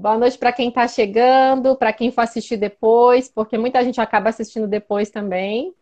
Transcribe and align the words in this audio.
Boa 0.00 0.16
noite 0.16 0.38
para 0.38 0.50
quem 0.50 0.70
está 0.70 0.88
chegando, 0.88 1.76
para 1.76 1.92
quem 1.92 2.10
for 2.10 2.22
assistir 2.22 2.56
depois, 2.56 3.28
porque 3.28 3.58
muita 3.58 3.84
gente 3.84 4.00
acaba 4.00 4.30
assistindo 4.30 4.66
depois 4.66 5.10
também. 5.10 5.74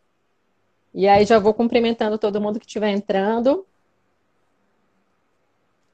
E 0.92 1.06
aí 1.06 1.24
já 1.24 1.38
vou 1.38 1.54
cumprimentando 1.54 2.18
todo 2.18 2.40
mundo 2.40 2.58
que 2.58 2.66
estiver 2.66 2.90
entrando. 2.90 3.64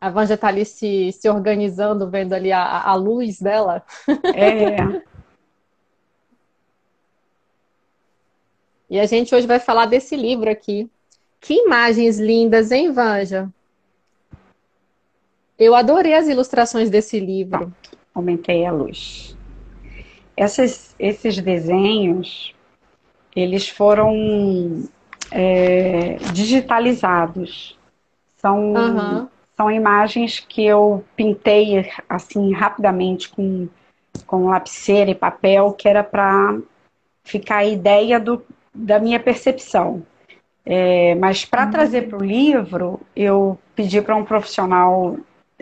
A 0.00 0.08
Van 0.08 0.24
já 0.24 0.36
está 0.36 0.48
ali 0.48 0.64
se, 0.64 1.12
se 1.12 1.28
organizando, 1.28 2.08
vendo 2.08 2.32
ali 2.32 2.50
a, 2.50 2.84
a 2.84 2.94
luz 2.94 3.38
dela. 3.40 3.84
É. 4.34 5.02
e 8.88 8.98
a 8.98 9.04
gente 9.04 9.34
hoje 9.34 9.46
vai 9.46 9.60
falar 9.60 9.84
desse 9.84 10.16
livro 10.16 10.48
aqui. 10.48 10.90
Que 11.42 11.66
imagens 11.66 12.18
lindas, 12.18 12.72
hein, 12.72 12.90
Vanja? 12.90 13.52
Eu 15.58 15.74
adorei 15.74 16.14
as 16.14 16.26
ilustrações 16.26 16.88
desse 16.88 17.20
livro. 17.20 17.70
Aumentei 18.14 18.64
a 18.64 18.72
luz. 18.72 19.36
Essas, 20.36 20.94
esses 20.98 21.38
desenhos, 21.40 22.54
eles 23.34 23.68
foram 23.68 24.84
é, 25.30 26.16
digitalizados. 26.32 27.78
São, 28.36 28.74
uhum. 28.74 29.28
são 29.56 29.70
imagens 29.70 30.40
que 30.40 30.64
eu 30.64 31.04
pintei 31.16 31.90
assim 32.08 32.52
rapidamente 32.52 33.28
com, 33.30 33.68
com 34.26 34.46
lapiseira 34.46 35.10
e 35.10 35.14
papel, 35.14 35.72
que 35.72 35.88
era 35.88 36.04
para 36.04 36.58
ficar 37.24 37.58
a 37.58 37.64
ideia 37.64 38.20
do, 38.20 38.44
da 38.72 38.98
minha 38.98 39.18
percepção. 39.18 40.04
É, 40.66 41.14
mas 41.16 41.44
para 41.44 41.64
uhum. 41.64 41.70
trazer 41.70 42.08
para 42.08 42.18
o 42.18 42.24
livro, 42.24 43.00
eu 43.14 43.58
pedi 43.74 44.00
para 44.00 44.16
um 44.16 44.24
profissional 44.24 45.16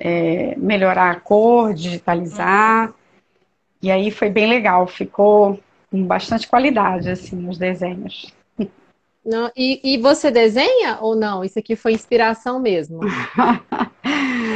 é, 0.05 0.57
melhorar 0.57 1.13
a 1.13 1.21
cor, 1.21 1.73
digitalizar. 1.73 2.93
E 3.81 3.89
aí 3.89 4.11
foi 4.11 4.29
bem 4.29 4.49
legal, 4.49 4.87
ficou 4.89 5.61
com 5.91 6.05
bastante 6.05 6.49
qualidade 6.49 7.09
assim 7.09 7.49
os 7.49 7.57
desenhos. 7.57 8.35
Não, 9.25 9.53
e, 9.57 9.81
e 9.85 9.99
você 9.99 10.33
desenha 10.33 10.99
ou 11.01 11.15
não? 11.15 11.45
Isso 11.45 11.57
aqui 11.57 11.77
foi 11.77 11.93
inspiração 11.93 12.59
mesmo? 12.59 12.99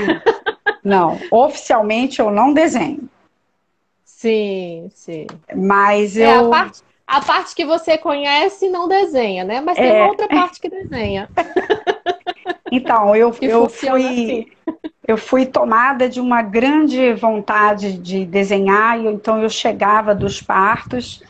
não, 0.83 1.17
oficialmente 1.31 2.19
eu 2.19 2.33
não 2.33 2.53
desenho. 2.53 3.09
Sim, 4.05 4.91
sim. 4.93 5.27
Mas 5.55 6.17
é, 6.17 6.37
eu. 6.37 6.47
A 6.47 6.51
parte, 6.51 6.83
a 7.07 7.21
parte 7.21 7.55
que 7.55 7.65
você 7.65 7.97
conhece 7.97 8.69
não 8.69 8.89
desenha, 8.89 9.45
né? 9.45 9.61
Mas 9.61 9.77
tem 9.77 9.87
é... 9.87 10.05
outra 10.05 10.27
parte 10.27 10.61
que 10.61 10.69
desenha. 10.69 11.29
Então, 12.71 13.15
eu, 13.15 13.35
eu 13.41 13.69
fui. 13.69 13.89
Assim. 13.89 14.47
Eu 15.07 15.17
fui 15.17 15.47
tomada 15.47 16.09
de 16.09 16.21
uma 16.21 16.43
grande 16.43 17.15
vontade 17.15 17.97
de 17.97 18.25
desenhar, 18.25 18.99
e 18.99 19.07
então 19.07 19.41
eu 19.41 19.49
chegava 19.49 20.13
dos 20.13 20.43
partos 20.43 21.23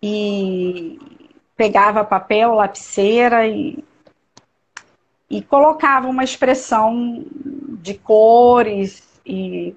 e 0.00 1.00
pegava 1.56 2.04
papel, 2.04 2.54
lapiseira 2.54 3.46
e, 3.46 3.82
e 5.28 5.42
colocava 5.42 6.06
uma 6.06 6.22
expressão 6.22 7.24
de 7.80 7.94
cores 7.94 9.20
e, 9.26 9.74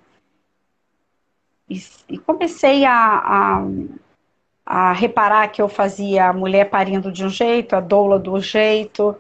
e, 1.70 1.82
e 2.10 2.18
comecei 2.20 2.86
a, 2.86 2.94
a, 2.94 3.64
a, 4.66 4.94
reparar 4.94 5.48
que 5.48 5.62
eu 5.62 5.68
fazia 5.70 6.30
a 6.30 6.34
mulher 6.34 6.70
parindo 6.70 7.12
de 7.12 7.26
um 7.26 7.30
jeito, 7.30 7.76
a 7.76 7.80
doula 7.80 8.20
do 8.20 8.40
jeito, 8.40 9.16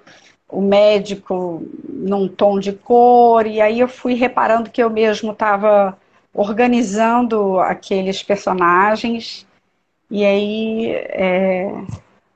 o 0.49 0.61
médico 0.61 1.63
num 1.89 2.27
tom 2.27 2.59
de 2.59 2.71
cor, 2.71 3.45
e 3.45 3.59
aí 3.59 3.79
eu 3.79 3.87
fui 3.87 4.13
reparando 4.13 4.69
que 4.69 4.81
eu 4.81 4.89
mesmo 4.89 5.31
estava 5.33 5.97
organizando 6.33 7.59
aqueles 7.59 8.23
personagens, 8.23 9.45
e 10.09 10.23
aí 10.23 10.91
é, 10.91 11.71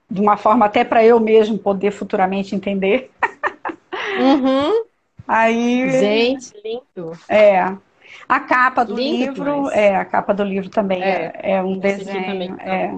de 0.09 0.20
uma 0.20 0.36
forma 0.36 0.66
até 0.66 0.84
para 0.84 1.06
eu 1.06 1.20
mesmo 1.20 1.58
poder 1.58 1.92
futuramente 1.92 2.53
entender. 2.53 3.09
Uhum. 4.19 4.84
Aí, 5.28 5.90
gente, 5.91 6.52
lindo. 6.64 7.18
É. 7.30 7.74
A 8.28 8.40
capa 8.41 8.84
do 8.84 8.96
lindo 8.96 9.25
livro, 9.25 9.53
demais. 9.53 9.74
é, 9.74 9.96
a 9.96 10.03
capa 10.03 10.34
do 10.34 10.44
livro 10.44 10.69
também 10.69 11.02
é, 11.02 11.31
é, 11.35 11.52
é 11.53 11.64
um 11.64 11.78
desenho, 11.78 12.25
também, 12.25 12.50
então. 12.50 12.66
é. 12.66 12.96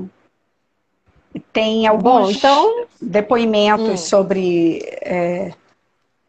Tem 1.52 1.88
alguns 1.88 2.04
Bom, 2.04 2.32
então... 2.32 2.86
depoimentos 3.02 3.90
hum. 3.90 3.98
sobre 3.98 4.80
é, 5.02 5.52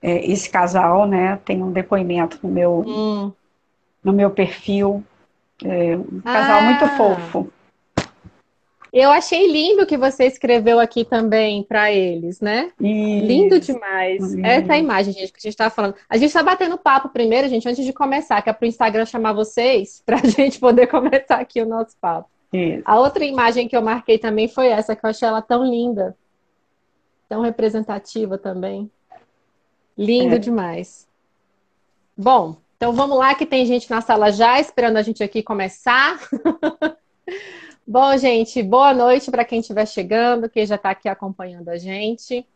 é, 0.02 0.30
esse 0.30 0.48
casal, 0.48 1.06
né? 1.06 1.38
Tem 1.44 1.62
um 1.62 1.72
depoimento 1.72 2.38
no 2.42 2.50
meu, 2.50 2.84
hum. 2.86 3.32
no 4.02 4.12
meu 4.12 4.30
perfil. 4.30 5.02
É, 5.64 5.96
um 5.96 6.20
casal 6.20 6.58
ah. 6.58 6.62
muito 6.62 6.88
fofo. 6.96 7.50
Eu 8.94 9.10
achei 9.10 9.50
lindo 9.50 9.84
que 9.86 9.96
você 9.96 10.24
escreveu 10.24 10.78
aqui 10.78 11.04
também 11.04 11.64
para 11.64 11.90
eles, 11.90 12.40
né? 12.40 12.70
Isso. 12.78 13.26
Lindo 13.26 13.58
demais. 13.58 14.22
Isso. 14.22 14.46
Essa 14.46 14.76
é 14.76 14.78
imagem, 14.78 15.12
gente, 15.12 15.32
que 15.32 15.38
a 15.38 15.40
gente 15.40 15.48
está 15.48 15.68
falando. 15.68 15.96
A 16.08 16.16
gente 16.16 16.28
está 16.28 16.44
batendo 16.44 16.78
papo 16.78 17.08
primeiro, 17.08 17.48
gente, 17.48 17.68
antes 17.68 17.84
de 17.84 17.92
começar, 17.92 18.40
que 18.40 18.48
é 18.48 18.52
para 18.52 18.64
o 18.64 18.68
Instagram 18.68 19.04
chamar 19.04 19.32
vocês, 19.32 20.00
para 20.06 20.18
a 20.18 20.24
gente 20.24 20.60
poder 20.60 20.86
começar 20.86 21.40
aqui 21.40 21.60
o 21.60 21.66
nosso 21.66 21.96
papo. 22.00 22.28
Isso. 22.54 22.82
A 22.84 23.00
outra 23.00 23.24
imagem 23.24 23.66
que 23.66 23.76
eu 23.76 23.82
marquei 23.82 24.16
também 24.16 24.46
foi 24.46 24.68
essa, 24.68 24.94
que 24.94 25.04
eu 25.04 25.10
achei 25.10 25.26
ela 25.26 25.42
tão 25.42 25.64
linda. 25.64 26.16
Tão 27.28 27.42
representativa 27.42 28.38
também. 28.38 28.88
Lindo 29.98 30.36
é. 30.36 30.38
demais. 30.38 31.08
Bom, 32.16 32.56
então 32.76 32.92
vamos 32.92 33.18
lá, 33.18 33.34
que 33.34 33.44
tem 33.44 33.66
gente 33.66 33.90
na 33.90 34.00
sala 34.00 34.30
já 34.30 34.60
esperando 34.60 34.98
a 34.98 35.02
gente 35.02 35.22
aqui 35.22 35.42
começar. 35.42 36.16
Bom, 37.86 38.16
gente, 38.16 38.62
boa 38.62 38.94
noite 38.94 39.30
para 39.30 39.44
quem 39.44 39.60
estiver 39.60 39.86
chegando, 39.86 40.48
quem 40.48 40.64
já 40.64 40.76
está 40.76 40.90
aqui 40.90 41.08
acompanhando 41.08 41.68
a 41.70 41.76
gente. 41.76 42.46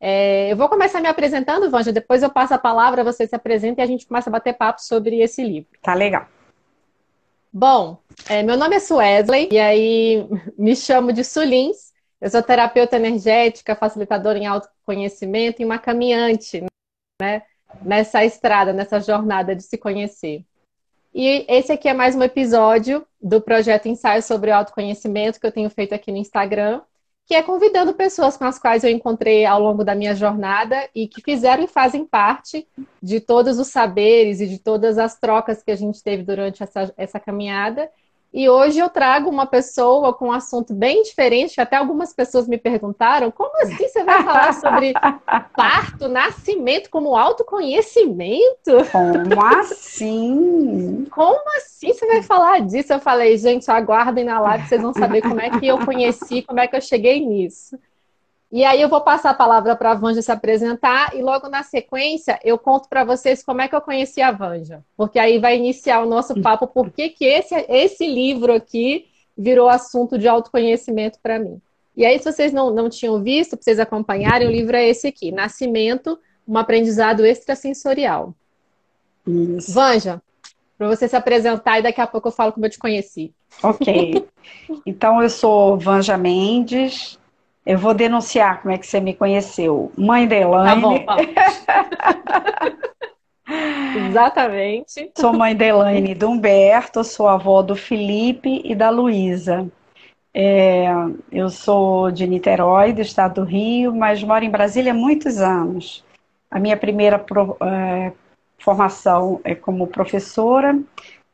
É, 0.00 0.52
eu 0.52 0.56
vou 0.56 0.68
começar 0.68 1.00
me 1.00 1.08
apresentando, 1.08 1.70
Vanja, 1.70 1.92
depois 1.92 2.22
eu 2.22 2.30
passo 2.30 2.52
a 2.52 2.58
palavra, 2.58 3.04
você 3.04 3.26
se 3.26 3.34
apresenta 3.34 3.80
e 3.80 3.84
a 3.84 3.86
gente 3.86 4.06
começa 4.06 4.28
a 4.28 4.32
bater 4.32 4.54
papo 4.54 4.82
sobre 4.82 5.20
esse 5.20 5.42
livro. 5.42 5.70
Tá 5.82 5.94
legal. 5.94 6.26
Bom, 7.58 7.96
é, 8.28 8.42
meu 8.42 8.54
nome 8.54 8.76
é 8.76 8.78
Suesley 8.78 9.48
e 9.50 9.58
aí 9.58 10.28
me 10.58 10.76
chamo 10.76 11.10
de 11.10 11.24
Sulins. 11.24 11.90
Eu 12.20 12.28
sou 12.28 12.42
terapeuta 12.42 12.96
energética, 12.96 13.74
facilitadora 13.74 14.36
em 14.36 14.44
autoconhecimento 14.44 15.62
e 15.62 15.64
uma 15.64 15.78
caminhante 15.78 16.62
né, 17.18 17.44
nessa 17.80 18.22
estrada, 18.26 18.74
nessa 18.74 19.00
jornada 19.00 19.56
de 19.56 19.62
se 19.62 19.78
conhecer. 19.78 20.44
E 21.14 21.46
esse 21.48 21.72
aqui 21.72 21.88
é 21.88 21.94
mais 21.94 22.14
um 22.14 22.22
episódio 22.22 23.06
do 23.18 23.40
projeto 23.40 23.88
Ensaio 23.88 24.22
sobre 24.22 24.50
Autoconhecimento 24.50 25.40
que 25.40 25.46
eu 25.46 25.52
tenho 25.52 25.70
feito 25.70 25.94
aqui 25.94 26.12
no 26.12 26.18
Instagram, 26.18 26.82
que 27.26 27.34
é 27.34 27.42
convidando 27.42 27.92
pessoas 27.92 28.36
com 28.36 28.44
as 28.44 28.56
quais 28.56 28.84
eu 28.84 28.90
encontrei 28.90 29.44
ao 29.44 29.60
longo 29.60 29.82
da 29.82 29.96
minha 29.96 30.14
jornada 30.14 30.88
e 30.94 31.08
que 31.08 31.20
fizeram 31.20 31.64
e 31.64 31.66
fazem 31.68 32.06
parte 32.06 32.68
de 33.02 33.20
todos 33.20 33.58
os 33.58 33.66
saberes 33.66 34.40
e 34.40 34.46
de 34.46 34.58
todas 34.58 34.96
as 34.96 35.18
trocas 35.18 35.60
que 35.60 35.72
a 35.72 35.76
gente 35.76 36.00
teve 36.02 36.22
durante 36.22 36.62
essa, 36.62 36.94
essa 36.96 37.18
caminhada 37.18 37.90
e 38.32 38.48
hoje 38.48 38.78
eu 38.78 38.88
trago 38.88 39.30
uma 39.30 39.46
pessoa 39.46 40.12
com 40.12 40.28
um 40.28 40.32
assunto 40.32 40.74
bem 40.74 41.02
diferente, 41.02 41.54
que 41.54 41.60
até 41.60 41.76
algumas 41.76 42.12
pessoas 42.12 42.46
me 42.46 42.58
perguntaram: 42.58 43.30
como 43.30 43.56
assim 43.62 43.88
você 43.88 44.04
vai 44.04 44.22
falar 44.22 44.52
sobre 44.54 44.92
parto, 45.56 46.08
nascimento 46.08 46.90
como 46.90 47.16
autoconhecimento? 47.16 48.72
Como 48.92 49.42
assim? 49.42 51.06
Como 51.10 51.56
assim 51.56 51.92
você 51.92 52.06
vai 52.06 52.22
falar 52.22 52.60
disso? 52.60 52.92
Eu 52.92 53.00
falei, 53.00 53.36
gente, 53.38 53.70
aguardem 53.70 54.24
na 54.24 54.38
live, 54.40 54.68
vocês 54.68 54.82
vão 54.82 54.92
saber 54.92 55.22
como 55.22 55.40
é 55.40 55.50
que 55.58 55.66
eu 55.66 55.78
conheci, 55.84 56.42
como 56.42 56.60
é 56.60 56.66
que 56.66 56.76
eu 56.76 56.80
cheguei 56.80 57.24
nisso. 57.24 57.78
E 58.50 58.64
aí 58.64 58.80
eu 58.80 58.88
vou 58.88 59.00
passar 59.00 59.30
a 59.30 59.34
palavra 59.34 59.74
para 59.74 59.90
a 59.90 59.94
Vanja 59.94 60.22
se 60.22 60.30
apresentar 60.30 61.16
e 61.16 61.22
logo 61.22 61.48
na 61.48 61.62
sequência 61.62 62.38
eu 62.44 62.56
conto 62.56 62.88
para 62.88 63.04
vocês 63.04 63.42
como 63.42 63.60
é 63.60 63.68
que 63.68 63.74
eu 63.74 63.80
conheci 63.80 64.22
a 64.22 64.30
Vanja. 64.30 64.84
Porque 64.96 65.18
aí 65.18 65.38
vai 65.38 65.56
iniciar 65.56 66.00
o 66.00 66.08
nosso 66.08 66.40
papo 66.40 66.66
por 66.68 66.90
que 66.90 67.12
esse, 67.20 67.54
esse 67.68 68.06
livro 68.06 68.52
aqui 68.52 69.06
virou 69.36 69.68
assunto 69.68 70.16
de 70.16 70.28
autoconhecimento 70.28 71.18
para 71.20 71.38
mim. 71.38 71.60
E 71.96 72.04
aí, 72.04 72.18
se 72.18 72.30
vocês 72.30 72.52
não, 72.52 72.70
não 72.70 72.90
tinham 72.90 73.22
visto, 73.22 73.56
para 73.56 73.62
vocês 73.62 73.80
acompanharem, 73.80 74.46
o 74.46 74.50
livro 74.50 74.76
é 74.76 74.86
esse 74.86 75.06
aqui, 75.06 75.32
Nascimento, 75.32 76.18
um 76.46 76.58
aprendizado 76.58 77.24
extrasensorial. 77.24 78.34
Isso. 79.26 79.72
Vanja, 79.72 80.22
para 80.76 80.88
você 80.88 81.08
se 81.08 81.16
apresentar 81.16 81.78
e 81.78 81.82
daqui 81.82 82.00
a 82.00 82.06
pouco 82.06 82.28
eu 82.28 82.32
falo 82.32 82.52
como 82.52 82.66
eu 82.66 82.70
te 82.70 82.78
conheci. 82.78 83.32
Ok. 83.62 84.26
Então, 84.86 85.20
eu 85.20 85.28
sou 85.28 85.76
Vanja 85.76 86.16
Mendes, 86.16 87.18
eu 87.66 87.76
vou 87.78 87.92
denunciar 87.92 88.62
como 88.62 88.72
é 88.72 88.78
que 88.78 88.86
você 88.86 89.00
me 89.00 89.12
conheceu. 89.14 89.90
Mãe 89.98 90.28
da 90.28 90.36
Elaine. 90.36 91.04
Tá 91.04 91.16
bom, 91.16 93.66
Exatamente. 94.08 95.10
Sou 95.16 95.32
mãe 95.32 95.54
da 95.54 95.64
Elaine 95.64 96.12
e 96.12 96.14
do 96.14 96.28
Humberto, 96.28 97.04
sou 97.04 97.28
avó 97.28 97.62
do 97.62 97.76
Felipe 97.76 98.60
e 98.64 98.74
da 98.74 98.90
Luísa. 98.90 99.68
É, 100.34 100.86
eu 101.32 101.48
sou 101.48 102.10
de 102.10 102.26
Niterói, 102.26 102.92
do 102.92 103.00
estado 103.00 103.36
do 103.42 103.44
Rio, 103.44 103.94
mas 103.94 104.22
moro 104.22 104.44
em 104.44 104.50
Brasília 104.50 104.92
há 104.92 104.94
muitos 104.94 105.40
anos. 105.40 106.04
A 106.50 106.58
minha 106.60 106.76
primeira 106.76 107.18
pro, 107.18 107.56
é, 107.60 108.12
formação 108.58 109.40
é 109.44 109.54
como 109.54 109.86
professora 109.86 110.78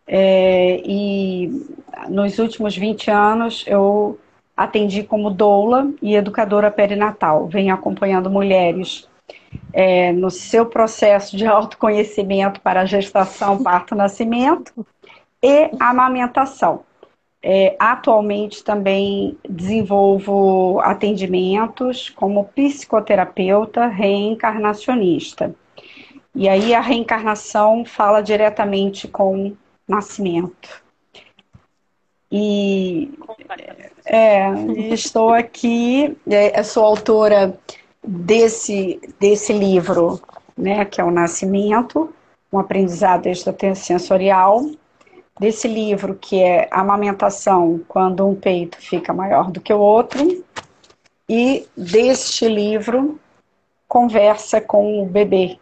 É, 0.07 0.81
e 0.85 1.49
nos 2.09 2.39
últimos 2.39 2.77
20 2.77 3.11
anos 3.11 3.65
eu 3.67 4.19
atendi 4.57 5.03
como 5.03 5.31
doula 5.31 5.91
e 6.01 6.15
educadora 6.15 6.71
perinatal. 6.71 7.47
Venho 7.47 7.75
acompanhando 7.75 8.31
mulheres 8.31 9.09
é, 9.73 10.13
no 10.13 10.31
seu 10.31 10.67
processo 10.67 11.37
de 11.37 11.47
autoconhecimento 11.47 12.61
para 12.61 12.85
gestação, 12.85 13.63
parto, 13.63 13.95
nascimento 13.95 14.87
e 15.43 15.71
amamentação. 15.81 16.85
É, 17.45 17.75
atualmente 17.77 18.63
também 18.63 19.37
desenvolvo 19.49 20.79
atendimentos 20.81 22.09
como 22.11 22.45
psicoterapeuta 22.45 23.87
reencarnacionista. 23.87 25.53
E 26.35 26.49
aí 26.49 26.73
a 26.73 26.81
reencarnação 26.81 27.85
fala 27.85 28.23
diretamente 28.23 29.09
com 29.09 29.57
nascimento. 29.89 30.82
E 32.35 33.13
é, 34.07 34.49
estou 34.91 35.35
aqui, 35.35 36.17
é, 36.27 36.63
sou 36.63 36.83
autora 36.83 37.59
desse, 38.03 38.99
desse 39.21 39.53
livro, 39.53 40.19
né, 40.57 40.87
que 40.87 40.99
é 40.99 41.05
o 41.05 41.11
Nascimento, 41.11 42.11
um 42.51 42.59
aprendizado 42.59 43.27
extrasensorial, 43.27 44.65
desse 45.39 45.69
livro 45.69 46.15
que 46.15 46.41
é 46.41 46.69
Amamentação, 46.71 47.83
quando 47.87 48.27
um 48.27 48.35
peito 48.35 48.79
fica 48.79 49.13
maior 49.13 49.51
do 49.51 49.61
que 49.61 49.73
o 49.73 49.79
outro, 49.79 50.43
e 51.29 51.67
deste 51.77 52.49
livro, 52.49 53.21
Conversa 53.87 54.59
com 54.59 55.03
o 55.03 55.07
Bebê. 55.07 55.59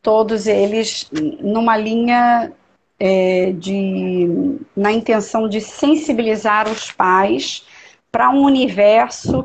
Todos 0.00 0.46
eles 0.46 1.10
numa 1.40 1.76
linha 1.76 2.52
é, 2.98 3.52
de, 3.52 4.58
na 4.76 4.92
intenção 4.92 5.48
de 5.48 5.60
sensibilizar 5.60 6.68
os 6.70 6.90
pais 6.90 7.66
para 8.10 8.30
um 8.30 8.42
universo 8.42 9.44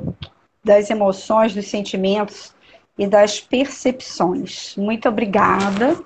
das 0.64 0.90
emoções, 0.90 1.54
dos 1.54 1.68
sentimentos 1.68 2.54
e 2.98 3.08
das 3.08 3.40
percepções. 3.40 4.76
Muito 4.78 5.10
obrigada 5.10 6.00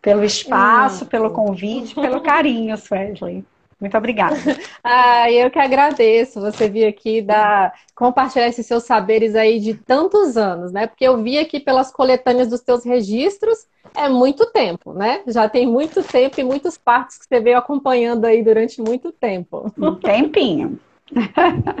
pelo 0.00 0.22
espaço, 0.22 1.06
pelo 1.06 1.30
convite, 1.30 1.94
pelo 1.94 2.20
carinho, 2.20 2.76
Wesley. 2.90 3.44
Muito 3.84 3.98
obrigada. 3.98 4.34
ah, 4.82 5.30
eu 5.30 5.50
que 5.50 5.58
agradeço 5.58 6.40
você 6.40 6.70
vir 6.70 6.86
aqui 6.86 7.20
dar, 7.20 7.74
compartilhar 7.94 8.48
esses 8.48 8.64
seus 8.64 8.84
saberes 8.84 9.34
aí 9.34 9.60
de 9.60 9.74
tantos 9.74 10.38
anos, 10.38 10.72
né? 10.72 10.86
Porque 10.86 11.04
eu 11.04 11.22
vi 11.22 11.38
aqui 11.38 11.60
pelas 11.60 11.92
coletâneas 11.92 12.48
dos 12.48 12.62
teus 12.62 12.82
registros, 12.82 13.66
é 13.94 14.08
muito 14.08 14.46
tempo, 14.46 14.94
né? 14.94 15.20
Já 15.26 15.50
tem 15.50 15.66
muito 15.66 16.02
tempo 16.02 16.40
e 16.40 16.44
muitos 16.44 16.78
partos 16.78 17.18
que 17.18 17.26
você 17.26 17.40
veio 17.40 17.58
acompanhando 17.58 18.24
aí 18.24 18.42
durante 18.42 18.80
muito 18.80 19.12
tempo. 19.12 19.70
Um 19.76 19.96
tempinho. 20.00 20.80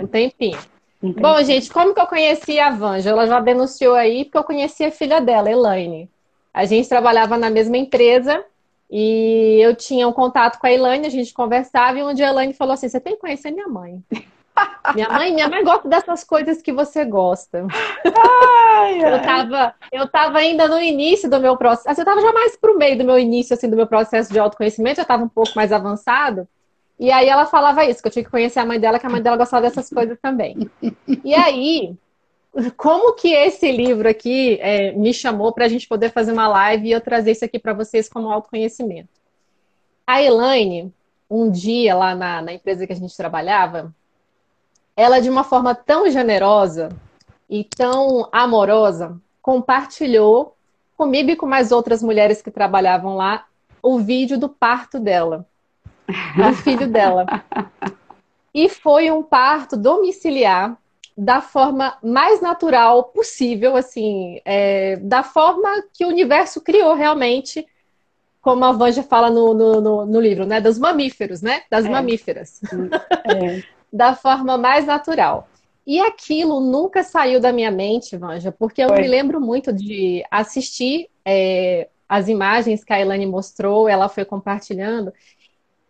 um 0.02 0.06
tempinho. 0.06 0.58
Entendi. 1.02 1.22
Bom, 1.22 1.42
gente, 1.42 1.72
como 1.72 1.94
que 1.94 2.00
eu 2.00 2.06
conheci 2.06 2.60
a 2.60 2.70
Vanja? 2.70 3.08
Ela 3.08 3.26
já 3.26 3.40
denunciou 3.40 3.94
aí 3.94 4.26
porque 4.26 4.36
eu 4.36 4.44
conheci 4.44 4.84
a 4.84 4.90
filha 4.90 5.22
dela, 5.22 5.50
Elaine. 5.50 6.10
A 6.52 6.66
gente 6.66 6.86
trabalhava 6.86 7.38
na 7.38 7.48
mesma 7.48 7.78
empresa 7.78 8.44
e 8.90 9.58
eu 9.60 9.74
tinha 9.74 10.06
um 10.06 10.12
contato 10.12 10.58
com 10.58 10.66
a 10.66 10.72
Elaine, 10.72 11.06
a 11.06 11.10
gente 11.10 11.32
conversava 11.32 11.98
e 11.98 12.02
um 12.02 12.14
dia 12.14 12.28
a 12.28 12.30
Elaine 12.30 12.54
falou 12.54 12.74
assim: 12.74 12.88
"Você 12.88 13.00
tem 13.00 13.14
que 13.14 13.20
conhecer 13.20 13.50
minha 13.50 13.68
mãe". 13.68 14.02
Minha 14.94 15.08
mãe, 15.08 15.34
minha 15.34 15.48
mãe 15.48 15.64
gosta 15.64 15.88
dessas 15.88 16.22
coisas 16.22 16.62
que 16.62 16.72
você 16.72 17.04
gosta. 17.04 17.66
Ai, 18.04 19.02
ai. 19.02 19.14
Eu, 19.14 19.22
tava, 19.22 19.74
eu 19.90 20.08
tava 20.08 20.38
ainda 20.38 20.68
no 20.68 20.80
início 20.80 21.28
do 21.28 21.40
meu 21.40 21.56
processo, 21.56 22.00
eu 22.00 22.04
tava 22.04 22.20
já 22.20 22.32
mais 22.32 22.56
pro 22.56 22.78
meio 22.78 22.96
do 22.96 23.04
meu 23.04 23.18
início, 23.18 23.54
assim, 23.54 23.68
do 23.68 23.76
meu 23.76 23.86
processo 23.86 24.32
de 24.32 24.38
autoconhecimento, 24.38 24.98
já 24.98 25.04
tava 25.04 25.24
um 25.24 25.28
pouco 25.28 25.52
mais 25.56 25.72
avançado. 25.72 26.46
E 26.98 27.10
aí 27.10 27.28
ela 27.28 27.46
falava 27.46 27.84
isso, 27.84 28.00
que 28.00 28.06
eu 28.06 28.12
tinha 28.12 28.24
que 28.24 28.30
conhecer 28.30 28.60
a 28.60 28.66
mãe 28.66 28.78
dela, 28.78 28.98
que 29.00 29.06
a 29.06 29.10
mãe 29.10 29.20
dela 29.20 29.36
gostava 29.36 29.62
dessas 29.62 29.90
coisas 29.90 30.16
também. 30.20 30.70
E 31.24 31.34
aí, 31.34 31.96
como 32.76 33.14
que 33.14 33.28
esse 33.28 33.70
livro 33.70 34.08
aqui 34.08 34.58
é, 34.60 34.92
me 34.92 35.12
chamou 35.12 35.52
para 35.52 35.64
a 35.64 35.68
gente 35.68 35.88
poder 35.88 36.10
fazer 36.10 36.32
uma 36.32 36.48
live 36.48 36.88
e 36.88 36.92
eu 36.92 37.00
trazer 37.00 37.32
isso 37.32 37.44
aqui 37.44 37.58
para 37.58 37.72
vocês 37.72 38.08
como 38.08 38.30
autoconhecimento? 38.30 39.08
A 40.06 40.22
Elaine, 40.22 40.92
um 41.28 41.50
dia 41.50 41.94
lá 41.94 42.14
na, 42.14 42.42
na 42.42 42.52
empresa 42.52 42.86
que 42.86 42.92
a 42.92 42.96
gente 42.96 43.16
trabalhava, 43.16 43.94
ela 44.96 45.20
de 45.20 45.28
uma 45.28 45.42
forma 45.42 45.74
tão 45.74 46.08
generosa 46.10 46.90
e 47.48 47.64
tão 47.64 48.28
amorosa 48.30 49.20
compartilhou 49.42 50.56
comigo 50.96 51.30
e 51.30 51.36
com 51.36 51.46
mais 51.46 51.72
outras 51.72 52.02
mulheres 52.02 52.40
que 52.40 52.50
trabalhavam 52.50 53.16
lá 53.16 53.46
o 53.82 53.98
vídeo 53.98 54.38
do 54.38 54.48
parto 54.48 55.00
dela 55.00 55.46
do 56.06 56.54
filho 56.56 56.86
dela. 56.86 57.26
E 58.56 58.68
foi 58.68 59.10
um 59.10 59.20
parto 59.20 59.76
domiciliar 59.76 60.78
da 61.16 61.40
forma 61.40 61.96
mais 62.02 62.40
natural 62.40 63.04
possível, 63.04 63.76
assim, 63.76 64.40
é, 64.44 64.96
da 64.96 65.22
forma 65.22 65.84
que 65.92 66.04
o 66.04 66.08
universo 66.08 66.60
criou 66.60 66.94
realmente, 66.94 67.66
como 68.40 68.64
a 68.64 68.72
Vanja 68.72 69.02
fala 69.02 69.30
no, 69.30 69.54
no, 69.54 69.80
no, 69.80 70.06
no 70.06 70.20
livro, 70.20 70.44
né? 70.44 70.60
Dos 70.60 70.78
mamíferos, 70.78 71.40
né? 71.40 71.62
Das 71.70 71.84
é. 71.84 71.88
mamíferas. 71.88 72.60
É. 73.26 73.62
da 73.94 74.14
forma 74.16 74.58
mais 74.58 74.84
natural. 74.84 75.48
E 75.86 76.00
aquilo 76.00 76.60
nunca 76.60 77.04
saiu 77.04 77.40
da 77.40 77.52
minha 77.52 77.70
mente, 77.70 78.16
Vanja, 78.16 78.50
porque 78.50 78.82
eu 78.82 78.88
Foi. 78.88 79.02
me 79.02 79.06
lembro 79.06 79.40
muito 79.40 79.72
de 79.72 80.24
assistir 80.30 81.08
é, 81.24 81.88
as 82.08 82.28
imagens 82.28 82.82
que 82.82 82.92
a 82.92 83.00
Elaine 83.00 83.26
mostrou, 83.26 83.88
ela 83.88 84.08
foi 84.08 84.24
compartilhando, 84.24 85.12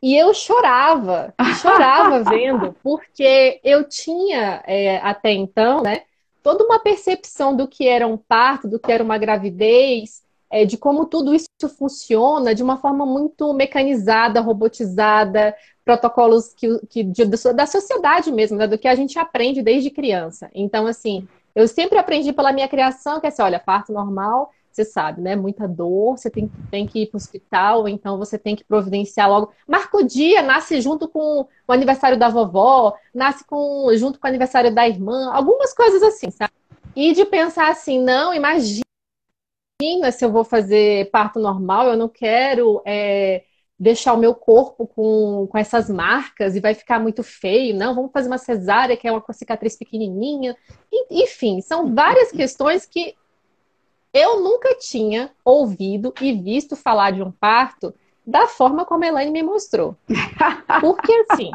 e 0.05 0.15
eu 0.15 0.35
chorava, 0.35 1.33
chorava 1.63 2.23
vendo, 2.23 2.77
porque 2.83 3.59
eu 3.65 3.89
tinha 3.89 4.63
é, 4.67 4.99
até 4.99 5.33
então, 5.33 5.83
né, 5.83 6.03
toda 6.43 6.63
uma 6.63 6.79
percepção 6.79 7.57
do 7.57 7.67
que 7.67 7.89
era 7.89 8.07
um 8.07 8.19
parto, 8.19 8.69
do 8.69 8.79
que 8.79 8.93
era 8.93 9.03
uma 9.03 9.17
gravidez, 9.17 10.23
é, 10.51 10.67
de 10.67 10.77
como 10.77 11.07
tudo 11.07 11.35
isso 11.35 11.49
funciona 11.79 12.55
de 12.55 12.63
uma 12.63 12.77
forma 12.77 13.07
muito 13.07 13.51
mecanizada, 13.55 14.43
robotizada, 14.43 15.57
protocolos 15.83 16.53
que, 16.53 16.69
que 16.87 17.03
de, 17.03 17.25
da 17.25 17.67
sociedade 17.67 18.31
mesmo, 18.31 18.59
né, 18.59 18.67
do 18.67 18.77
que 18.77 18.87
a 18.87 18.95
gente 18.95 19.19
aprende 19.19 19.63
desde 19.63 19.89
criança. 19.89 20.51
Então, 20.55 20.87
assim, 20.87 21.27
eu 21.55 21.67
sempre 21.67 21.97
aprendi 21.97 22.31
pela 22.31 22.53
minha 22.53 22.69
criação 22.69 23.21
que 23.21 23.27
é 23.27 23.31
assim, 23.31 23.41
olha, 23.41 23.59
parto 23.59 23.91
normal 23.91 24.53
você 24.75 24.85
sabe, 24.85 25.21
né? 25.21 25.37
Muita 25.37 25.69
dor, 25.69 26.19
você 26.19 26.29
tem, 26.29 26.51
tem 26.71 26.87
que 26.87 27.03
ir 27.03 27.07
para 27.07 27.17
o 27.17 27.21
hospital, 27.21 27.89
então 27.89 28.19
você 28.19 28.37
tem 28.39 28.57
que 28.57 28.65
providenciar 28.65 29.29
logo. 29.29 29.53
Marca 29.69 29.97
o 29.97 30.03
dia, 30.03 30.43
nasce 30.43 30.81
junto 30.81 31.09
com 31.09 31.47
o 31.67 31.73
aniversário 31.73 32.19
da 32.19 32.29
vovó, 32.29 32.95
nasce 33.15 33.45
com, 33.47 33.89
junto 33.95 34.19
com 34.19 34.27
o 34.27 34.31
aniversário 34.31 34.75
da 34.75 34.89
irmã, 34.89 35.33
algumas 35.33 35.73
coisas 35.73 36.03
assim, 36.03 36.31
sabe? 36.31 36.53
E 36.97 37.13
de 37.13 37.25
pensar 37.25 37.71
assim, 37.71 38.01
não, 38.01 38.35
imagina 38.35 38.85
se 40.13 40.25
eu 40.25 40.31
vou 40.31 40.45
fazer 40.45 41.11
parto 41.11 41.39
normal, 41.39 41.89
eu 41.89 41.97
não 41.97 42.09
quero 42.09 42.81
é, 42.87 43.45
deixar 43.79 44.15
o 44.15 44.19
meu 44.19 44.35
corpo 44.35 44.87
com, 44.87 45.47
com 45.51 45.59
essas 45.59 45.91
marcas 45.91 46.55
e 46.55 46.61
vai 46.61 46.75
ficar 46.75 47.01
muito 47.01 47.23
feio. 47.23 47.77
Não, 47.77 47.95
vamos 47.95 48.13
fazer 48.13 48.29
uma 48.29 48.39
cesárea, 48.39 48.97
que 48.97 49.07
é 49.07 49.13
uma 49.13 49.23
cicatriz 49.33 49.77
pequenininha. 49.77 50.57
Enfim, 51.11 51.61
são 51.61 51.95
várias 51.95 52.31
questões 52.31 52.87
que 52.87 53.15
eu 54.15 54.41
nunca 54.41 54.77
tinha 54.77 55.33
ouvido 55.45 56.15
e 56.21 56.33
visto 56.33 56.77
falar 56.77 57.11
de 57.11 57.21
um 57.21 57.33
parto 57.33 57.93
da 58.25 58.47
forma 58.47 58.85
como 58.85 59.05
a 59.05 59.09
Elaine 59.09 59.33
me 59.33 59.43
mostrou. 59.43 59.97
Porque 60.81 61.13
assim. 61.29 61.51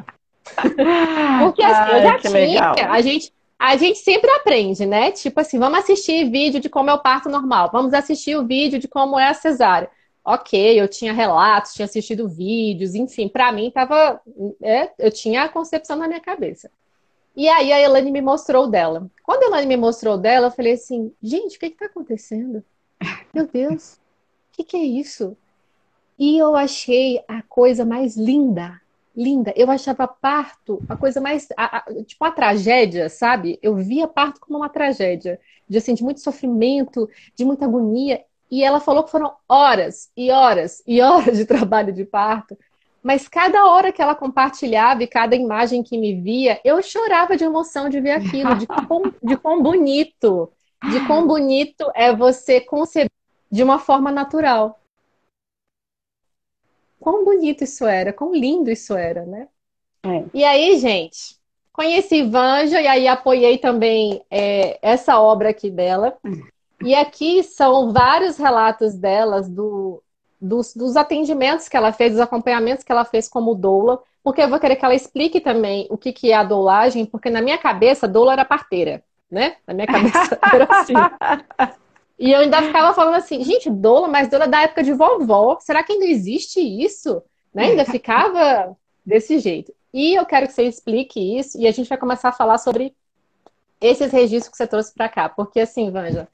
Porque 1.43 1.63
assim, 1.63 1.91
Ai, 1.91 1.97
eu 1.97 2.03
já 2.03 2.19
tinha. 2.19 2.33
Legal. 2.33 2.75
A 2.89 3.01
gente, 3.01 3.33
a 3.57 3.77
gente 3.77 3.99
sempre 3.99 4.29
aprende, 4.31 4.85
né? 4.85 5.11
Tipo 5.11 5.39
assim, 5.39 5.57
vamos 5.57 5.79
assistir 5.79 6.29
vídeo 6.29 6.59
de 6.59 6.69
como 6.69 6.89
é 6.89 6.93
o 6.93 7.01
parto 7.01 7.29
normal, 7.29 7.69
vamos 7.71 7.93
assistir 7.93 8.35
o 8.35 8.45
vídeo 8.45 8.77
de 8.77 8.87
como 8.87 9.17
é 9.17 9.29
a 9.29 9.33
cesárea. 9.33 9.89
Ok, 10.23 10.79
eu 10.79 10.87
tinha 10.87 11.13
relatos, 11.13 11.73
tinha 11.73 11.85
assistido 11.85 12.27
vídeos, 12.27 12.93
enfim, 12.93 13.27
para 13.27 13.51
mim 13.51 13.71
tava. 13.71 14.21
É, 14.61 14.91
eu 14.99 15.11
tinha 15.11 15.43
a 15.43 15.49
concepção 15.49 15.95
na 15.97 16.07
minha 16.07 16.19
cabeça. 16.19 16.69
E 17.35 17.47
aí 17.47 17.71
a 17.71 17.79
Elaine 17.79 18.11
me 18.11 18.21
mostrou 18.21 18.67
dela. 18.67 19.09
Quando 19.23 19.43
a 19.43 19.47
Elaine 19.47 19.67
me 19.67 19.77
mostrou 19.77 20.17
dela, 20.17 20.47
eu 20.47 20.51
falei 20.51 20.73
assim, 20.73 21.13
gente, 21.21 21.57
o 21.57 21.59
que 21.59 21.67
está 21.67 21.85
acontecendo? 21.85 22.63
Meu 23.33 23.47
Deus, 23.47 23.93
o 23.93 24.57
que, 24.57 24.63
que 24.63 24.77
é 24.77 24.83
isso? 24.83 25.37
E 26.17 26.37
eu 26.37 26.55
achei 26.55 27.23
a 27.27 27.41
coisa 27.41 27.85
mais 27.85 28.17
linda, 28.17 28.81
linda. 29.15 29.53
Eu 29.55 29.71
achava 29.71 30.05
parto 30.05 30.83
a 30.89 30.97
coisa 30.97 31.21
mais, 31.21 31.47
a, 31.55 31.77
a, 31.77 32.03
tipo 32.03 32.23
uma 32.25 32.31
tragédia, 32.31 33.07
sabe? 33.07 33.57
Eu 33.61 33.75
via 33.75 34.07
parto 34.07 34.41
como 34.41 34.59
uma 34.59 34.67
tragédia, 34.67 35.39
de 35.67 35.77
assim, 35.77 35.93
de 35.93 36.03
muito 36.03 36.19
sofrimento, 36.19 37.09
de 37.35 37.45
muita 37.45 37.65
agonia. 37.65 38.21
E 38.51 38.63
ela 38.63 38.81
falou 38.81 39.03
que 39.03 39.11
foram 39.11 39.33
horas 39.47 40.11
e 40.17 40.29
horas 40.29 40.83
e 40.85 41.01
horas 41.01 41.37
de 41.37 41.45
trabalho 41.45 41.93
de 41.93 42.03
parto. 42.03 42.57
Mas 43.01 43.27
cada 43.27 43.65
hora 43.65 43.91
que 43.91 44.01
ela 44.01 44.15
compartilhava 44.15 45.03
e 45.03 45.07
cada 45.07 45.35
imagem 45.35 45.81
que 45.81 45.97
me 45.97 46.21
via, 46.21 46.59
eu 46.63 46.81
chorava 46.81 47.37
de 47.37 47.43
emoção 47.43 47.89
de 47.89 47.99
ver 48.01 48.11
aquilo, 48.11 48.55
de 48.55 48.67
quão, 48.67 49.13
de 49.23 49.37
quão 49.37 49.63
bonito, 49.63 50.51
de 50.91 51.05
quão 51.07 51.25
bonito 51.25 51.89
é 51.95 52.13
você 52.13 52.59
conceber 52.59 53.11
de 53.51 53.63
uma 53.63 53.79
forma 53.79 54.11
natural. 54.11 54.79
quão 56.99 57.23
bonito 57.23 57.63
isso 57.63 57.85
era, 57.85 58.13
quão 58.13 58.33
lindo 58.33 58.69
isso 58.69 58.93
era, 58.95 59.25
né? 59.25 59.47
É. 60.03 60.25
E 60.33 60.43
aí, 60.43 60.77
gente, 60.77 61.37
conheci 61.71 62.23
Vanja 62.23 62.81
e 62.81 62.87
aí 62.87 63.07
apoiei 63.07 63.57
também 63.57 64.21
é, 64.29 64.77
essa 64.81 65.19
obra 65.19 65.49
aqui 65.49 65.71
dela. 65.71 66.17
E 66.83 66.93
aqui 66.93 67.43
são 67.43 67.91
vários 67.91 68.37
relatos 68.37 68.95
delas 68.95 69.49
do, 69.49 70.01
dos, 70.41 70.73
dos, 70.73 70.95
atendimentos 70.95 71.67
que 71.67 71.75
ela 71.75 71.91
fez, 71.91 72.13
dos 72.13 72.21
acompanhamentos 72.21 72.83
que 72.83 72.91
ela 72.91 73.05
fez 73.05 73.27
como 73.27 73.55
doula, 73.55 74.01
porque 74.23 74.41
eu 74.41 74.49
vou 74.49 74.59
querer 74.59 74.75
que 74.75 74.85
ela 74.85 74.95
explique 74.95 75.39
também 75.39 75.87
o 75.89 75.97
que, 75.97 76.13
que 76.13 76.31
é 76.31 76.35
a 76.35 76.43
doulagem, 76.43 77.05
porque 77.05 77.29
na 77.29 77.41
minha 77.41 77.57
cabeça, 77.57 78.07
doula 78.07 78.33
era 78.33 78.45
parteira, 78.45 79.03
né? 79.29 79.57
Na 79.67 79.73
minha 79.73 79.87
cabeça 79.87 80.39
era 80.53 80.67
assim. 80.69 80.93
E 82.17 82.31
eu 82.31 82.39
ainda 82.39 82.61
ficava 82.61 82.93
falando 82.93 83.15
assim, 83.15 83.43
gente, 83.43 83.69
doula, 83.69 84.07
mas 84.07 84.27
doula 84.27 84.45
é 84.45 84.49
da 84.49 84.61
época 84.61 84.83
de 84.83 84.93
vovó, 84.93 85.57
será 85.61 85.83
que 85.83 85.93
ainda 85.93 86.05
existe 86.05 86.59
isso? 86.59 87.21
Né? 87.53 87.67
Ainda 87.69 87.85
ficava 87.85 88.75
desse 89.05 89.39
jeito. 89.39 89.73
E 89.93 90.15
eu 90.15 90.25
quero 90.25 90.47
que 90.47 90.53
você 90.53 90.63
explique 90.63 91.39
isso 91.39 91.59
e 91.59 91.67
a 91.67 91.71
gente 91.71 91.87
vai 91.87 91.97
começar 91.97 92.29
a 92.29 92.33
falar 92.33 92.57
sobre 92.57 92.93
esses 93.81 94.11
registros 94.11 94.49
que 94.49 94.57
você 94.57 94.67
trouxe 94.67 94.93
para 94.93 95.09
cá, 95.09 95.29
porque 95.29 95.61
assim, 95.61 95.89
Vanja, 95.89 96.27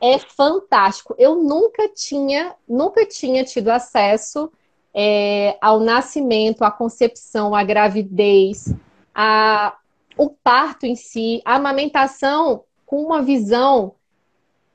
é 0.00 0.18
fantástico. 0.18 1.14
Eu 1.18 1.36
nunca 1.36 1.88
tinha, 1.88 2.54
nunca 2.68 3.06
tinha 3.06 3.44
tido 3.44 3.68
acesso 3.68 4.50
é, 4.94 5.56
ao 5.60 5.80
nascimento, 5.80 6.62
à 6.62 6.70
concepção, 6.70 7.54
à 7.54 7.64
gravidez, 7.64 8.72
a, 9.14 9.76
o 10.16 10.30
parto 10.30 10.86
em 10.86 10.94
si, 10.94 11.42
a 11.44 11.56
amamentação 11.56 12.64
com 12.86 13.02
uma 13.02 13.22
visão 13.22 13.94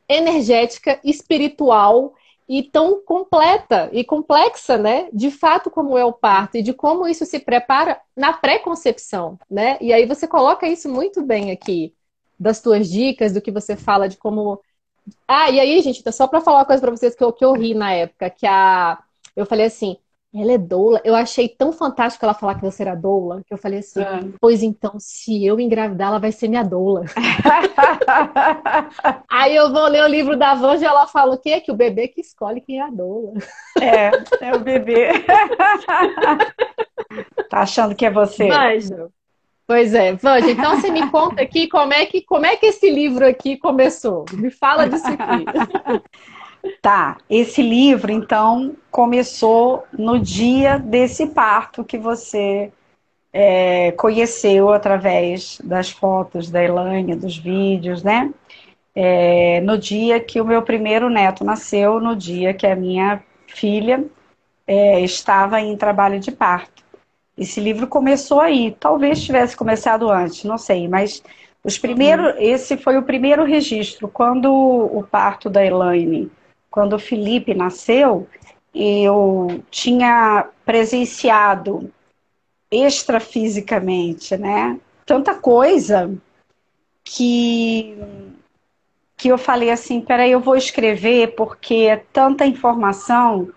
energética, 0.07 0.99
espiritual 1.03 2.15
e 2.47 2.63
tão 2.63 2.99
completa 3.01 3.89
e 3.93 4.03
complexa, 4.03 4.75
né? 4.75 5.07
De 5.13 5.29
fato, 5.29 5.69
como 5.69 5.95
é 5.95 6.03
o 6.03 6.11
parto 6.11 6.57
e 6.57 6.63
de 6.63 6.73
como 6.73 7.07
isso 7.07 7.23
se 7.25 7.39
prepara 7.39 8.01
na 8.17 8.33
pré-concepção, 8.33 9.37
né? 9.49 9.77
E 9.79 9.93
aí 9.93 10.07
você 10.07 10.27
coloca 10.27 10.67
isso 10.67 10.89
muito 10.89 11.21
bem 11.21 11.51
aqui, 11.51 11.93
das 12.39 12.59
tuas 12.59 12.89
dicas, 12.89 13.33
do 13.33 13.41
que 13.41 13.51
você 13.51 13.75
fala 13.75 14.09
de 14.09 14.17
como 14.17 14.59
ah, 15.27 15.49
e 15.49 15.59
aí, 15.59 15.81
gente, 15.81 16.03
só 16.11 16.27
para 16.27 16.41
falar 16.41 16.59
uma 16.59 16.65
coisa 16.65 16.81
para 16.81 16.91
vocês 16.91 17.15
que 17.15 17.23
eu, 17.23 17.33
que 17.33 17.43
eu 17.43 17.53
ri 17.53 17.73
na 17.73 17.91
época, 17.91 18.29
que 18.29 18.45
a. 18.45 18.99
Eu 19.35 19.45
falei 19.45 19.67
assim, 19.67 19.97
ela 20.33 20.53
é 20.53 20.57
doula. 20.57 21.01
Eu 21.03 21.15
achei 21.15 21.49
tão 21.49 21.71
fantástico 21.71 22.23
ela 22.23 22.33
falar 22.33 22.55
que 22.55 22.61
você 22.61 22.83
era 22.83 22.95
doula, 22.95 23.41
que 23.45 23.53
eu 23.53 23.57
falei 23.57 23.79
assim, 23.79 24.01
é. 24.01 24.19
pois 24.39 24.61
então, 24.61 24.95
se 24.99 25.45
eu 25.45 25.59
engravidar, 25.59 26.09
ela 26.09 26.19
vai 26.19 26.31
ser 26.31 26.47
minha 26.47 26.63
doula. 26.63 27.05
Aí 29.29 29.55
eu 29.55 29.71
vou 29.71 29.87
ler 29.87 30.03
o 30.03 30.07
livro 30.07 30.37
da 30.37 30.53
Vanja 30.53 30.83
e 30.83 30.87
ela 30.87 31.07
fala 31.07 31.35
o 31.35 31.37
quê? 31.37 31.61
Que 31.61 31.71
o 31.71 31.75
bebê 31.75 32.07
que 32.07 32.21
escolhe 32.21 32.61
quem 32.61 32.79
é 32.79 32.83
a 32.83 32.89
doula. 32.89 33.33
É, 33.81 34.11
é 34.41 34.55
o 34.55 34.59
bebê. 34.59 35.09
tá 37.49 37.61
achando 37.61 37.95
que 37.95 38.05
é 38.05 38.11
você? 38.11 38.47
Vanja, 38.47 39.09
Pois 39.69 39.93
é, 39.93 40.13
Vanja, 40.13 40.49
então 40.49 40.81
você 40.81 40.89
me 40.89 41.11
conta 41.11 41.43
aqui 41.43 41.67
como 41.67 41.93
é 41.93 42.03
que, 42.07 42.23
como 42.23 42.43
é 42.43 42.55
que 42.55 42.65
esse 42.65 42.89
livro 42.89 43.23
aqui 43.23 43.55
começou. 43.55 44.25
Me 44.33 44.49
fala 44.49 44.89
disso 44.89 45.05
aqui. 45.05 45.45
Tá, 46.81 47.17
esse 47.29 47.61
livro 47.61 48.11
então 48.11 48.75
começou 48.91 49.85
no 49.93 50.19
dia 50.19 50.77
desse 50.77 51.27
parto 51.27 51.85
que 51.85 51.97
você 51.97 52.69
é, 53.31 53.93
conheceu 53.93 54.73
através 54.73 55.57
das 55.63 55.89
fotos 55.89 56.51
da 56.51 56.61
Elaine, 56.61 57.15
dos 57.15 57.37
vídeos, 57.37 58.03
né? 58.03 58.33
É, 58.93 59.61
no 59.61 59.77
dia 59.77 60.19
que 60.19 60.41
o 60.41 60.45
meu 60.45 60.61
primeiro 60.61 61.09
neto 61.09 61.45
nasceu, 61.45 62.01
no 62.01 62.13
dia 62.13 62.53
que 62.53 62.67
a 62.67 62.75
minha 62.75 63.23
filha 63.47 64.03
é, 64.67 64.99
estava 64.99 65.61
em 65.61 65.77
trabalho 65.77 66.19
de 66.19 66.31
parto. 66.31 66.88
Esse 67.39 67.61
livro 67.61 67.87
começou 67.87 68.41
aí, 68.41 68.75
talvez 68.77 69.23
tivesse 69.23 69.55
começado 69.55 70.09
antes, 70.11 70.43
não 70.43 70.57
sei, 70.57 70.89
mas 70.89 71.23
os 71.63 71.77
primeiros, 71.77 72.33
uhum. 72.33 72.41
esse 72.41 72.75
foi 72.75 72.97
o 72.97 73.03
primeiro 73.03 73.45
registro. 73.45 74.09
Quando 74.09 74.51
o 74.51 75.01
parto 75.09 75.49
da 75.49 75.65
Elaine, 75.65 76.29
quando 76.69 76.93
o 76.93 76.99
Felipe 76.99 77.53
nasceu, 77.53 78.27
eu 78.75 79.63
tinha 79.71 80.49
presenciado 80.65 81.89
extrafisicamente, 82.69 84.35
né? 84.35 84.77
Tanta 85.05 85.33
coisa 85.33 86.13
que 87.03 87.97
que 89.15 89.27
eu 89.27 89.37
falei 89.37 89.69
assim, 89.69 89.99
peraí, 89.99 90.31
eu 90.31 90.39
vou 90.39 90.55
escrever 90.55 91.35
porque 91.35 91.75
é 91.75 91.97
tanta 91.97 92.45
informação 92.45 93.49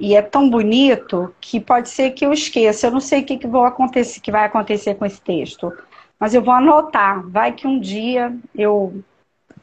e 0.00 0.16
é 0.16 0.22
tão 0.22 0.48
bonito 0.48 1.32
que 1.38 1.60
pode 1.60 1.90
ser 1.90 2.12
que 2.12 2.24
eu 2.24 2.32
esqueça. 2.32 2.86
Eu 2.86 2.92
não 2.92 3.00
sei 3.00 3.20
o 3.20 3.24
que, 3.24 3.36
que, 3.36 3.46
vou 3.46 3.64
acontecer, 3.64 4.20
que 4.20 4.32
vai 4.32 4.46
acontecer 4.46 4.94
com 4.94 5.04
esse 5.04 5.20
texto, 5.20 5.70
mas 6.18 6.34
eu 6.34 6.42
vou 6.42 6.54
anotar. 6.54 7.22
Vai 7.28 7.52
que 7.52 7.66
um 7.66 7.78
dia 7.78 8.34
eu 8.54 9.04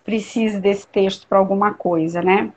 precise 0.03 0.59
desse 0.59 0.87
texto 0.87 1.27
para 1.27 1.39
alguma 1.39 1.73
coisa, 1.73 2.21
né? 2.21 2.51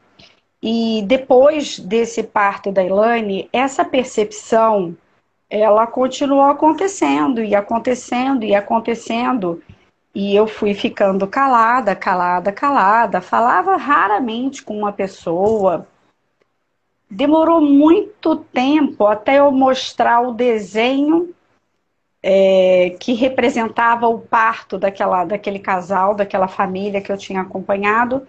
E 0.63 1.03
depois 1.07 1.79
desse 1.79 2.23
parto 2.23 2.71
da 2.71 2.85
Elaine, 2.85 3.49
essa 3.51 3.83
percepção 3.83 4.95
ela 5.49 5.87
continuou 5.87 6.43
acontecendo 6.43 7.43
e 7.43 7.55
acontecendo 7.55 8.45
e 8.45 8.55
acontecendo. 8.55 9.63
E 10.15 10.37
eu 10.37 10.47
fui 10.47 10.75
ficando 10.75 11.27
calada, 11.27 11.97
calada, 11.97 12.53
calada. 12.53 13.23
Falava 13.23 13.77
raramente 13.77 14.63
com 14.63 14.79
uma 14.79 14.93
pessoa 14.93 15.87
demorou 17.11 17.61
muito 17.61 18.37
tempo 18.37 19.07
até 19.07 19.41
eu 19.41 19.51
mostrar 19.51 20.21
o 20.21 20.33
desenho 20.33 21.35
é, 22.23 22.97
que 23.01 23.15
representava 23.15 24.07
o 24.07 24.21
parto 24.21 24.79
daquela, 24.79 25.25
daquele 25.25 25.59
casal, 25.59 26.15
daquela 26.15 26.47
família 26.47 27.01
que 27.01 27.11
eu 27.11 27.19
tinha 27.19 27.41
acompanhado. 27.41 28.27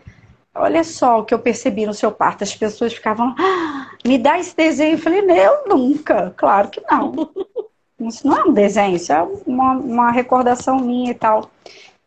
Olha 0.54 0.84
só 0.84 1.20
o 1.20 1.24
que 1.24 1.34
eu 1.34 1.40
percebi 1.40 1.86
no 1.86 1.94
seu 1.94 2.12
parto. 2.12 2.44
As 2.44 2.56
pessoas 2.56 2.94
ficavam, 2.94 3.36
ah, 3.38 3.92
me 4.06 4.18
dá 4.18 4.40
esse 4.40 4.56
desenho. 4.56 4.96
Eu 4.96 5.00
falei, 5.00 5.22
meu, 5.22 5.68
nunca. 5.68 6.34
Claro 6.36 6.70
que 6.70 6.82
não. 6.90 7.30
Isso 8.00 8.28
não 8.28 8.38
é 8.38 8.44
um 8.44 8.54
desenho, 8.54 8.96
isso 8.96 9.14
é 9.14 9.22
uma, 9.46 9.74
uma 9.74 10.12
recordação 10.12 10.80
minha 10.80 11.12
e 11.12 11.14
tal. 11.14 11.52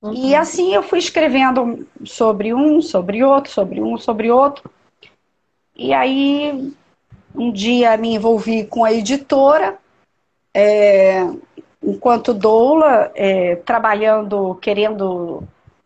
Uhum. 0.02 0.12
E 0.12 0.35
assim 0.35 0.75
eu 0.75 0.83
fui 0.83 0.99
escrevendo 0.99 1.87
sobre 2.04 2.52
um, 2.52 2.83
sobre 2.83 3.23
outro, 3.23 3.52
sobre 3.52 3.81
um, 3.81 3.97
sobre 3.97 4.31
outro. 4.31 4.69
E 5.76 5.93
aí, 5.93 6.73
um 7.35 7.50
dia 7.50 7.97
me 7.97 8.14
envolvi 8.14 8.64
com 8.64 8.85
a 8.85 8.93
editora, 8.93 9.76
é, 10.54 11.26
enquanto 11.83 12.33
doula, 12.33 13.11
é, 13.14 13.57
trabalhando, 13.57 14.54
querendo 14.57 15.43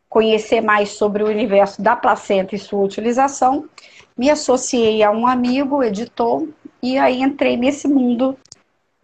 conhecer 0.08 0.60
mais 0.60 0.90
sobre 0.90 1.22
o 1.22 1.28
universo 1.28 1.80
da 1.80 1.96
placenta 1.96 2.54
e 2.54 2.58
sua 2.58 2.84
utilização, 2.84 3.68
me 4.16 4.30
associei 4.30 5.02
a 5.02 5.10
um 5.10 5.26
amigo, 5.26 5.82
editor, 5.82 6.48
e 6.82 6.98
aí 6.98 7.22
entrei 7.22 7.56
nesse 7.56 7.88
mundo 7.88 8.36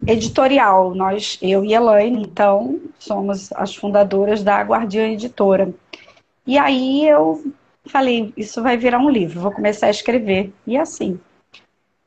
editorial. 0.05 0.93
Nós, 0.93 1.37
eu 1.41 1.63
e 1.63 1.73
Elaine, 1.73 2.21
então, 2.21 2.79
somos 2.99 3.51
as 3.53 3.75
fundadoras 3.75 4.43
da 4.43 4.61
Guardiã 4.61 5.07
Editora. 5.07 5.73
E 6.45 6.57
aí 6.57 7.07
eu 7.07 7.43
falei, 7.89 8.33
isso 8.35 8.61
vai 8.61 8.77
virar 8.77 8.99
um 8.99 9.09
livro, 9.09 9.41
vou 9.41 9.51
começar 9.51 9.87
a 9.87 9.91
escrever. 9.91 10.53
E 10.65 10.77
assim, 10.77 11.19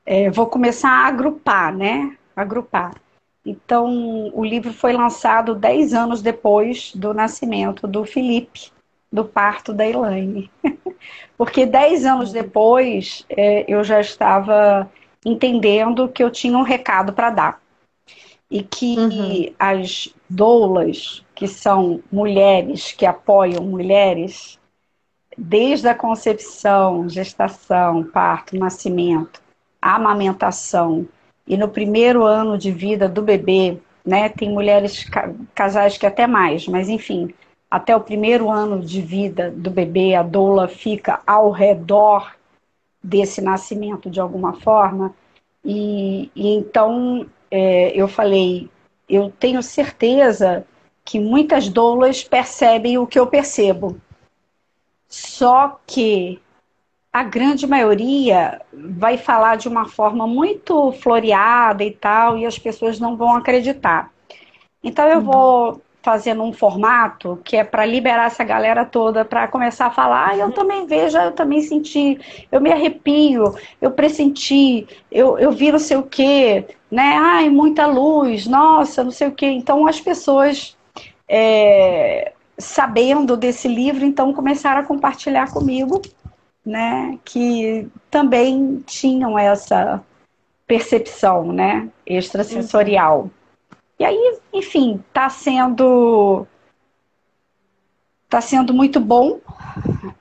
é, 0.04 0.30
vou 0.30 0.47
começar 0.47 0.90
a 0.90 1.06
agrupar, 1.06 1.75
né? 1.75 2.16
Agrupar. 2.35 2.94
Então, 3.44 4.30
o 4.35 4.44
livro 4.44 4.73
foi 4.73 4.92
lançado 4.92 5.54
dez 5.54 5.94
anos 5.94 6.20
depois 6.20 6.92
do 6.94 7.14
nascimento 7.14 7.87
do 7.87 8.04
Felipe, 8.04 8.70
do 9.11 9.25
parto 9.25 9.73
da 9.73 9.87
Elaine. 9.87 10.50
Porque 11.37 11.64
dez 11.64 12.04
anos 12.04 12.32
depois, 12.32 13.25
é, 13.28 13.64
eu 13.66 13.82
já 13.82 14.00
estava 14.00 14.90
entendendo 15.25 16.08
que 16.08 16.23
eu 16.23 16.30
tinha 16.30 16.56
um 16.58 16.62
recado 16.62 17.12
para 17.12 17.30
dar. 17.30 17.62
E 18.50 18.62
que 18.62 18.99
uhum. 18.99 19.54
as 19.58 20.12
doulas, 20.28 21.25
que 21.35 21.47
são 21.47 22.02
mulheres 22.11 22.92
que 22.92 23.04
apoiam 23.06 23.62
mulheres, 23.62 24.57
desde 25.38 25.88
a 25.88 25.95
concepção, 25.95 27.09
gestação, 27.09 28.02
parto, 28.02 28.57
nascimento, 28.57 29.40
amamentação 29.80 31.07
e 31.47 31.57
no 31.57 31.68
primeiro 31.68 32.25
ano 32.25 32.59
de 32.59 32.73
vida 32.73 33.09
do 33.09 33.23
bebê, 33.23 33.78
né, 34.04 34.28
tem 34.28 34.50
mulheres, 34.50 35.09
casais 35.54 35.97
que 35.97 36.04
até 36.04 36.26
mais, 36.26 36.66
mas 36.66 36.88
enfim, 36.88 37.33
até 37.71 37.95
o 37.95 38.00
primeiro 38.00 38.50
ano 38.50 38.80
de 38.80 39.00
vida 39.00 39.50
do 39.50 39.71
bebê, 39.71 40.14
a 40.14 40.23
doula 40.23 40.66
fica 40.66 41.21
ao 41.25 41.50
redor 41.52 42.35
desse 43.02 43.40
nascimento 43.40 44.11
de 44.11 44.18
alguma 44.18 44.54
forma. 44.54 45.14
E, 45.64 46.30
e 46.35 46.49
então 46.49 47.26
é, 47.50 47.92
eu 47.95 48.09
falei, 48.09 48.68
eu 49.09 49.33
tenho 49.38 49.62
certeza 49.62 50.66
que 51.04 51.21
muitas 51.21 51.68
doulas 51.68 52.25
percebem 52.25 52.99
o 52.99 53.07
que 53.07 53.18
eu 53.18 53.26
percebo. 53.26 54.00
Só 55.08 55.80
que 55.86 56.40
a 57.12 57.22
grande 57.22 57.66
maioria 57.66 58.60
vai 58.72 59.16
falar 59.16 59.56
de 59.56 59.66
uma 59.68 59.88
forma 59.88 60.26
muito 60.26 60.92
floreada 60.92 61.82
e 61.82 61.90
tal, 61.90 62.36
e 62.38 62.44
as 62.46 62.58
pessoas 62.58 63.00
não 63.00 63.16
vão 63.16 63.34
acreditar. 63.34 64.12
Então 64.84 65.08
eu 65.08 65.18
uhum. 65.18 65.24
vou 65.24 65.82
fazendo 66.02 66.42
um 66.42 66.52
formato 66.52 67.40
que 67.44 67.56
é 67.56 67.64
para 67.64 67.84
liberar 67.84 68.26
essa 68.26 68.44
galera 68.44 68.84
toda 68.84 69.24
para 69.24 69.48
começar 69.48 69.86
a 69.86 69.90
falar, 69.90 70.30
ah, 70.30 70.36
eu 70.36 70.52
também 70.52 70.86
vejo, 70.86 71.18
eu 71.18 71.32
também 71.32 71.60
senti, 71.60 72.18
eu 72.50 72.60
me 72.60 72.70
arrepio, 72.70 73.54
eu 73.80 73.90
pressenti, 73.90 74.86
eu, 75.10 75.38
eu 75.38 75.50
vi 75.50 75.72
não 75.72 75.78
sei 75.78 75.96
o 75.96 76.04
quê, 76.04 76.64
né? 76.90 77.16
Ai, 77.18 77.50
muita 77.50 77.86
luz, 77.86 78.46
nossa, 78.46 79.02
não 79.04 79.10
sei 79.10 79.28
o 79.28 79.32
quê. 79.32 79.46
Então 79.46 79.86
as 79.86 80.00
pessoas 80.00 80.76
é, 81.28 82.32
sabendo 82.58 83.36
desse 83.36 83.68
livro, 83.68 84.04
então 84.04 84.32
começaram 84.32 84.80
a 84.80 84.84
compartilhar 84.84 85.50
comigo, 85.52 86.02
né? 86.64 87.18
Que 87.24 87.88
também 88.10 88.82
tinham 88.84 89.38
essa 89.38 90.02
percepção, 90.66 91.52
né? 91.52 91.88
Extrasensorial. 92.04 93.22
Uhum. 93.22 93.30
E 93.98 94.04
aí, 94.04 94.38
enfim, 94.52 95.02
está 95.08 95.28
sendo 95.28 96.46
tá 98.28 98.40
sendo 98.40 98.74
muito 98.74 99.00
bom 99.00 99.40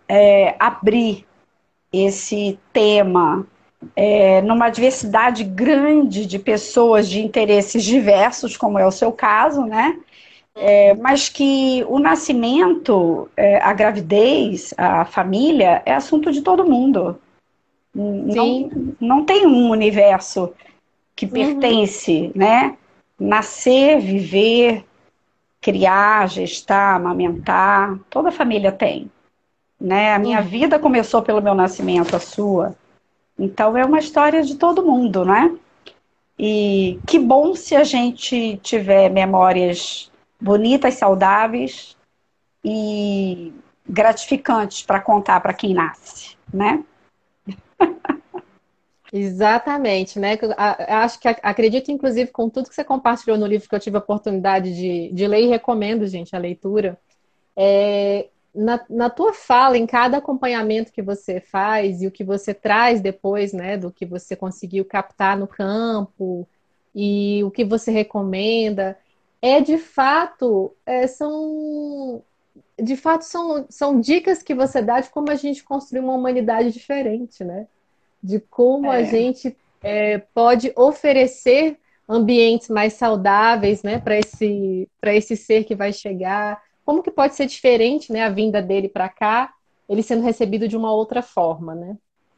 é, 0.08 0.56
abrir 0.58 1.25
esse 1.91 2.58
tema 2.72 3.46
é, 3.96 4.41
numa 4.41 4.70
diversidade 4.70 5.44
grande 5.44 6.25
de 6.25 6.39
pessoas 6.39 7.10
de 7.10 7.20
interesses 7.20 7.84
diversos, 7.84 8.56
como 8.56 8.79
é 8.79 8.86
o 8.86 8.91
seu 8.91 9.12
caso, 9.12 9.65
né? 9.65 10.00
É, 10.60 10.94
mas 10.96 11.30
que 11.30 11.86
o 11.88 12.00
nascimento, 12.00 13.30
é, 13.38 13.58
a 13.58 13.74
gravidez, 13.74 14.74
a 14.78 15.06
família 15.06 15.82
é 15.86 15.94
assunto 15.94 16.32
de 16.32 16.42
todo 16.42 16.66
mundo. 16.66 17.20
Sim. 17.96 18.70
Não, 19.00 19.18
não 19.18 19.26
tem 19.26 19.46
um 19.46 19.70
universo 19.70 20.54
que 21.16 21.26
uhum. 21.26 21.32
pertence, 21.32 22.24
uhum. 22.28 22.32
né? 22.36 22.78
nascer, 23.20 24.00
viver, 24.00 24.86
criar, 25.60 26.30
gestar, 26.30 26.96
amamentar, 26.96 27.98
toda 28.10 28.32
família 28.32 28.72
tem. 28.72 29.10
Né? 29.80 30.14
A 30.14 30.20
minha 30.20 30.40
uhum. 30.40 30.48
vida 30.48 30.80
começou 30.80 31.22
pelo 31.22 31.42
meu 31.42 31.56
nascimento, 31.56 32.16
a 32.16 32.20
sua. 32.20 32.76
Então 33.38 33.78
é 33.78 33.86
uma 33.86 34.00
história 34.00 34.42
de 34.44 34.56
todo 34.56 34.86
mundo, 34.86 35.24
né? 35.24 35.56
E 36.40 37.00
que 37.08 37.20
bom 37.20 37.56
se 37.56 37.76
a 37.76 37.84
gente 37.84 38.58
tiver 38.64 39.10
memórias 39.10 40.12
bonitas, 40.39 40.96
saudáveis 40.96 41.98
e 42.63 43.53
gratificantes 43.88 44.84
para 44.84 45.01
contar 45.01 45.39
para 45.39 45.53
quem 45.53 45.74
nasce, 45.74 46.36
né? 46.53 46.84
Exatamente, 49.12 50.20
né? 50.20 50.38
Acho 50.88 51.20
que 51.20 51.27
acredito, 51.27 51.91
inclusive, 51.91 52.29
com 52.32 52.50
tudo 52.50 52.67
que 52.67 52.75
você 52.75 52.84
compartilhou 52.84 53.38
no 53.38 53.48
livro 53.48 53.67
que 53.67 53.74
eu 53.74 53.79
tive 53.79 53.96
a 53.96 54.00
oportunidade 54.00 54.75
de, 54.75 55.12
de 55.13 55.27
ler 55.27 55.44
e 55.44 55.48
recomendo, 55.48 56.06
gente, 56.06 56.36
a 56.36 56.39
leitura. 56.39 57.00
É, 57.56 58.27
na, 58.53 58.84
na 58.89 59.10
tua 59.10 59.34
fala, 59.34 59.77
em 59.77 59.86
cada 59.86 60.17
acompanhamento 60.17 60.91
que 60.91 61.01
você 61.01 61.39
faz 61.39 62.01
e 62.01 62.08
o 62.08 62.12
que 62.12 62.24
você 62.24 62.53
traz 62.53 63.00
depois, 63.00 63.53
né, 63.53 63.77
do 63.77 63.91
que 63.91 64.06
você 64.06 64.36
conseguiu 64.36 64.84
captar 64.84 65.38
no 65.38 65.48
campo 65.48 66.48
e 66.94 67.41
o 67.44 67.51
que 67.51 67.63
você 67.63 67.91
recomenda, 67.91 68.98
é 69.41 69.62
de 69.62 69.77
fato, 69.77 70.75
é, 70.86 71.08
são 71.08 72.24
de 72.79 72.96
fato 72.96 73.24
são, 73.24 73.65
são 73.70 74.00
dicas 74.00 74.44
que 74.44 74.53
você 74.53 74.82
dá 74.82 75.00
de 75.00 75.10
como 75.10 75.32
a 75.32 75.36
gente 75.36 75.63
construir 75.63 76.00
uma 76.00 76.13
humanidade 76.13 76.72
diferente, 76.72 77.44
né? 77.44 77.67
de 78.22 78.39
como 78.39 78.91
é. 78.91 78.98
a 78.98 79.03
gente 79.03 79.56
é, 79.82 80.20
pode 80.34 80.72
oferecer 80.75 81.77
ambientes 82.08 82.70
mais 82.70 82.94
saudáveis 82.94 83.84
né, 83.84 84.00
para 84.00 84.17
esse, 84.17 84.88
esse 85.03 85.36
ser 85.36 85.63
que 85.63 85.75
vai 85.75 85.91
chegar. 85.91 86.62
Como 86.86 87.03
que 87.03 87.12
pode 87.12 87.35
ser 87.35 87.46
diferente 87.46 88.12
né, 88.12 88.24
a 88.24 88.29
vinda 88.29 88.62
dele 88.62 88.88
para 88.88 89.09
cá, 89.09 89.53
ele 89.90 90.03
sendo 90.03 90.24
recebido 90.24 90.68
de 90.68 90.77
uma 90.77 90.92
outra 90.92 91.22
forma, 91.22 91.75
né? 91.75 91.96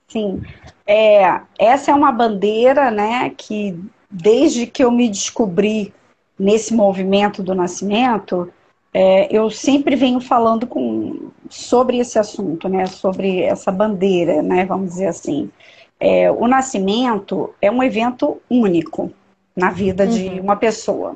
Sim, 0.07 0.41
é, 0.87 1.41
essa 1.57 1.91
é 1.91 1.93
uma 1.93 2.11
bandeira 2.11 2.89
né, 2.89 3.29
que 3.37 3.79
desde 4.09 4.65
que 4.65 4.83
eu 4.83 4.89
me 4.89 5.07
descobri 5.07 5.93
nesse 6.39 6.73
movimento 6.73 7.43
do 7.43 7.53
nascimento, 7.53 8.51
é, 8.93 9.27
eu 9.35 9.49
sempre 9.49 9.95
venho 9.95 10.19
falando 10.19 10.65
com, 10.65 11.29
sobre 11.49 11.99
esse 11.99 12.17
assunto, 12.17 12.69
né, 12.69 12.85
sobre 12.85 13.41
essa 13.41 13.71
bandeira, 13.71 14.41
né, 14.41 14.65
vamos 14.65 14.91
dizer 14.91 15.07
assim. 15.07 15.51
É, 15.99 16.31
o 16.31 16.47
nascimento 16.47 17.53
é 17.61 17.69
um 17.69 17.83
evento 17.83 18.41
único 18.49 19.11
na 19.55 19.69
vida 19.69 20.05
uhum. 20.05 20.09
de 20.09 20.39
uma 20.39 20.55
pessoa. 20.55 21.15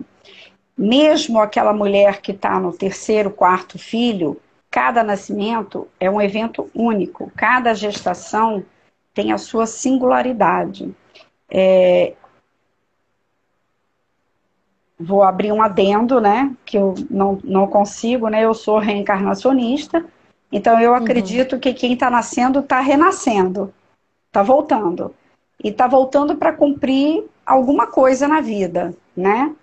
Mesmo 0.77 1.39
aquela 1.39 1.71
mulher 1.71 2.19
que 2.21 2.31
está 2.31 2.59
no 2.59 2.73
terceiro, 2.73 3.31
quarto 3.31 3.79
filho, 3.79 4.39
cada 4.69 5.03
nascimento 5.03 5.88
é 5.99 6.09
um 6.09 6.19
evento 6.19 6.69
único. 6.75 7.31
Cada 7.36 7.73
gestação 7.73 8.63
tem 9.13 9.31
a 9.31 9.38
sua 9.38 9.65
singularidade. 9.65 10.93
É... 11.49 12.13
Vou 14.99 15.23
abrir 15.23 15.51
um 15.51 15.62
adendo, 15.62 16.21
né? 16.21 16.51
Que 16.65 16.77
eu 16.77 16.93
não, 17.10 17.39
não 17.43 17.67
consigo, 17.67 18.27
né? 18.27 18.43
Eu 18.45 18.53
sou 18.53 18.79
reencarnacionista, 18.79 20.06
então 20.51 20.79
eu 20.79 20.91
uhum. 20.91 20.97
acredito 20.97 21.53
uhum. 21.53 21.60
que 21.60 21.73
quem 21.73 21.93
está 21.93 22.10
nascendo 22.10 22.60
está 22.60 22.79
renascendo. 22.79 23.73
Está 24.27 24.43
voltando. 24.43 25.13
E 25.63 25.69
está 25.69 25.88
voltando 25.88 26.36
para 26.36 26.53
cumprir 26.53 27.23
alguma 27.45 27.88
coisa 27.88 28.27
na 28.27 28.41
vida, 28.41 28.93
né? 29.15 29.53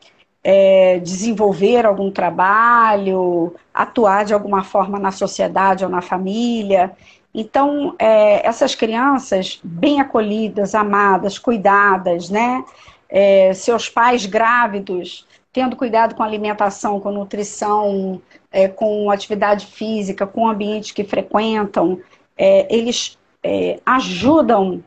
É, 0.43 0.99
desenvolver 1.01 1.85
algum 1.85 2.11
trabalho, 2.11 3.55
atuar 3.75 4.25
de 4.25 4.33
alguma 4.33 4.65
forma 4.65 4.99
na 4.99 5.11
sociedade 5.11 5.85
ou 5.85 5.91
na 5.91 6.01
família. 6.01 6.93
Então, 7.35 7.95
é, 7.99 8.47
essas 8.47 8.75
crianças 8.75 9.61
bem 9.63 10.01
acolhidas, 10.01 10.75
amadas, 10.75 11.39
cuidadas, 11.39 12.31
né? 12.31 12.65
É, 13.11 13.53
seus 13.55 13.89
pais 13.89 14.25
grávidos, 14.25 15.27
tendo 15.53 15.75
cuidado 15.77 16.15
com 16.15 16.23
alimentação, 16.23 17.01
com 17.01 17.11
nutrição, 17.11 18.23
é, 18.53 18.69
com 18.69 19.11
atividade 19.11 19.67
física, 19.67 20.27
com 20.27 20.43
o 20.43 20.49
ambiente 20.49 20.95
que 20.95 21.03
frequentam, 21.03 22.01
é, 22.37 22.73
eles 22.75 23.19
é, 23.43 23.81
ajudam 23.85 24.83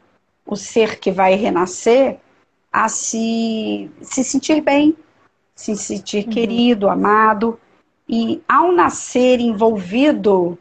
o 0.46 0.56
ser 0.56 1.00
que 1.00 1.12
vai 1.12 1.36
renascer 1.36 2.18
a 2.72 2.90
se, 2.90 3.92
se 4.02 4.24
sentir 4.24 4.62
bem, 4.62 4.96
se 5.56 5.76
sentir 5.76 6.26
uhum. 6.26 6.32
querido, 6.32 6.90
amado. 6.90 7.60
E 8.08 8.42
ao 8.48 8.72
nascer 8.72 9.40
envolvido 9.40 10.58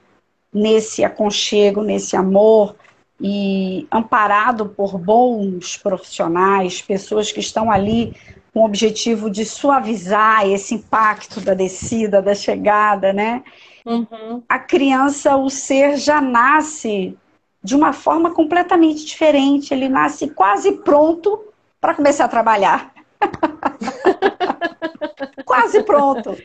nesse 0.52 1.02
aconchego, 1.02 1.82
nesse 1.82 2.14
amor 2.14 2.76
e 3.20 3.86
amparado 3.90 4.66
por 4.66 4.98
bons 4.98 5.76
profissionais, 5.76 6.82
pessoas 6.82 7.30
que 7.30 7.40
estão 7.40 7.70
ali 7.70 8.14
com 8.52 8.60
o 8.60 8.64
objetivo 8.64 9.30
de 9.30 9.44
suavizar 9.44 10.46
esse 10.46 10.74
impacto 10.74 11.40
da 11.40 11.54
descida, 11.54 12.20
da 12.20 12.34
chegada, 12.34 13.12
né? 13.12 13.42
Uhum. 13.86 14.42
A 14.48 14.58
criança, 14.58 15.36
o 15.36 15.48
ser 15.48 15.96
já 15.96 16.20
nasce 16.20 17.16
de 17.62 17.74
uma 17.74 17.92
forma 17.92 18.30
completamente 18.30 19.04
diferente. 19.04 19.72
Ele 19.72 19.88
nasce 19.88 20.28
quase 20.28 20.72
pronto 20.72 21.40
para 21.80 21.94
começar 21.94 22.26
a 22.26 22.28
trabalhar. 22.28 22.92
quase 25.44 25.82
pronto. 25.82 26.36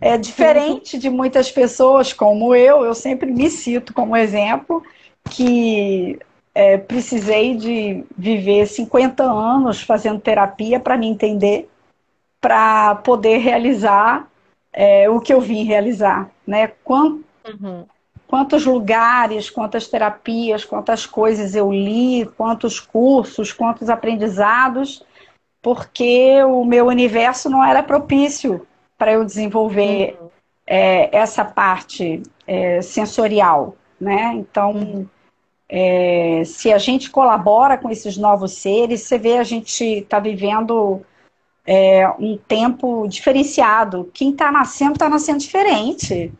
É 0.00 0.16
diferente 0.16 0.98
de 0.98 1.10
muitas 1.10 1.50
pessoas 1.50 2.12
como 2.12 2.54
eu, 2.54 2.84
eu 2.84 2.94
sempre 2.94 3.30
me 3.30 3.50
cito 3.50 3.92
como 3.92 4.16
exemplo, 4.16 4.82
que 5.30 6.18
é, 6.54 6.76
precisei 6.76 7.56
de 7.56 8.04
viver 8.16 8.66
50 8.66 9.22
anos 9.22 9.82
fazendo 9.82 10.20
terapia 10.20 10.80
para 10.80 10.96
me 10.96 11.06
entender, 11.06 11.68
para 12.40 12.96
poder 12.96 13.38
realizar 13.38 14.28
é, 14.72 15.08
o 15.08 15.20
que 15.20 15.32
eu 15.32 15.40
vim 15.40 15.64
realizar. 15.64 16.30
Né? 16.46 16.72
Quanto, 16.84 17.24
uhum 17.46 17.84
quantos 18.30 18.64
lugares, 18.64 19.50
quantas 19.50 19.88
terapias, 19.88 20.64
quantas 20.64 21.04
coisas 21.04 21.56
eu 21.56 21.72
li, 21.72 22.24
quantos 22.36 22.78
cursos, 22.78 23.52
quantos 23.52 23.90
aprendizados, 23.90 25.02
porque 25.60 26.40
o 26.44 26.64
meu 26.64 26.86
universo 26.86 27.50
não 27.50 27.64
era 27.64 27.82
propício 27.82 28.64
para 28.96 29.12
eu 29.12 29.24
desenvolver 29.24 30.16
uhum. 30.20 30.30
é, 30.64 31.16
essa 31.16 31.44
parte 31.44 32.22
é, 32.46 32.80
sensorial, 32.80 33.74
né? 34.00 34.32
Então, 34.36 34.70
uhum. 34.74 35.06
É, 35.72 36.42
se 36.44 36.72
a 36.72 36.78
gente 36.78 37.10
colabora 37.10 37.78
com 37.78 37.88
esses 37.88 38.16
novos 38.16 38.54
seres, 38.54 39.02
você 39.02 39.16
vê 39.16 39.38
a 39.38 39.44
gente 39.44 39.84
está 39.84 40.18
vivendo 40.18 41.00
é, 41.64 42.08
um 42.18 42.36
tempo 42.36 43.06
diferenciado. 43.06 44.10
Quem 44.12 44.32
está 44.32 44.50
nascendo 44.50 44.94
está 44.94 45.08
nascendo 45.08 45.38
diferente. 45.38 46.32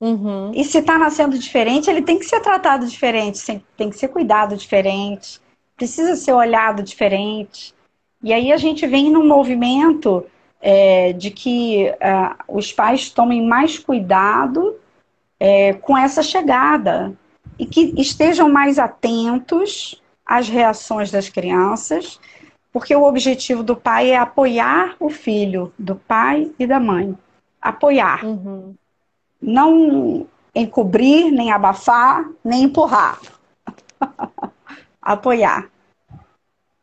Uhum. 0.00 0.50
E 0.52 0.64
se 0.64 0.78
está 0.78 0.98
nascendo 0.98 1.38
diferente, 1.38 1.88
ele 1.88 2.02
tem 2.02 2.18
que 2.18 2.24
ser 2.24 2.40
tratado 2.40 2.84
diferente, 2.84 3.62
tem 3.76 3.88
que 3.88 3.96
ser 3.96 4.08
cuidado 4.08 4.56
diferente, 4.56 5.40
precisa 5.76 6.16
ser 6.16 6.32
olhado 6.32 6.82
diferente. 6.82 7.72
E 8.20 8.32
aí 8.32 8.52
a 8.52 8.56
gente 8.56 8.84
vem 8.88 9.08
num 9.08 9.24
movimento 9.24 10.26
é, 10.60 11.12
de 11.12 11.30
que 11.30 11.92
uh, 11.92 12.56
os 12.56 12.72
pais 12.72 13.08
tomem 13.08 13.46
mais 13.46 13.78
cuidado 13.78 14.76
é, 15.38 15.74
com 15.74 15.96
essa 15.96 16.24
chegada 16.24 17.16
e 17.62 17.66
que 17.66 17.94
estejam 17.96 18.48
mais 18.50 18.76
atentos 18.76 20.02
às 20.26 20.48
reações 20.48 21.12
das 21.12 21.28
crianças, 21.28 22.18
porque 22.72 22.92
o 22.92 23.04
objetivo 23.04 23.62
do 23.62 23.76
pai 23.76 24.10
é 24.10 24.16
apoiar 24.16 24.96
o 24.98 25.08
filho, 25.08 25.72
do 25.78 25.94
pai 25.94 26.50
e 26.58 26.66
da 26.66 26.80
mãe. 26.80 27.16
Apoiar. 27.60 28.24
Uhum. 28.24 28.74
Não 29.40 30.26
encobrir, 30.52 31.30
nem 31.30 31.52
abafar, 31.52 32.28
nem 32.44 32.64
empurrar. 32.64 33.20
apoiar. 35.00 35.70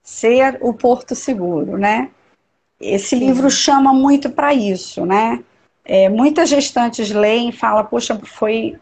Ser 0.01 0.59
o 0.61 0.73
porto 0.73 1.13
seguro, 1.13 1.77
né? 1.77 2.09
Esse 2.79 3.09
Sim. 3.09 3.19
livro 3.19 3.49
chama 3.49 3.91
muito 3.91 4.29
para 4.29 4.53
isso, 4.53 5.05
né? 5.05 5.43
É, 5.83 6.07
muitas 6.07 6.47
gestantes 6.47 7.11
leem 7.11 7.49
e 7.49 7.51
falam, 7.51 7.83
poxa, 7.85 8.17
foi 8.23 8.79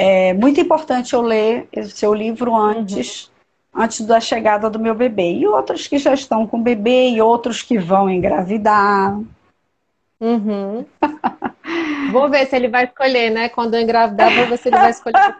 é, 0.00 0.32
muito 0.32 0.60
importante 0.60 1.12
eu 1.12 1.20
ler 1.20 1.66
o 1.76 1.82
seu 1.86 2.14
livro 2.14 2.54
antes, 2.54 3.32
uhum. 3.74 3.82
antes 3.82 4.02
da 4.02 4.20
chegada 4.20 4.70
do 4.70 4.78
meu 4.78 4.94
bebê. 4.94 5.32
E 5.32 5.44
outros 5.44 5.88
que 5.88 5.98
já 5.98 6.14
estão 6.14 6.46
com 6.46 6.62
bebê 6.62 7.10
e 7.10 7.20
outros 7.20 7.62
que 7.62 7.76
vão 7.76 8.08
engravidar. 8.08 9.18
Uhum. 10.20 10.86
vou 12.12 12.30
ver 12.30 12.46
se 12.46 12.54
ele 12.54 12.68
vai 12.68 12.84
escolher, 12.84 13.30
né? 13.30 13.48
Quando 13.48 13.74
eu 13.74 13.80
engravidar, 13.80 14.32
vou 14.32 14.46
ver 14.46 14.58
se 14.58 14.68
ele 14.68 14.76
vai 14.76 14.90
escolher. 14.90 15.18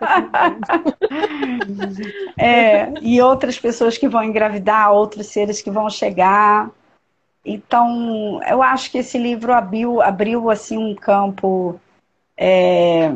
é, 2.37 2.93
e 3.01 3.23
outras 3.23 3.61
pessoas 3.61 3.97
que 3.97 4.09
vão 4.09 4.25
engravidar, 4.25 4.91
outros 4.91 5.29
seres 5.29 5.63
que 5.63 5.71
vão 5.71 5.89
chegar. 5.89 6.69
Então, 7.45 8.41
eu 8.43 8.61
acho 8.61 8.91
que 8.91 8.99
esse 8.99 9.19
livro 9.19 9.53
abriu, 9.53 10.03
abriu 10.03 10.51
assim 10.51 10.77
um 10.77 10.97
campo 10.97 11.81
é, 12.37 13.09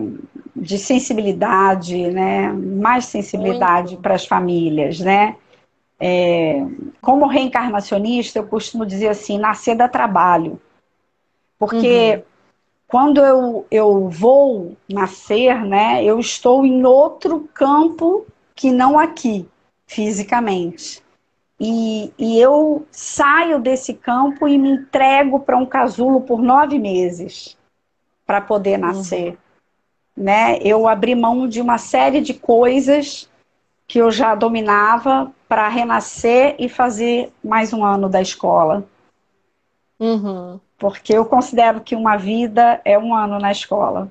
de 0.54 0.78
sensibilidade, 0.78 2.08
né? 2.10 2.52
Mais 2.52 3.06
sensibilidade 3.06 3.96
para 3.96 4.14
as 4.14 4.26
famílias, 4.26 5.00
né? 5.00 5.36
É, 6.04 6.66
como 7.00 7.26
reencarnacionista, 7.26 8.40
eu 8.40 8.46
costumo 8.46 8.84
dizer 8.84 9.08
assim, 9.08 9.38
nascer 9.38 9.76
dá 9.76 9.88
trabalho. 9.88 10.60
Porque 11.56 12.16
uhum. 12.16 12.22
quando 12.88 13.20
eu, 13.20 13.66
eu 13.70 14.08
vou 14.08 14.76
nascer, 14.88 15.64
né, 15.64 16.02
eu 16.04 16.18
estou 16.18 16.66
em 16.66 16.84
outro 16.84 17.48
campo 17.54 18.26
que 18.52 18.72
não 18.72 18.98
aqui, 18.98 19.48
fisicamente. 19.86 21.00
E, 21.60 22.12
e 22.18 22.40
eu 22.40 22.84
saio 22.90 23.60
desse 23.60 23.94
campo 23.94 24.48
e 24.48 24.58
me 24.58 24.70
entrego 24.70 25.38
para 25.38 25.56
um 25.56 25.64
casulo 25.64 26.22
por 26.22 26.42
nove 26.42 26.80
meses 26.80 27.56
para 28.26 28.40
poder 28.40 28.76
nascer. 28.76 29.28
Uhum. 29.28 29.36
Né? 30.16 30.58
Eu 30.60 30.86
abri 30.86 31.14
mão 31.14 31.48
de 31.48 31.60
uma 31.60 31.78
série 31.78 32.20
de 32.20 32.34
coisas 32.34 33.28
que 33.86 33.98
eu 33.98 34.10
já 34.10 34.34
dominava 34.34 35.32
para 35.48 35.68
renascer 35.68 36.56
e 36.58 36.68
fazer 36.68 37.32
mais 37.42 37.72
um 37.72 37.84
ano 37.84 38.08
da 38.08 38.20
escola. 38.20 38.84
Uhum. 39.98 40.58
Porque 40.78 41.12
eu 41.12 41.24
considero 41.24 41.80
que 41.80 41.94
uma 41.94 42.16
vida 42.16 42.80
é 42.84 42.98
um 42.98 43.14
ano 43.14 43.38
na 43.38 43.52
escola. 43.52 44.10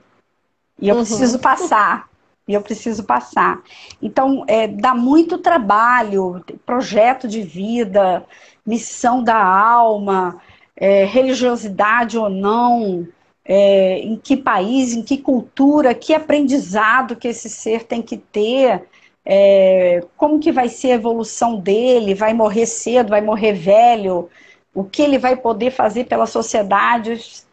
E 0.80 0.88
eu 0.90 0.96
uhum. 0.96 1.02
preciso 1.02 1.40
passar 1.40 2.10
e 2.48 2.54
eu 2.54 2.62
preciso 2.62 3.04
passar. 3.04 3.62
Então, 4.02 4.44
é, 4.48 4.68
dá 4.68 4.94
muito 4.94 5.38
trabalho, 5.38 6.44
projeto 6.66 7.28
de 7.28 7.42
vida, 7.42 8.26
missão 8.66 9.24
da 9.24 9.42
alma, 9.42 10.42
é, 10.76 11.06
religiosidade 11.06 12.18
ou 12.18 12.30
não, 12.30 13.08
é, 13.46 14.00
em 14.00 14.16
que 14.16 14.38
país, 14.38 14.94
em 14.94 15.02
que 15.02 15.18
cultura, 15.18 15.94
que 15.94 16.14
aprendizado 16.14 17.16
que 17.16 17.28
esse 17.28 17.50
ser 17.50 17.84
tem 17.84 18.02
que 18.02 18.18
ter, 18.18 18.88
é, 19.26 20.04
como 20.18 20.40
que 20.40 20.52
vai 20.52 20.70
ser 20.70 20.92
a 20.92 20.96
evolução 20.96 21.60
dele, 21.60 22.16
vai 22.16 22.34
morrer 22.34 22.66
cedo, 22.66 23.10
vai 23.10 23.22
morrer 23.22 23.54
velho, 23.54 24.30
o 24.74 24.84
que 24.84 25.02
ele 25.02 25.18
vai 25.18 25.36
poder 25.36 25.72
fazer 25.72 26.06
pela 26.06 26.26
sociedade. 26.26 27.44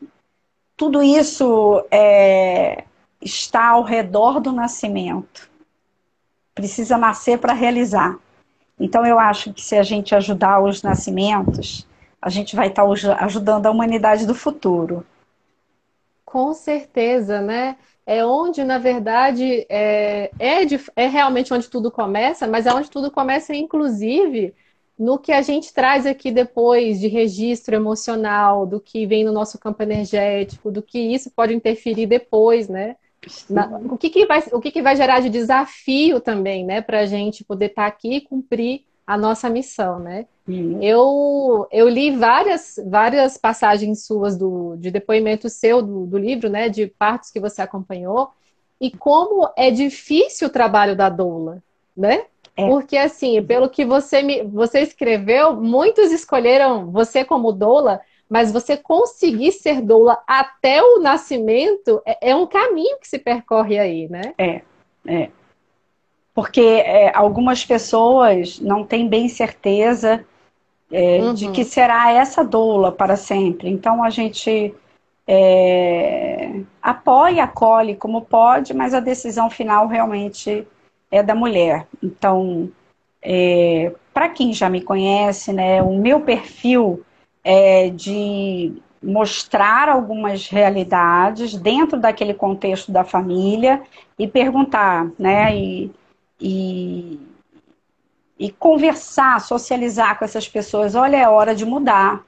Tudo 0.76 1.02
isso 1.02 1.84
é, 1.90 2.84
está 3.20 3.68
ao 3.68 3.82
redor 3.82 4.40
do 4.40 4.52
nascimento. 4.52 5.48
Precisa 6.54 6.96
nascer 6.96 7.38
para 7.38 7.52
realizar. 7.52 8.16
Então, 8.78 9.04
eu 9.04 9.18
acho 9.18 9.52
que 9.52 9.62
se 9.62 9.76
a 9.76 9.82
gente 9.82 10.14
ajudar 10.14 10.62
os 10.62 10.82
nascimentos, 10.82 11.86
a 12.22 12.28
gente 12.28 12.54
vai 12.54 12.68
estar 12.68 12.84
ajudando 13.20 13.66
a 13.66 13.70
humanidade 13.70 14.26
do 14.26 14.34
futuro. 14.34 15.04
Com 16.28 16.52
certeza, 16.52 17.40
né? 17.40 17.78
É 18.04 18.22
onde, 18.22 18.62
na 18.62 18.76
verdade, 18.76 19.64
é, 19.66 20.30
é, 20.38 20.62
de, 20.66 20.78
é 20.94 21.06
realmente 21.06 21.54
onde 21.54 21.70
tudo 21.70 21.90
começa, 21.90 22.46
mas 22.46 22.66
é 22.66 22.74
onde 22.74 22.90
tudo 22.90 23.10
começa, 23.10 23.54
inclusive, 23.54 24.54
no 24.98 25.18
que 25.18 25.32
a 25.32 25.40
gente 25.40 25.72
traz 25.72 26.04
aqui 26.04 26.30
depois 26.30 27.00
de 27.00 27.08
registro 27.08 27.74
emocional, 27.74 28.66
do 28.66 28.78
que 28.78 29.06
vem 29.06 29.24
no 29.24 29.32
nosso 29.32 29.58
campo 29.58 29.82
energético, 29.82 30.70
do 30.70 30.82
que 30.82 30.98
isso 30.98 31.30
pode 31.30 31.54
interferir 31.54 32.06
depois, 32.06 32.68
né? 32.68 32.96
Na, 33.48 33.78
o 33.90 33.96
que, 33.96 34.10
que, 34.10 34.26
vai, 34.26 34.42
o 34.52 34.60
que, 34.60 34.70
que 34.70 34.82
vai 34.82 34.96
gerar 34.96 35.20
de 35.20 35.30
desafio 35.30 36.20
também, 36.20 36.62
né, 36.62 36.82
para 36.82 37.00
a 37.00 37.06
gente 37.06 37.42
poder 37.42 37.66
estar 37.66 37.82
tá 37.82 37.88
aqui 37.88 38.16
e 38.16 38.20
cumprir 38.20 38.84
a 39.08 39.16
nossa 39.16 39.48
missão, 39.48 39.98
né? 39.98 40.26
Uhum. 40.46 40.82
Eu, 40.82 41.66
eu 41.72 41.88
li 41.88 42.14
várias, 42.14 42.78
várias 42.86 43.38
passagens 43.38 44.04
suas 44.04 44.36
do, 44.36 44.76
de 44.76 44.90
depoimento 44.90 45.48
seu 45.48 45.80
do, 45.80 46.04
do 46.04 46.18
livro, 46.18 46.50
né, 46.50 46.68
de 46.68 46.86
partos 46.86 47.30
que 47.30 47.40
você 47.40 47.62
acompanhou, 47.62 48.28
e 48.78 48.90
como 48.90 49.50
é 49.56 49.70
difícil 49.70 50.48
o 50.48 50.52
trabalho 50.52 50.94
da 50.94 51.08
doula, 51.08 51.62
né? 51.96 52.26
É. 52.54 52.66
Porque, 52.66 52.98
assim, 52.98 53.42
pelo 53.42 53.70
que 53.70 53.82
você, 53.82 54.20
me, 54.20 54.42
você 54.42 54.80
escreveu, 54.80 55.56
muitos 55.56 56.12
escolheram 56.12 56.90
você 56.90 57.24
como 57.24 57.50
doula 57.50 58.02
mas 58.28 58.52
você 58.52 58.76
conseguir 58.76 59.52
ser 59.52 59.80
doula 59.80 60.22
até 60.26 60.82
o 60.82 60.98
nascimento 60.98 62.02
é, 62.04 62.30
é 62.32 62.36
um 62.36 62.46
caminho 62.46 62.98
que 62.98 63.08
se 63.08 63.18
percorre 63.18 63.78
aí, 63.78 64.06
né? 64.06 64.34
É, 64.36 64.60
é. 65.06 65.30
Porque 66.38 66.60
é, 66.60 67.10
algumas 67.16 67.64
pessoas 67.64 68.60
não 68.60 68.84
têm 68.84 69.08
bem 69.08 69.28
certeza 69.28 70.24
é, 70.88 71.18
uhum. 71.18 71.34
de 71.34 71.50
que 71.50 71.64
será 71.64 72.12
essa 72.12 72.44
doula 72.44 72.92
para 72.92 73.16
sempre. 73.16 73.68
Então 73.68 74.04
a 74.04 74.08
gente 74.08 74.72
é, 75.26 76.60
apoia, 76.80 77.42
acolhe 77.42 77.96
como 77.96 78.20
pode, 78.20 78.72
mas 78.72 78.94
a 78.94 79.00
decisão 79.00 79.50
final 79.50 79.88
realmente 79.88 80.64
é 81.10 81.24
da 81.24 81.34
mulher. 81.34 81.88
Então, 82.00 82.70
é, 83.20 83.92
para 84.14 84.28
quem 84.28 84.52
já 84.52 84.70
me 84.70 84.80
conhece, 84.80 85.52
né, 85.52 85.82
o 85.82 85.98
meu 85.98 86.20
perfil 86.20 87.04
é, 87.42 87.90
de 87.90 88.80
mostrar 89.02 89.88
algumas 89.88 90.48
realidades 90.48 91.56
dentro 91.56 91.98
daquele 91.98 92.32
contexto 92.32 92.92
da 92.92 93.02
família 93.02 93.82
e 94.16 94.28
perguntar, 94.28 95.10
né? 95.18 95.56
E, 95.56 95.90
e, 96.40 97.20
e 98.38 98.50
conversar, 98.50 99.40
socializar 99.40 100.18
com 100.18 100.24
essas 100.24 100.48
pessoas. 100.48 100.94
Olha, 100.94 101.16
é 101.16 101.28
hora 101.28 101.54
de 101.54 101.64
mudar. 101.64 102.24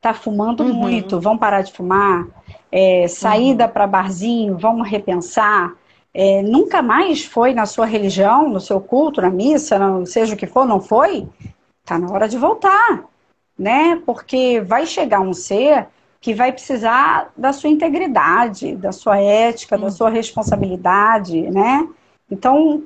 Tá 0.00 0.14
fumando 0.14 0.62
uhum. 0.62 0.72
muito, 0.72 1.20
vamos 1.20 1.40
parar 1.40 1.62
de 1.62 1.72
fumar. 1.72 2.26
É, 2.70 3.08
saída 3.08 3.66
uhum. 3.66 3.70
para 3.70 3.86
barzinho, 3.86 4.56
vamos 4.56 4.88
repensar. 4.88 5.72
É, 6.14 6.42
nunca 6.42 6.82
mais 6.82 7.24
foi 7.24 7.52
na 7.52 7.66
sua 7.66 7.86
religião, 7.86 8.48
no 8.48 8.60
seu 8.60 8.80
culto, 8.80 9.20
na 9.20 9.30
missa, 9.30 9.78
não, 9.78 10.06
seja 10.06 10.34
o 10.34 10.36
que 10.36 10.46
for, 10.46 10.66
não 10.66 10.80
foi? 10.80 11.28
Tá 11.84 11.98
na 11.98 12.10
hora 12.10 12.28
de 12.28 12.38
voltar 12.38 13.08
né? 13.58 14.00
Porque 14.06 14.60
vai 14.60 14.86
chegar 14.86 15.20
um 15.20 15.34
ser 15.34 15.88
que 16.20 16.32
vai 16.32 16.52
precisar 16.52 17.32
da 17.36 17.52
sua 17.52 17.70
integridade, 17.70 18.76
da 18.76 18.92
sua 18.92 19.18
ética, 19.18 19.76
da 19.76 19.90
sua 19.90 20.10
responsabilidade, 20.10 21.42
né? 21.50 21.86
Então, 22.30 22.82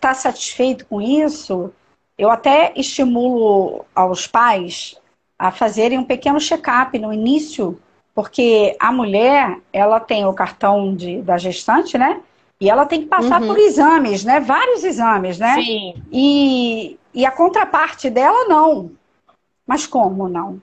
tá 0.00 0.14
satisfeito 0.14 0.86
com 0.86 1.00
isso? 1.00 1.72
Eu 2.16 2.30
até 2.30 2.72
estimulo 2.76 3.84
aos 3.94 4.26
pais 4.26 4.96
a 5.38 5.50
fazerem 5.50 5.98
um 5.98 6.04
pequeno 6.04 6.40
check-up 6.40 6.98
no 6.98 7.12
início, 7.12 7.78
porque 8.14 8.76
a 8.80 8.90
mulher, 8.90 9.58
ela 9.72 10.00
tem 10.00 10.24
o 10.24 10.32
cartão 10.32 10.94
de, 10.94 11.20
da 11.20 11.36
gestante, 11.36 11.98
né? 11.98 12.20
E 12.58 12.70
ela 12.70 12.86
tem 12.86 13.02
que 13.02 13.06
passar 13.06 13.42
uhum. 13.42 13.48
por 13.48 13.58
exames, 13.58 14.24
né? 14.24 14.40
Vários 14.40 14.82
exames, 14.82 15.38
né? 15.38 15.56
Sim. 15.56 15.94
E, 16.10 16.98
e 17.12 17.26
a 17.26 17.30
contraparte 17.30 18.08
dela 18.08 18.48
não. 18.48 18.92
Mas 19.66 19.86
como 19.86 20.28
não? 20.28 20.62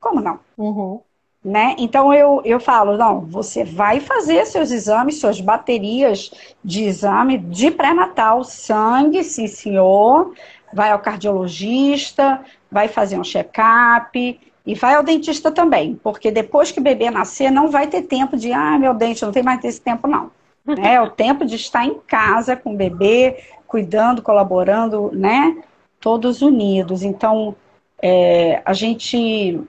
Como 0.00 0.20
não? 0.20 0.40
Uhum. 0.56 1.00
Né? 1.46 1.76
Então 1.78 2.12
eu, 2.12 2.42
eu 2.44 2.58
falo, 2.58 2.96
não, 2.96 3.20
você 3.20 3.62
vai 3.62 4.00
fazer 4.00 4.44
seus 4.46 4.72
exames, 4.72 5.20
suas 5.20 5.40
baterias 5.40 6.32
de 6.64 6.82
exame 6.82 7.38
de 7.38 7.70
pré-natal, 7.70 8.42
sangue, 8.42 9.22
sim 9.22 9.46
senhor, 9.46 10.34
vai 10.74 10.90
ao 10.90 10.98
cardiologista, 10.98 12.40
vai 12.68 12.88
fazer 12.88 13.16
um 13.16 13.22
check-up 13.22 14.40
e 14.66 14.74
vai 14.74 14.96
ao 14.96 15.04
dentista 15.04 15.52
também, 15.52 15.94
porque 16.02 16.32
depois 16.32 16.72
que 16.72 16.80
o 16.80 16.82
bebê 16.82 17.12
nascer 17.12 17.52
não 17.52 17.70
vai 17.70 17.86
ter 17.86 18.02
tempo 18.02 18.36
de, 18.36 18.52
ah, 18.52 18.76
meu 18.76 18.92
dente, 18.92 19.24
não 19.24 19.30
tem 19.30 19.44
mais 19.44 19.62
esse 19.64 19.80
tempo 19.80 20.08
não. 20.08 20.32
É 20.82 21.00
o 21.00 21.10
tempo 21.10 21.46
de 21.46 21.54
estar 21.54 21.86
em 21.86 22.00
casa 22.08 22.56
com 22.56 22.74
o 22.74 22.76
bebê, 22.76 23.36
cuidando, 23.68 24.20
colaborando, 24.20 25.12
né? 25.14 25.62
Todos 26.00 26.42
unidos. 26.42 27.04
Então, 27.04 27.54
é, 28.02 28.60
a 28.64 28.72
gente 28.72 29.64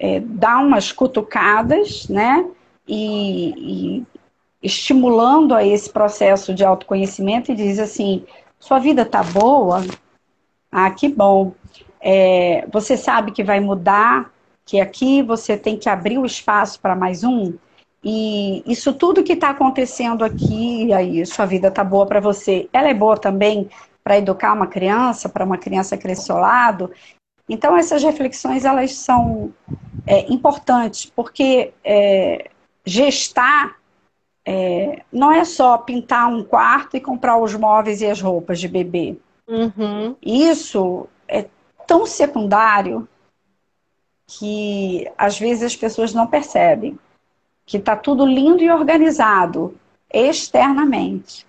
é, 0.00 0.18
dá 0.18 0.58
umas 0.58 0.90
cutucadas, 0.90 2.08
né? 2.08 2.46
E, 2.88 3.98
e 4.00 4.06
estimulando 4.62 5.54
a 5.54 5.64
esse 5.64 5.90
processo 5.90 6.54
de 6.54 6.64
autoconhecimento 6.64 7.52
e 7.52 7.54
diz 7.54 7.78
assim: 7.78 8.24
sua 8.58 8.78
vida 8.78 9.04
tá 9.04 9.22
boa? 9.22 9.84
Ah, 10.72 10.90
que 10.90 11.06
bom. 11.06 11.52
É, 12.00 12.66
você 12.72 12.96
sabe 12.96 13.30
que 13.30 13.44
vai 13.44 13.60
mudar, 13.60 14.32
que 14.64 14.80
aqui 14.80 15.22
você 15.22 15.54
tem 15.56 15.76
que 15.76 15.88
abrir 15.88 16.16
o 16.16 16.24
espaço 16.24 16.80
para 16.80 16.96
mais 16.96 17.22
um. 17.22 17.52
E 18.02 18.62
isso 18.64 18.94
tudo 18.94 19.22
que 19.22 19.34
está 19.34 19.50
acontecendo 19.50 20.24
aqui, 20.24 20.90
aí 20.94 21.26
sua 21.26 21.44
vida 21.44 21.70
tá 21.70 21.84
boa 21.84 22.06
para 22.06 22.18
você, 22.18 22.66
ela 22.72 22.88
é 22.88 22.94
boa 22.94 23.18
também 23.18 23.68
para 24.02 24.16
educar 24.16 24.54
uma 24.54 24.66
criança, 24.66 25.28
para 25.28 25.44
uma 25.44 25.58
criança 25.58 25.98
crescer 25.98 26.32
ao 26.32 26.38
lado. 26.38 26.90
Então 27.50 27.76
essas 27.76 28.00
reflexões 28.04 28.64
elas 28.64 28.94
são 28.94 29.52
é, 30.06 30.32
importantes, 30.32 31.04
porque 31.06 31.72
é, 31.82 32.48
gestar 32.86 33.76
é, 34.46 35.02
não 35.12 35.32
é 35.32 35.44
só 35.44 35.76
pintar 35.76 36.28
um 36.28 36.44
quarto 36.44 36.96
e 36.96 37.00
comprar 37.00 37.36
os 37.38 37.52
móveis 37.56 38.00
e 38.00 38.06
as 38.06 38.20
roupas 38.20 38.60
de 38.60 38.68
bebê. 38.68 39.16
Uhum. 39.48 40.14
Isso 40.22 41.08
é 41.26 41.46
tão 41.88 42.06
secundário 42.06 43.08
que 44.28 45.10
às 45.18 45.36
vezes 45.36 45.64
as 45.64 45.76
pessoas 45.76 46.14
não 46.14 46.28
percebem 46.28 46.96
que 47.66 47.78
está 47.78 47.96
tudo 47.96 48.24
lindo 48.24 48.62
e 48.62 48.70
organizado 48.70 49.76
externamente. 50.12 51.44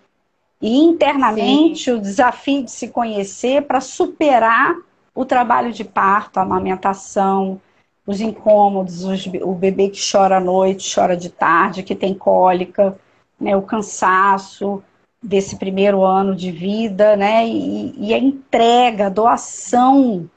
E 0.59 0.79
internamente 0.79 1.85
Sim. 1.85 1.91
o 1.91 2.01
desafio 2.01 2.63
de 2.63 2.71
se 2.71 2.87
conhecer 2.87 3.63
para 3.63 3.79
superar 3.79 4.75
o 5.13 5.25
trabalho 5.25 5.71
de 5.71 5.83
parto, 5.83 6.37
a 6.37 6.43
amamentação, 6.43 7.59
os 8.05 8.21
incômodos, 8.21 9.03
os, 9.03 9.25
o 9.41 9.53
bebê 9.53 9.89
que 9.89 9.99
chora 9.99 10.37
à 10.37 10.39
noite, 10.39 10.93
chora 10.93 11.15
de 11.15 11.29
tarde, 11.29 11.83
que 11.83 11.95
tem 11.95 12.13
cólica, 12.13 12.97
né, 13.39 13.55
o 13.55 13.61
cansaço 13.61 14.83
desse 15.21 15.57
primeiro 15.57 16.03
ano 16.03 16.35
de 16.35 16.51
vida, 16.51 17.15
né, 17.15 17.47
e, 17.47 18.07
e 18.07 18.13
a 18.13 18.17
entrega, 18.17 19.07
a 19.07 19.09
doação, 19.09 20.29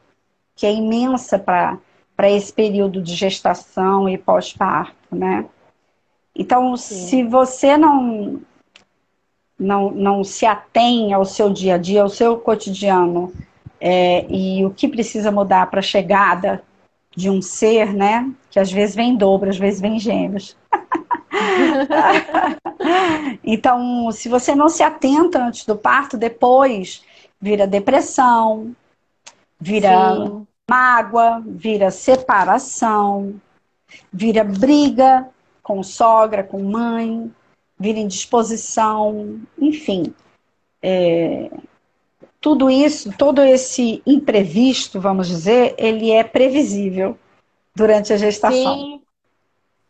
que 0.54 0.66
é 0.66 0.72
imensa 0.72 1.38
para 1.38 2.30
esse 2.30 2.52
período 2.52 3.00
de 3.00 3.14
gestação 3.14 4.08
e 4.08 4.18
pós-parto, 4.18 5.14
né. 5.14 5.46
Então, 6.36 6.76
Sim. 6.76 6.94
se 6.94 7.22
você 7.22 7.76
não, 7.76 8.40
não, 9.58 9.90
não 9.92 10.24
se 10.24 10.44
atém 10.44 11.12
ao 11.12 11.24
seu 11.24 11.48
dia 11.48 11.76
a 11.76 11.78
dia, 11.78 12.02
ao 12.02 12.08
seu 12.08 12.36
cotidiano, 12.36 13.32
é, 13.86 14.24
e 14.30 14.64
o 14.64 14.70
que 14.70 14.88
precisa 14.88 15.30
mudar 15.30 15.66
para 15.66 15.80
a 15.80 15.82
chegada 15.82 16.62
de 17.14 17.28
um 17.28 17.42
ser, 17.42 17.92
né? 17.92 18.32
Que 18.50 18.58
às 18.58 18.72
vezes 18.72 18.96
vem 18.96 19.14
dobro, 19.14 19.50
às 19.50 19.58
vezes 19.58 19.78
vem 19.78 19.98
gêmeos. 19.98 20.56
então, 23.44 24.10
se 24.10 24.26
você 24.26 24.54
não 24.54 24.70
se 24.70 24.82
atenta 24.82 25.38
antes 25.38 25.66
do 25.66 25.76
parto, 25.76 26.16
depois 26.16 27.02
vira 27.38 27.66
depressão, 27.66 28.74
vira 29.60 30.16
Sim. 30.16 30.46
mágoa, 30.66 31.42
vira 31.44 31.90
separação, 31.90 33.34
vira 34.10 34.42
briga 34.42 35.28
com 35.62 35.82
sogra, 35.82 36.42
com 36.42 36.62
mãe, 36.62 37.30
vira 37.78 37.98
indisposição, 37.98 39.40
enfim. 39.58 40.14
É, 40.80 41.50
tudo 42.44 42.70
isso, 42.70 43.10
todo 43.16 43.40
esse 43.40 44.02
imprevisto, 44.06 45.00
vamos 45.00 45.28
dizer, 45.28 45.74
ele 45.78 46.10
é 46.10 46.22
previsível 46.22 47.16
durante 47.74 48.12
a 48.12 48.18
gestação. 48.18 48.76
Sim. 48.76 49.00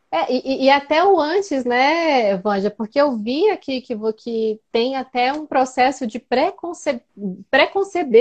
É, 0.09 0.33
e, 0.33 0.67
e, 0.67 0.71
até 0.71 1.05
o 1.05 1.19
antes, 1.19 1.65
né, 1.65 2.37
Vanja? 2.37 2.71
Porque 2.71 3.01
eu 3.01 3.17
vi 3.17 3.51
aqui 3.51 3.81
que, 3.81 3.97
que 4.17 4.61
tem 4.71 4.95
até 4.95 5.33
um 5.33 5.45
processo 5.45 6.07
de 6.07 6.21
pré-conceber, 6.21 7.03
pré 7.51 7.73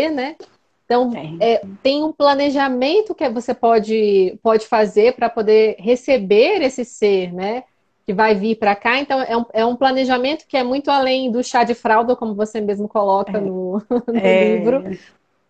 né? 0.09 0.35
Então, 0.83 1.11
é, 1.39 1.61
tem 1.83 2.03
um 2.03 2.11
planejamento 2.11 3.13
que 3.13 3.29
você 3.29 3.53
pode, 3.53 4.39
pode 4.41 4.65
fazer 4.65 5.13
para 5.13 5.29
poder 5.29 5.75
receber 5.77 6.63
esse 6.63 6.83
ser, 6.83 7.31
né? 7.31 7.65
Que 8.05 8.13
vai 8.13 8.35
vir 8.35 8.55
para 8.57 8.75
cá. 8.75 8.99
Então, 8.99 9.21
é 9.21 9.37
um, 9.37 9.45
é 9.53 9.65
um 9.65 9.75
planejamento 9.75 10.45
que 10.47 10.57
é 10.57 10.63
muito 10.63 10.91
além 10.91 11.31
do 11.31 11.43
chá 11.43 11.63
de 11.63 11.73
fralda, 11.73 12.15
como 12.15 12.35
você 12.35 12.59
mesmo 12.59 12.87
coloca 12.87 13.37
é. 13.37 13.41
no, 13.41 13.81
no 14.07 14.17
é. 14.17 14.57
livro. 14.57 14.83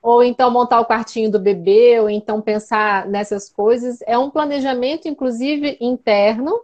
Ou 0.02 0.24
então 0.24 0.52
montar 0.52 0.82
o 0.82 0.86
quartinho 0.86 1.32
do 1.32 1.40
bebê, 1.40 2.00
ou 2.00 2.10
então 2.10 2.42
pensar 2.42 3.08
nessas 3.08 3.50
coisas. 3.50 4.00
É 4.06 4.18
um 4.18 4.30
planejamento, 4.30 5.08
inclusive, 5.08 5.78
interno, 5.80 6.60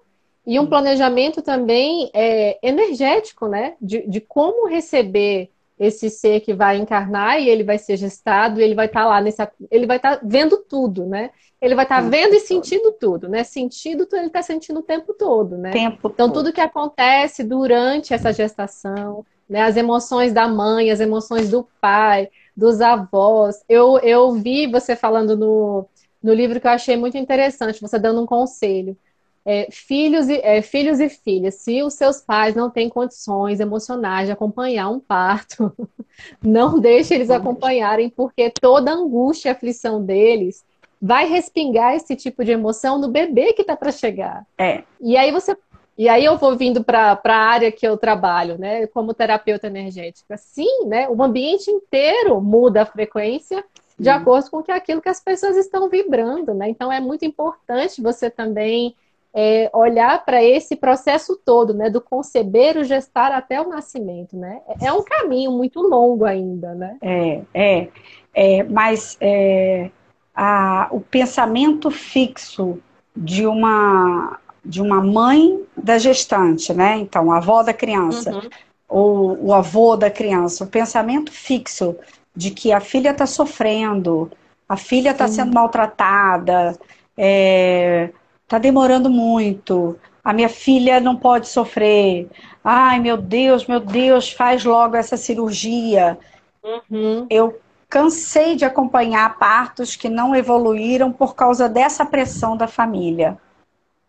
e 0.46 0.60
um 0.60 0.66
planejamento 0.66 1.42
também 1.42 2.10
é, 2.14 2.58
energético, 2.62 3.48
né? 3.48 3.76
De, 3.82 4.06
de 4.08 4.20
como 4.20 4.68
receber 4.68 5.52
esse 5.80 6.10
ser 6.10 6.42
que 6.42 6.54
vai 6.54 6.78
encarnar 6.78 7.40
e 7.40 7.48
ele 7.48 7.64
vai 7.64 7.78
ser 7.78 7.96
gestado, 7.96 8.60
e 8.60 8.64
ele 8.64 8.76
vai 8.76 8.88
estar 8.88 9.02
tá 9.02 9.08
lá 9.08 9.22
nesse. 9.22 9.42
Ele 9.72 9.88
vai 9.88 9.98
estar 9.98 10.18
tá 10.18 10.22
vendo 10.24 10.58
tudo, 10.58 11.06
né? 11.06 11.32
ele 11.62 11.76
vai 11.76 11.84
estar 11.84 12.02
tá 12.02 12.10
vendo 12.10 12.34
e 12.34 12.40
sentindo 12.40 12.92
tudo, 12.94 13.28
né? 13.28 13.44
Sentindo, 13.44 14.08
ele 14.14 14.28
está 14.28 14.42
sentindo 14.42 14.80
o 14.80 14.84
tempo 14.84 15.14
todo, 15.14 15.58
né? 15.58 15.72
Tempo 15.72 16.08
então, 16.08 16.28
todo. 16.28 16.46
tudo 16.46 16.54
que 16.54 16.62
acontece 16.62 17.44
durante 17.44 18.14
essa 18.14 18.32
gestação, 18.32 19.26
né? 19.48 19.64
As 19.64 19.76
emoções 19.76 20.32
da 20.32 20.48
mãe, 20.48 20.90
as 20.90 21.02
emoções 21.02 21.50
do 21.50 21.68
pai, 21.82 22.30
dos 22.56 22.80
avós. 22.80 23.62
Eu, 23.68 24.00
eu 24.00 24.32
vi 24.32 24.68
você 24.68 24.96
falando 24.96 25.36
no, 25.36 25.86
no 26.24 26.34
livro 26.34 26.62
que 26.62 26.68
eu 26.68 26.72
achei 26.72 26.96
muito 26.96 27.18
interessante, 27.18 27.82
você 27.82 28.00
dando 28.00 28.22
um 28.22 28.26
conselho. 28.26 28.96
É, 29.46 29.68
filhos, 29.72 30.28
e, 30.30 30.40
é, 30.44 30.62
filhos 30.62 31.00
e 31.00 31.10
filhas, 31.10 31.56
se 31.56 31.82
os 31.82 31.94
seus 31.94 32.22
pais 32.22 32.56
não 32.56 32.70
têm 32.70 32.90
condições 32.90 33.60
emocionais 33.60 34.28
de 34.28 34.32
acompanhar 34.32 34.90
um 34.90 35.00
parto, 35.00 35.74
não 36.44 36.80
deixe 36.80 37.14
eles 37.14 37.30
acompanharem, 37.30 38.10
porque 38.10 38.52
toda 38.62 38.92
a 38.92 38.96
angústia 38.96 39.50
e 39.50 39.52
aflição 39.52 40.04
deles 40.04 40.64
vai 41.02 41.28
respingar 41.28 41.96
esse 41.96 42.16
tipo 42.16 42.44
de 42.44 42.52
emoção 42.52 43.00
no 43.00 43.08
bebê 43.08 43.54
que 43.54 43.62
está 43.62 43.76
para 43.76 43.92
chegar. 43.92 44.46
É. 44.58 44.84
E 45.00 45.16
aí 45.16 45.32
você 45.32 45.58
e 45.98 46.08
aí 46.08 46.24
eu 46.24 46.38
vou 46.38 46.56
vindo 46.56 46.82
para 46.82 47.20
a 47.22 47.36
área 47.36 47.74
que 47.74 47.86
eu 47.86 47.98
trabalho, 47.98 48.58
né, 48.58 48.88
como 48.88 49.14
terapeuta 49.14 49.68
energética. 49.68 50.38
Sim, 50.38 50.86
né, 50.86 51.10
o 51.10 51.22
ambiente 51.22 51.70
inteiro 51.70 52.40
muda 52.40 52.84
a 52.84 52.86
frequência 52.86 53.62
de 54.00 54.08
acordo 54.08 54.50
com 54.50 54.64
que 54.64 54.72
aquilo 54.72 55.02
que 55.02 55.10
as 55.10 55.20
pessoas 55.20 55.58
estão 55.58 55.90
vibrando, 55.90 56.54
né? 56.54 56.70
Então 56.70 56.90
é 56.90 57.02
muito 57.02 57.26
importante 57.26 58.02
você 58.02 58.30
também 58.30 58.96
é, 59.34 59.70
olhar 59.74 60.26
para 60.26 60.44
esse 60.44 60.76
processo 60.76 61.40
todo, 61.46 61.74
né, 61.74 61.90
do 61.90 62.02
conceber, 62.02 62.78
o 62.78 62.84
gestar 62.84 63.32
até 63.32 63.62
o 63.62 63.70
nascimento, 63.70 64.36
né? 64.36 64.62
É, 64.82 64.88
é 64.88 64.94
um 64.94 65.04
caminho 65.04 65.52
muito 65.52 65.82
longo 65.82 66.26
ainda, 66.26 66.74
né? 66.74 66.98
É, 67.02 67.42
é, 67.54 67.88
é 68.34 68.64
mas 68.64 69.18
é, 69.22 69.92
a, 70.34 70.88
o 70.92 71.00
pensamento 71.00 71.92
fixo 71.92 72.80
de 73.16 73.46
uma, 73.46 74.40
de 74.66 74.82
uma 74.82 75.02
mãe 75.02 75.62
da 75.78 75.98
gestante, 75.98 76.74
né? 76.74 76.98
Então, 76.98 77.32
a 77.32 77.38
avó 77.38 77.62
da 77.62 77.74
criança, 77.74 78.34
uhum. 78.34 78.50
ou 78.88 79.46
o 79.48 79.54
avô 79.54 79.96
da 79.96 80.10
criança, 80.10 80.64
o 80.64 80.68
pensamento 80.68 81.32
fixo 81.32 81.96
de 82.36 82.52
que 82.52 82.72
a 82.72 82.80
filha 82.80 83.12
está 83.12 83.26
sofrendo, 83.26 84.32
a 84.68 84.78
filha 84.78 85.12
está 85.12 85.28
sendo 85.28 85.54
maltratada, 85.54 86.78
é, 87.18 88.10
tá 88.50 88.58
demorando 88.58 89.12
muito, 89.12 89.98
a 90.24 90.34
minha 90.34 90.50
filha 90.50 91.00
não 91.00 91.16
pode 91.16 91.48
sofrer. 91.48 92.28
Ai, 92.64 93.00
meu 93.00 93.16
Deus, 93.16 93.68
meu 93.68 93.80
Deus, 93.80 94.34
faz 94.34 94.66
logo 94.66 94.98
essa 94.98 95.16
cirurgia. 95.16 96.18
Uhum. 96.64 97.28
Eu 97.30 97.62
cansei 97.88 98.56
de 98.56 98.66
acompanhar 98.66 99.38
partos 99.38 99.96
que 99.96 100.10
não 100.10 100.36
evoluíram 100.36 101.12
por 101.12 101.36
causa 101.36 101.70
dessa 101.70 102.04
pressão 102.04 102.58
da 102.58 102.68
família. 102.68 103.38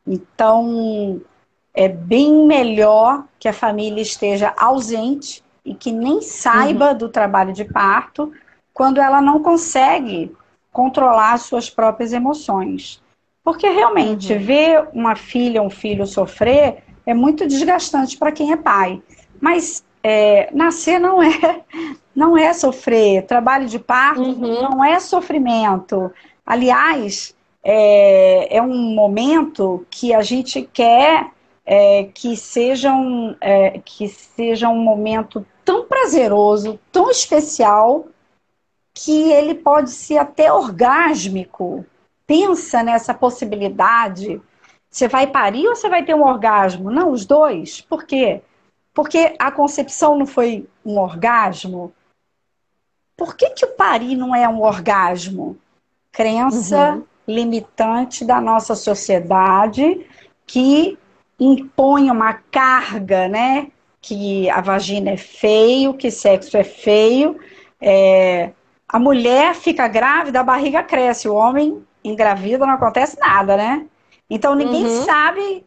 Então, 0.06 1.20
é 1.74 1.86
bem 1.86 2.46
melhor 2.46 3.24
que 3.38 3.46
a 3.46 3.52
família 3.52 4.00
esteja 4.00 4.54
ausente 4.58 5.44
e 5.64 5.74
que 5.74 5.92
nem 5.92 6.22
saiba 6.22 6.92
uhum. 6.92 6.98
do 6.98 7.08
trabalho 7.10 7.52
de 7.52 7.64
parto 7.64 8.32
quando 8.72 9.00
ela 9.00 9.20
não 9.20 9.42
consegue 9.42 10.34
controlar 10.72 11.34
as 11.34 11.42
suas 11.42 11.68
próprias 11.68 12.14
emoções. 12.14 13.02
Porque 13.42 13.68
realmente, 13.68 14.32
uhum. 14.32 14.38
ver 14.38 14.88
uma 14.92 15.16
filha, 15.16 15.62
um 15.62 15.70
filho 15.70 16.06
sofrer 16.06 16.82
é 17.06 17.14
muito 17.14 17.46
desgastante 17.46 18.16
para 18.16 18.32
quem 18.32 18.52
é 18.52 18.56
pai. 18.56 19.02
Mas 19.40 19.82
é, 20.02 20.48
nascer 20.52 20.98
não 20.98 21.22
é, 21.22 21.62
não 22.14 22.36
é 22.36 22.52
sofrer. 22.52 23.24
Trabalho 23.24 23.66
de 23.66 23.78
parto 23.78 24.22
uhum. 24.22 24.62
não 24.62 24.84
é 24.84 25.00
sofrimento. 25.00 26.12
Aliás, 26.44 27.34
é, 27.62 28.56
é, 28.56 28.62
um 28.62 28.94
momento 28.94 29.86
que 29.90 30.12
a 30.14 30.22
gente 30.22 30.62
quer 30.72 31.30
é, 31.64 32.04
que, 32.04 32.36
seja 32.36 32.92
um, 32.92 33.34
é, 33.40 33.80
que 33.84 34.08
seja 34.08 34.68
um 34.68 34.82
momento 34.82 35.46
tão 35.64 35.84
prazeroso, 35.84 36.80
tão 36.90 37.10
especial, 37.10 38.06
que 38.92 39.30
ele 39.32 39.54
pode 39.54 39.90
ser 39.90 40.18
até 40.18 40.52
orgásmico. 40.52 41.84
Pensa 42.30 42.80
nessa 42.84 43.12
possibilidade. 43.12 44.40
Você 44.88 45.08
vai 45.08 45.26
parir 45.26 45.66
ou 45.66 45.74
você 45.74 45.88
vai 45.88 46.04
ter 46.04 46.14
um 46.14 46.24
orgasmo? 46.24 46.88
Não, 46.88 47.10
os 47.10 47.26
dois. 47.26 47.80
Por 47.80 48.04
quê? 48.04 48.40
Porque 48.94 49.34
a 49.36 49.50
concepção 49.50 50.16
não 50.16 50.26
foi 50.26 50.64
um 50.86 50.96
orgasmo. 50.96 51.92
Por 53.16 53.34
que, 53.34 53.50
que 53.50 53.64
o 53.64 53.74
parir 53.74 54.14
não 54.14 54.32
é 54.32 54.48
um 54.48 54.62
orgasmo? 54.62 55.58
Crença 56.12 56.94
uhum. 56.94 57.04
limitante 57.26 58.24
da 58.24 58.40
nossa 58.40 58.76
sociedade 58.76 60.06
que 60.46 60.96
impõe 61.36 62.12
uma 62.12 62.34
carga, 62.34 63.26
né? 63.26 63.72
Que 64.00 64.48
a 64.50 64.60
vagina 64.60 65.10
é 65.10 65.16
feio, 65.16 65.94
que 65.94 66.12
sexo 66.12 66.56
é 66.56 66.62
feio. 66.62 67.40
É... 67.80 68.52
A 68.88 69.00
mulher 69.00 69.56
fica 69.56 69.88
grávida, 69.88 70.38
a 70.38 70.44
barriga 70.44 70.80
cresce. 70.84 71.28
O 71.28 71.34
homem 71.34 71.84
engravida, 72.04 72.66
não 72.66 72.74
acontece 72.74 73.18
nada, 73.18 73.56
né? 73.56 73.86
Então 74.28 74.54
ninguém 74.54 74.84
uhum. 74.84 75.04
sabe 75.04 75.64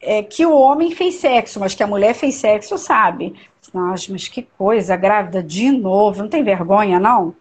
é, 0.00 0.22
que 0.22 0.44
o 0.44 0.54
homem 0.54 0.90
fez 0.90 1.14
sexo, 1.16 1.60
mas 1.60 1.74
que 1.74 1.82
a 1.82 1.86
mulher 1.86 2.14
fez 2.14 2.34
sexo, 2.34 2.76
sabe. 2.76 3.34
Nossa, 3.72 4.10
mas 4.10 4.26
que 4.28 4.42
coisa, 4.42 4.96
grávida 4.96 5.42
de 5.42 5.70
novo, 5.70 6.22
não 6.22 6.28
tem 6.28 6.42
vergonha, 6.42 6.98
não? 6.98 7.34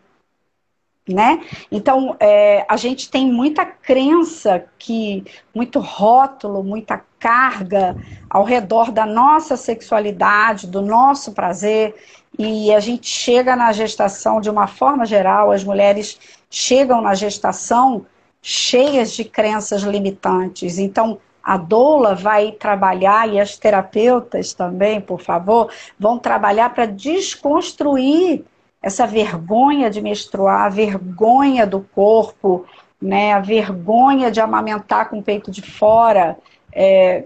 Né? 1.09 1.41
Então, 1.71 2.15
é, 2.19 2.63
a 2.69 2.77
gente 2.77 3.09
tem 3.09 3.29
muita 3.29 3.65
crença 3.65 4.63
que, 4.77 5.25
muito 5.53 5.79
rótulo, 5.79 6.63
muita 6.63 7.03
carga 7.19 7.97
ao 8.29 8.43
redor 8.43 8.91
da 8.91 9.05
nossa 9.05 9.57
sexualidade, 9.57 10.67
do 10.67 10.81
nosso 10.81 11.33
prazer, 11.33 11.95
e 12.37 12.73
a 12.73 12.79
gente 12.79 13.07
chega 13.07 13.55
na 13.55 13.71
gestação 13.71 14.39
de 14.39 14.49
uma 14.49 14.67
forma 14.67 15.05
geral, 15.05 15.51
as 15.51 15.63
mulheres 15.63 16.19
chegam 16.49 17.01
na 17.01 17.15
gestação 17.15 18.05
cheias 18.41 19.11
de 19.11 19.23
crenças 19.23 19.81
limitantes. 19.83 20.77
Então, 20.77 21.19
a 21.43 21.57
doula 21.57 22.15
vai 22.15 22.51
trabalhar, 22.51 23.27
e 23.29 23.39
as 23.39 23.57
terapeutas 23.57 24.53
também, 24.53 25.01
por 25.01 25.21
favor, 25.21 25.71
vão 25.99 26.17
trabalhar 26.17 26.73
para 26.73 26.85
desconstruir 26.85 28.43
essa 28.81 29.05
vergonha 29.05 29.89
de 29.89 30.01
menstruar, 30.01 30.65
a 30.65 30.69
vergonha 30.69 31.67
do 31.67 31.81
corpo, 31.81 32.65
né, 33.01 33.33
a 33.33 33.39
vergonha 33.39 34.31
de 34.31 34.39
amamentar 34.39 35.09
com 35.09 35.19
o 35.19 35.23
peito 35.23 35.51
de 35.51 35.61
fora. 35.61 36.37
É, 36.71 37.25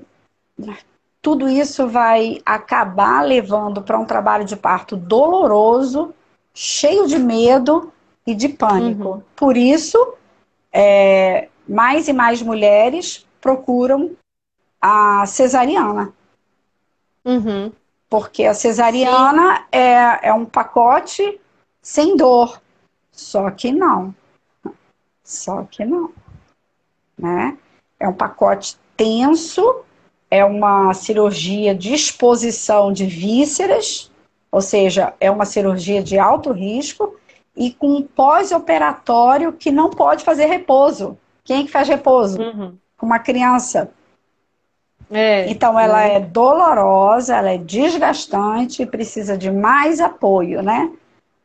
tudo 1.22 1.50
isso 1.50 1.88
vai 1.88 2.42
acabar 2.46 3.22
levando 3.22 3.82
para 3.82 4.00
um 4.00 4.06
trabalho 4.06 4.46
de 4.46 4.56
parto 4.56 4.96
doloroso, 4.96 6.14
cheio 6.54 7.08
de 7.08 7.18
medo 7.18 7.92
e 8.26 8.34
de 8.34 8.50
pânico. 8.50 9.10
Uhum. 9.10 9.22
Por 9.36 9.58
isso, 9.58 10.14
é, 10.78 11.48
mais 11.66 12.10
e 12.10 12.14
mais 12.14 12.42
mulheres 12.42 13.26
procuram 13.40 14.12
a 14.82 15.26
cesariana. 15.26 16.14
Uhum. 17.24 17.72
Porque 18.10 18.44
a 18.44 18.54
cesariana 18.54 19.66
é, 19.72 20.28
é 20.28 20.34
um 20.34 20.46
pacote 20.46 21.40
sem 21.82 22.18
dor. 22.18 22.62
Só 23.10 23.50
que 23.52 23.72
não. 23.72 24.14
Só 25.24 25.64
que 25.64 25.86
não. 25.86 26.12
Né? 27.18 27.58
É 27.98 28.10
um 28.10 28.14
pacote 28.14 28.78
tenso, 28.98 29.84
é 30.30 30.44
uma 30.44 30.94
cirurgia 30.94 31.74
de 31.74 31.94
exposição 31.94 32.92
de 32.92 33.06
vísceras, 33.06 34.12
ou 34.52 34.62
seja, 34.62 35.14
é 35.22 35.32
uma 35.32 35.46
cirurgia 35.46 36.04
de 36.04 36.20
alto 36.20 36.52
risco 36.52 37.15
e 37.56 37.72
com 37.72 37.96
um 37.96 38.02
pós-operatório 38.02 39.54
que 39.54 39.72
não 39.72 39.90
pode 39.90 40.24
fazer 40.24 40.46
repouso. 40.46 41.18
Quem 41.44 41.62
é 41.62 41.64
que 41.64 41.72
faz 41.72 41.88
repouso? 41.88 42.42
Uhum. 42.42 42.76
Uma 43.02 43.20
criança. 43.20 43.92
É, 45.10 45.50
então 45.50 45.80
ela 45.80 46.04
é. 46.04 46.16
é 46.16 46.20
dolorosa, 46.20 47.36
ela 47.36 47.52
é 47.52 47.58
desgastante 47.58 48.82
e 48.82 48.86
precisa 48.86 49.38
de 49.38 49.52
mais 49.52 50.00
apoio, 50.00 50.64
né? 50.64 50.92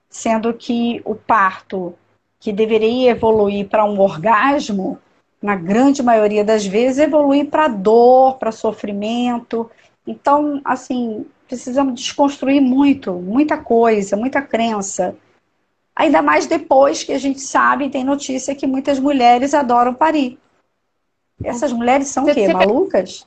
Sendo 0.08 0.52
que 0.54 1.02
o 1.04 1.14
parto, 1.14 1.94
que 2.40 2.52
deveria 2.52 3.10
evoluir 3.10 3.68
para 3.68 3.84
um 3.84 4.00
orgasmo, 4.00 4.98
na 5.42 5.54
grande 5.54 6.02
maioria 6.02 6.44
das 6.44 6.66
vezes 6.66 6.98
evolui 6.98 7.44
para 7.44 7.68
dor, 7.68 8.36
para 8.38 8.50
sofrimento. 8.50 9.70
Então, 10.06 10.60
assim, 10.64 11.26
precisamos 11.46 11.94
desconstruir 11.94 12.60
muito, 12.60 13.12
muita 13.12 13.56
coisa, 13.58 14.16
muita 14.16 14.42
crença. 14.42 15.14
Ainda 15.94 16.22
mais 16.22 16.46
depois 16.46 17.02
que 17.02 17.12
a 17.12 17.18
gente 17.18 17.40
sabe, 17.40 17.90
tem 17.90 18.04
notícia 18.04 18.54
que 18.54 18.66
muitas 18.66 18.98
mulheres 18.98 19.54
adoram 19.54 19.92
parir. 19.92 20.38
Essas 21.42 21.72
mulheres 21.72 22.08
são 22.08 22.24
você, 22.24 22.30
o 22.30 22.34
quê? 22.34 22.46
Você 22.46 22.52
Malucas? 22.52 23.26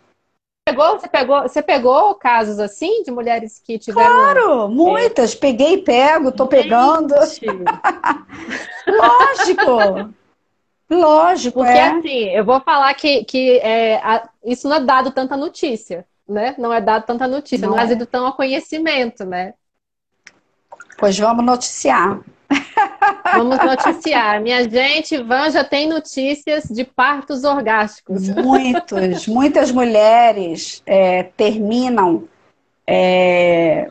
Pegou, 0.65 0.97
você, 0.97 1.07
pegou, 1.09 1.41
você 1.41 1.61
pegou 1.61 2.15
casos 2.15 2.57
assim 2.57 3.03
de 3.03 3.11
mulheres 3.11 3.59
que 3.59 3.77
tiveram. 3.77 4.09
Claro, 4.09 4.69
muitas. 4.69 5.35
É... 5.35 5.37
Peguei 5.37 5.73
e 5.73 5.81
pego, 5.81 6.31
tô 6.31 6.45
gente. 6.45 6.51
pegando. 6.51 7.13
Lógico. 8.87 10.13
Lógico, 10.89 11.59
Porque 11.59 11.71
é. 11.71 11.87
assim, 11.89 12.29
eu 12.29 12.45
vou 12.45 12.61
falar 12.61 12.93
que, 12.93 13.23
que 13.25 13.57
é, 13.59 13.95
a, 13.97 14.29
isso 14.45 14.67
não 14.69 14.75
é 14.77 14.79
dado 14.79 15.11
tanta 15.11 15.35
notícia, 15.35 16.05
né? 16.27 16.55
Não 16.57 16.71
é 16.71 16.79
dado 16.79 17.05
tanta 17.05 17.27
notícia, 17.27 17.65
não, 17.65 17.73
não 17.73 17.77
é 17.77 17.81
trazido 17.81 18.05
tão 18.05 18.27
a 18.27 18.31
conhecimento, 18.31 19.25
né? 19.25 19.53
Pois 20.97 21.17
vamos 21.17 21.43
noticiar. 21.43 22.19
Vamos 23.35 23.57
noticiar. 23.57 24.41
Minha 24.41 24.67
gente, 24.69 25.21
Van 25.23 25.49
já 25.49 25.63
tem 25.63 25.87
notícias 25.87 26.65
de 26.65 26.83
partos 26.83 27.43
orgásticos. 27.43 28.29
Muitos, 28.29 29.27
muitas 29.27 29.71
mulheres 29.71 30.81
é, 30.85 31.23
terminam, 31.23 32.27
é, 32.85 33.89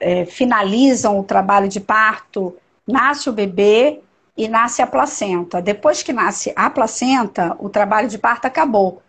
é, 0.00 0.24
finalizam 0.26 1.18
o 1.18 1.24
trabalho 1.24 1.68
de 1.68 1.80
parto, 1.80 2.56
nasce 2.86 3.30
o 3.30 3.32
bebê 3.32 4.00
e 4.36 4.48
nasce 4.48 4.82
a 4.82 4.86
placenta. 4.86 5.62
Depois 5.62 6.02
que 6.02 6.12
nasce 6.12 6.52
a 6.56 6.68
placenta, 6.68 7.56
o 7.58 7.68
trabalho 7.68 8.08
de 8.08 8.18
parto 8.18 8.46
acabou. 8.46 9.02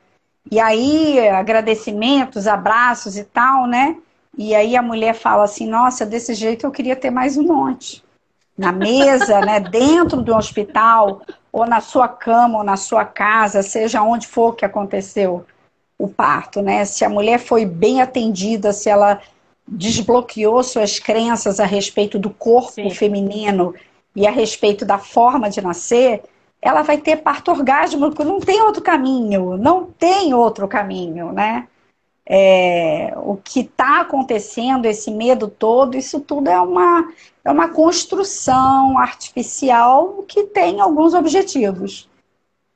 E 0.49 0.59
aí, 0.59 1.27
agradecimentos, 1.27 2.47
abraços 2.47 3.17
e 3.17 3.23
tal, 3.23 3.67
né? 3.67 3.97
E 4.37 4.55
aí 4.55 4.77
a 4.77 4.81
mulher 4.81 5.13
fala 5.13 5.43
assim: 5.43 5.67
Nossa, 5.67 6.05
desse 6.05 6.33
jeito 6.33 6.65
eu 6.65 6.71
queria 6.71 6.95
ter 6.95 7.09
mais 7.09 7.37
um 7.37 7.43
monte 7.43 8.06
na 8.57 8.71
mesa, 8.71 9.39
né, 9.41 9.59
dentro 9.59 10.21
do 10.21 10.35
hospital, 10.35 11.21
ou 11.51 11.65
na 11.65 11.79
sua 11.79 12.07
cama, 12.07 12.57
ou 12.57 12.63
na 12.63 12.75
sua 12.75 13.05
casa, 13.05 13.61
seja 13.61 14.01
onde 14.01 14.27
for 14.27 14.55
que 14.55 14.65
aconteceu 14.65 15.45
o 15.97 16.07
parto, 16.07 16.61
né? 16.61 16.85
Se 16.85 17.03
a 17.03 17.09
mulher 17.09 17.39
foi 17.39 17.65
bem 17.65 18.01
atendida, 18.01 18.71
se 18.71 18.89
ela 18.89 19.19
desbloqueou 19.67 20.63
suas 20.63 20.99
crenças 20.99 21.59
a 21.59 21.65
respeito 21.65 22.17
do 22.17 22.29
corpo 22.29 22.71
Sim. 22.71 22.89
feminino 22.89 23.73
e 24.15 24.25
a 24.25 24.31
respeito 24.31 24.85
da 24.85 24.97
forma 24.97 25.49
de 25.49 25.61
nascer, 25.61 26.23
ela 26.61 26.81
vai 26.81 26.97
ter 26.97 27.17
parto 27.17 27.51
orgásmico, 27.51 28.23
não 28.23 28.39
tem 28.39 28.61
outro 28.61 28.81
caminho, 28.81 29.57
não 29.57 29.85
tem 29.85 30.33
outro 30.33 30.67
caminho, 30.67 31.31
né? 31.31 31.67
É, 32.29 33.13
o 33.15 33.37
que 33.37 33.61
está 33.61 34.01
acontecendo, 34.01 34.85
esse 34.85 35.09
medo 35.09 35.47
todo, 35.47 35.95
isso 35.95 36.19
tudo 36.19 36.49
é 36.49 36.59
uma, 36.59 37.09
é 37.43 37.49
uma 37.49 37.69
construção 37.69 38.97
artificial 38.97 40.25
que 40.27 40.43
tem 40.43 40.81
alguns 40.81 41.13
objetivos, 41.13 42.09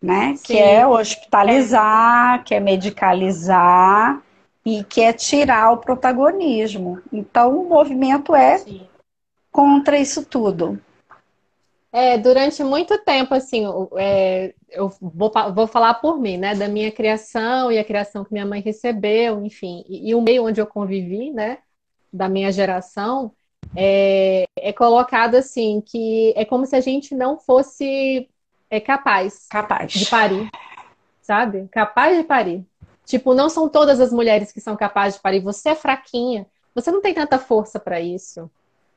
né? 0.01 0.35
Sim. 0.37 0.43
Que 0.43 0.57
é 0.57 0.87
hospitalizar, 0.87 2.45
que 2.45 2.55
é 2.55 2.61
medicalizar 2.61 4.21
e 4.65 4.85
que 4.85 5.01
é 5.01 5.11
tirar 5.11 5.71
o 5.73 5.77
protagonismo. 5.77 7.01
Então, 7.11 7.57
o 7.57 7.67
movimento 7.67 8.33
é 8.33 8.59
Sim. 8.59 8.87
contra 9.51 9.97
isso 9.97 10.23
tudo. 10.23 10.79
É, 11.93 12.17
durante 12.17 12.63
muito 12.63 12.97
tempo, 12.99 13.33
assim, 13.33 13.65
é, 13.97 14.53
eu 14.69 14.89
vou, 15.01 15.31
vou 15.53 15.67
falar 15.67 15.95
por 15.95 16.17
mim, 16.17 16.37
né? 16.37 16.55
Da 16.55 16.67
minha 16.67 16.91
criação 16.91 17.69
e 17.71 17.77
a 17.77 17.83
criação 17.83 18.23
que 18.23 18.31
minha 18.31 18.45
mãe 18.45 18.61
recebeu, 18.61 19.43
enfim, 19.45 19.83
e, 19.87 20.09
e 20.09 20.15
o 20.15 20.21
meio 20.21 20.45
onde 20.45 20.61
eu 20.61 20.65
convivi, 20.65 21.31
né? 21.31 21.57
Da 22.11 22.29
minha 22.29 22.51
geração, 22.51 23.33
é, 23.75 24.45
é 24.57 24.71
colocado 24.71 25.35
assim, 25.35 25.81
que 25.81 26.33
é 26.35 26.45
como 26.45 26.65
se 26.65 26.75
a 26.75 26.81
gente 26.81 27.13
não 27.13 27.37
fosse 27.37 28.29
é, 28.69 28.79
capaz, 28.79 29.47
capaz. 29.49 29.91
de 29.91 30.05
parir. 30.05 30.49
sabe? 31.21 31.67
Capaz 31.69 32.17
de 32.17 32.23
parir. 32.23 32.65
Tipo, 33.05 33.33
não 33.33 33.49
são 33.49 33.67
todas 33.67 33.99
as 33.99 34.13
mulheres 34.13 34.51
que 34.51 34.61
são 34.61 34.77
capazes 34.77 35.15
de 35.15 35.21
parir. 35.21 35.41
Você 35.41 35.69
é 35.69 35.75
fraquinha. 35.75 36.47
Você 36.73 36.89
não 36.91 37.01
tem 37.01 37.13
tanta 37.13 37.37
força 37.37 37.79
para 37.79 37.99
isso. 37.99 38.49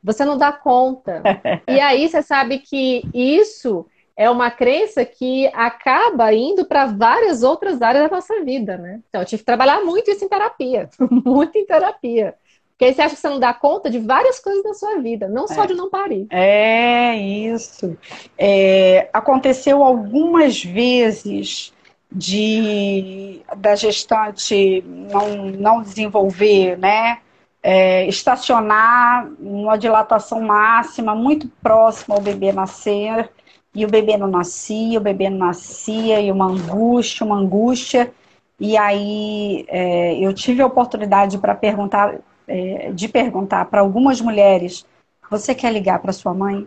Você 0.05 0.25
não 0.25 0.37
dá 0.37 0.53
conta. 0.53 1.23
e 1.67 1.81
aí 1.81 2.09
você 2.09 2.23
sabe 2.23 2.59
que 2.59 3.03
isso 3.15 3.87
é 4.17 4.31
uma 4.31 4.51
crença 4.51 5.05
que 5.05 5.51
acaba 5.55 6.33
indo 6.33 6.67
para 6.67 6.87
várias 6.87 7.43
outras 7.43 7.83
áreas 7.83 8.05
da 8.05 8.17
nossa 8.17 8.45
vida, 8.45 8.77
né? 8.77 9.01
Então, 9.09 9.23
eu 9.23 9.27
tive 9.27 9.41
que 9.41 9.47
trabalhar 9.47 9.81
muito 9.81 10.11
isso 10.11 10.25
em 10.25 10.29
terapia. 10.29 10.89
muito 11.25 11.57
em 11.59 11.67
terapia. 11.67 12.35
Porque 12.71 12.85
aí 12.87 12.95
você 12.95 13.03
acha 13.03 13.15
que 13.15 13.21
você 13.21 13.29
não 13.29 13.39
dá 13.39 13.55
conta 13.55 13.89
de 13.89 13.99
várias 13.99 14.41
coisas 14.41 14.63
da 14.63 14.75
sua 14.75 14.99
vida, 14.99 15.29
não 15.29 15.47
só 15.47 15.65
é. 15.65 15.67
de 15.69 15.75
não 15.75 15.89
parir. 15.89 16.27
É, 16.31 17.17
isso. 17.17 17.97
É, 18.37 19.09
aconteceu 19.13 19.83
algumas 19.83 20.63
vezes 20.63 21.73
de 22.11 23.41
da 23.57 23.75
gestante 23.75 24.83
não, 24.87 25.47
não 25.47 25.83
desenvolver, 25.83 26.77
né? 26.79 27.19
É, 27.67 28.07
estacionar 28.07 29.27
uma 29.41 29.79
dilatação 29.79 30.43
máxima 30.43 31.15
muito 31.15 31.49
próxima 31.63 32.15
ao 32.15 32.21
bebê 32.21 32.53
nascer 32.53 33.31
e 33.75 33.87
o 33.87 33.89
bebê 33.89 34.19
não 34.19 34.29
nascia, 34.29 34.99
o 34.99 35.03
bebê 35.03 35.31
não 35.31 35.39
nascia 35.39 36.21
e 36.21 36.31
uma 36.31 36.45
angústia, 36.45 37.25
uma 37.25 37.37
angústia 37.37 38.13
e 38.59 38.77
aí 38.77 39.65
é, 39.69 40.15
eu 40.19 40.33
tive 40.33 40.63
a 40.63 40.67
oportunidade 40.67 41.39
para 41.39 41.55
perguntar 41.55 42.17
é, 42.47 42.93
de 42.93 43.09
perguntar 43.09 43.65
para 43.67 43.81
algumas 43.81 44.21
mulheres: 44.21 44.87
você 45.31 45.55
quer 45.55 45.73
ligar 45.73 45.99
para 46.01 46.13
sua 46.13 46.33
mãe? 46.33 46.67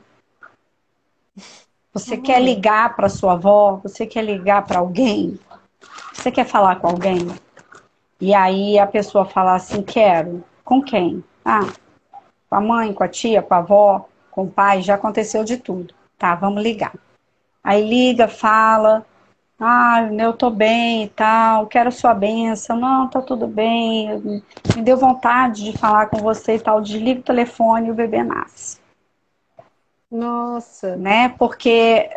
Você 1.94 2.16
uhum. 2.16 2.22
quer 2.22 2.42
ligar 2.42 2.96
para 2.96 3.10
sua 3.10 3.34
avó? 3.34 3.80
Você 3.84 4.06
quer 4.06 4.24
ligar 4.24 4.66
para 4.66 4.80
alguém? 4.80 5.40
Você 6.14 6.32
quer 6.32 6.46
falar 6.46 6.76
com 6.78 6.88
alguém? 6.88 7.28
E 8.20 8.34
aí 8.34 8.78
a 8.78 8.88
pessoa 8.88 9.26
fala 9.26 9.56
assim: 9.56 9.82
quero. 9.82 10.44
Com 10.68 10.82
quem? 10.82 11.24
Ah, 11.46 11.66
com 12.50 12.56
a 12.56 12.60
mãe, 12.60 12.94
com 12.94 13.02
a 13.02 13.08
tia, 13.08 13.42
com 13.42 13.54
a 13.54 13.60
avó, 13.60 14.06
com 14.30 14.44
o 14.44 14.52
pai, 14.52 14.82
já 14.82 14.96
aconteceu 14.96 15.46
de 15.46 15.56
tudo. 15.56 15.94
Tá, 16.18 16.36
vamos 16.36 16.62
ligar. 16.62 16.94
Aí 17.64 17.88
liga, 17.88 18.28
fala, 18.28 19.06
ah, 19.58 20.10
eu 20.12 20.34
tô 20.34 20.50
bem 20.50 21.06
e 21.06 21.08
tal, 21.08 21.68
quero 21.68 21.90
sua 21.90 22.14
benção. 22.14 22.78
Não, 22.78 23.08
tá 23.08 23.22
tudo 23.22 23.48
bem. 23.48 24.44
Me 24.76 24.82
deu 24.82 24.98
vontade 24.98 25.64
de 25.64 25.78
falar 25.78 26.08
com 26.08 26.18
você 26.18 26.56
e 26.56 26.60
tal. 26.60 26.82
Desliga 26.82 27.22
o 27.22 27.24
telefone 27.24 27.88
e 27.88 27.92
o 27.92 27.96
bebê 27.96 28.22
nasce. 28.22 28.78
Nossa. 30.12 30.98
Né? 30.98 31.30
Porque 31.30 32.10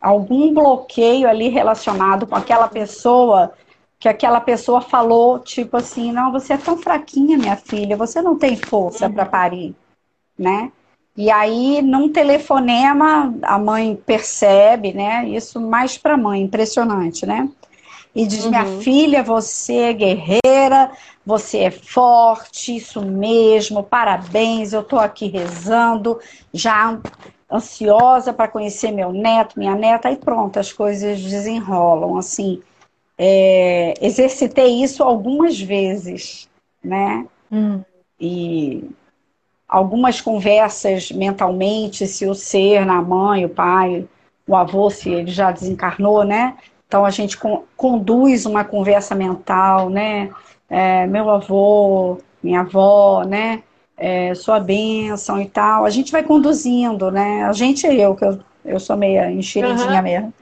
algum 0.00 0.54
bloqueio 0.54 1.28
ali 1.28 1.48
relacionado 1.48 2.24
com 2.24 2.36
aquela 2.36 2.68
pessoa, 2.68 3.52
que 3.98 4.08
aquela 4.08 4.40
pessoa 4.40 4.80
falou, 4.80 5.38
tipo 5.38 5.76
assim, 5.76 6.12
não, 6.12 6.30
você 6.30 6.52
é 6.52 6.58
tão 6.58 6.76
fraquinha, 6.76 7.38
minha 7.38 7.56
filha, 7.56 7.96
você 7.96 8.20
não 8.20 8.38
tem 8.38 8.56
força 8.56 9.06
uhum. 9.06 9.12
para 9.12 9.24
parir, 9.24 9.74
né? 10.38 10.70
E 11.16 11.30
aí, 11.30 11.80
num 11.80 12.10
telefonema, 12.12 13.34
a 13.40 13.58
mãe 13.58 13.96
percebe, 13.96 14.92
né? 14.92 15.26
Isso 15.26 15.58
mais 15.58 15.96
para 15.96 16.12
a 16.12 16.18
mãe, 16.18 16.42
impressionante, 16.42 17.24
né? 17.24 17.48
E 18.14 18.26
diz: 18.26 18.44
uhum. 18.44 18.50
Minha 18.50 18.66
filha, 18.82 19.22
você 19.22 19.76
é 19.76 19.92
guerreira, 19.94 20.90
você 21.24 21.60
é 21.60 21.70
forte, 21.70 22.76
isso 22.76 23.00
mesmo, 23.00 23.82
parabéns, 23.82 24.74
eu 24.74 24.82
estou 24.82 24.98
aqui 24.98 25.26
rezando, 25.26 26.20
já 26.52 26.98
ansiosa 27.50 28.32
para 28.32 28.48
conhecer 28.48 28.90
meu 28.90 29.12
neto, 29.12 29.58
minha 29.58 29.74
neta, 29.74 30.10
e 30.10 30.16
pronto, 30.16 30.58
as 30.58 30.70
coisas 30.70 31.20
desenrolam. 31.20 32.18
Assim, 32.18 32.60
é, 33.18 33.94
exercitei 34.00 34.82
isso 34.82 35.02
algumas 35.02 35.60
vezes, 35.60 36.48
né? 36.82 37.26
Uhum. 37.50 37.82
E 38.20 38.90
algumas 39.68 40.20
conversas 40.20 41.10
mentalmente, 41.10 42.06
se 42.06 42.26
o 42.26 42.34
ser 42.34 42.84
na 42.84 43.00
mãe, 43.00 43.44
o 43.44 43.48
pai, 43.48 44.06
o 44.46 44.54
avô, 44.54 44.90
se 44.90 45.10
ele 45.10 45.30
já 45.30 45.50
desencarnou, 45.50 46.24
né? 46.24 46.56
Então 46.86 47.04
a 47.04 47.10
gente 47.10 47.36
con 47.36 47.64
conduz 47.76 48.46
uma 48.46 48.64
conversa 48.64 49.14
mental, 49.14 49.90
né? 49.90 50.30
É, 50.68 51.06
meu 51.06 51.30
avô, 51.30 52.18
minha 52.42 52.60
avó, 52.60 53.24
né? 53.24 53.62
É, 53.96 54.34
sua 54.34 54.60
bênção 54.60 55.40
e 55.40 55.46
tal. 55.46 55.84
A 55.84 55.90
gente 55.90 56.12
vai 56.12 56.22
conduzindo, 56.22 57.10
né? 57.10 57.44
A 57.44 57.52
gente 57.52 57.86
e 57.86 58.00
eu, 58.00 58.14
que 58.14 58.24
eu, 58.24 58.38
eu 58.64 58.78
sou 58.78 58.96
meia 58.96 59.30
enxeridinha 59.30 59.96
uhum. 59.96 60.02
mesmo. 60.02 60.34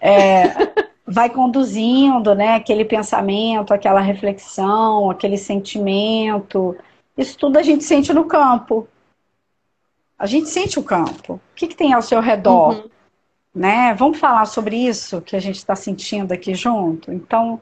É, 0.00 0.86
vai 1.06 1.30
conduzindo, 1.30 2.34
né? 2.34 2.56
Aquele 2.56 2.84
pensamento, 2.84 3.72
aquela 3.72 4.00
reflexão, 4.00 5.08
aquele 5.08 5.38
sentimento. 5.38 6.76
Isso 7.16 7.38
tudo 7.38 7.58
a 7.58 7.62
gente 7.62 7.84
sente 7.84 8.12
no 8.12 8.24
campo. 8.24 8.88
A 10.18 10.26
gente 10.26 10.48
sente 10.48 10.76
o 10.78 10.82
campo. 10.82 11.34
O 11.34 11.40
que, 11.54 11.68
que 11.68 11.76
tem 11.76 11.92
ao 11.92 12.00
seu 12.02 12.20
redor? 12.20 12.74
Uhum. 12.74 12.90
Né? 13.54 13.94
Vamos 13.94 14.18
falar 14.18 14.46
sobre 14.46 14.76
isso 14.76 15.22
que 15.22 15.36
a 15.36 15.40
gente 15.40 15.56
está 15.56 15.76
sentindo 15.76 16.32
aqui 16.32 16.54
junto? 16.54 17.12
Então, 17.12 17.60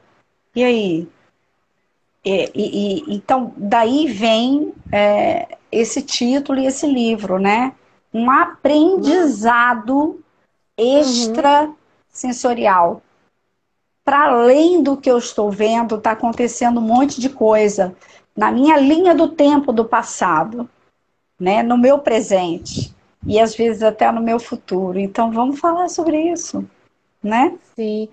e 0.55 0.63
aí? 0.63 1.07
E, 2.23 2.51
e, 2.55 3.03
e 3.07 3.15
então, 3.15 3.53
daí 3.55 4.07
vem 4.07 4.73
é, 4.91 5.57
esse 5.71 6.01
título 6.01 6.59
e 6.59 6.65
esse 6.65 6.87
livro, 6.87 7.37
né? 7.37 7.73
Um 8.13 8.31
aprendizado 8.31 10.19
extrasensorial. 10.77 13.01
Para 14.05 14.25
além 14.27 14.83
do 14.83 14.95
que 14.95 15.09
eu 15.09 15.17
estou 15.17 15.49
vendo, 15.49 15.95
está 15.95 16.11
acontecendo 16.11 16.79
um 16.79 16.83
monte 16.83 17.19
de 17.19 17.27
coisa 17.27 17.95
na 18.37 18.51
minha 18.51 18.77
linha 18.77 19.15
do 19.15 19.29
tempo 19.29 19.73
do 19.73 19.83
passado, 19.83 20.69
né, 21.39 21.63
no 21.63 21.77
meu 21.77 21.99
presente 21.99 22.93
e 23.25 23.39
às 23.39 23.55
vezes 23.55 23.81
até 23.81 24.11
no 24.11 24.21
meu 24.21 24.39
futuro. 24.39 24.99
Então 24.99 25.31
vamos 25.31 25.59
falar 25.59 25.89
sobre 25.89 26.31
isso, 26.31 26.63
né? 27.23 27.57
Sim. 27.75 28.07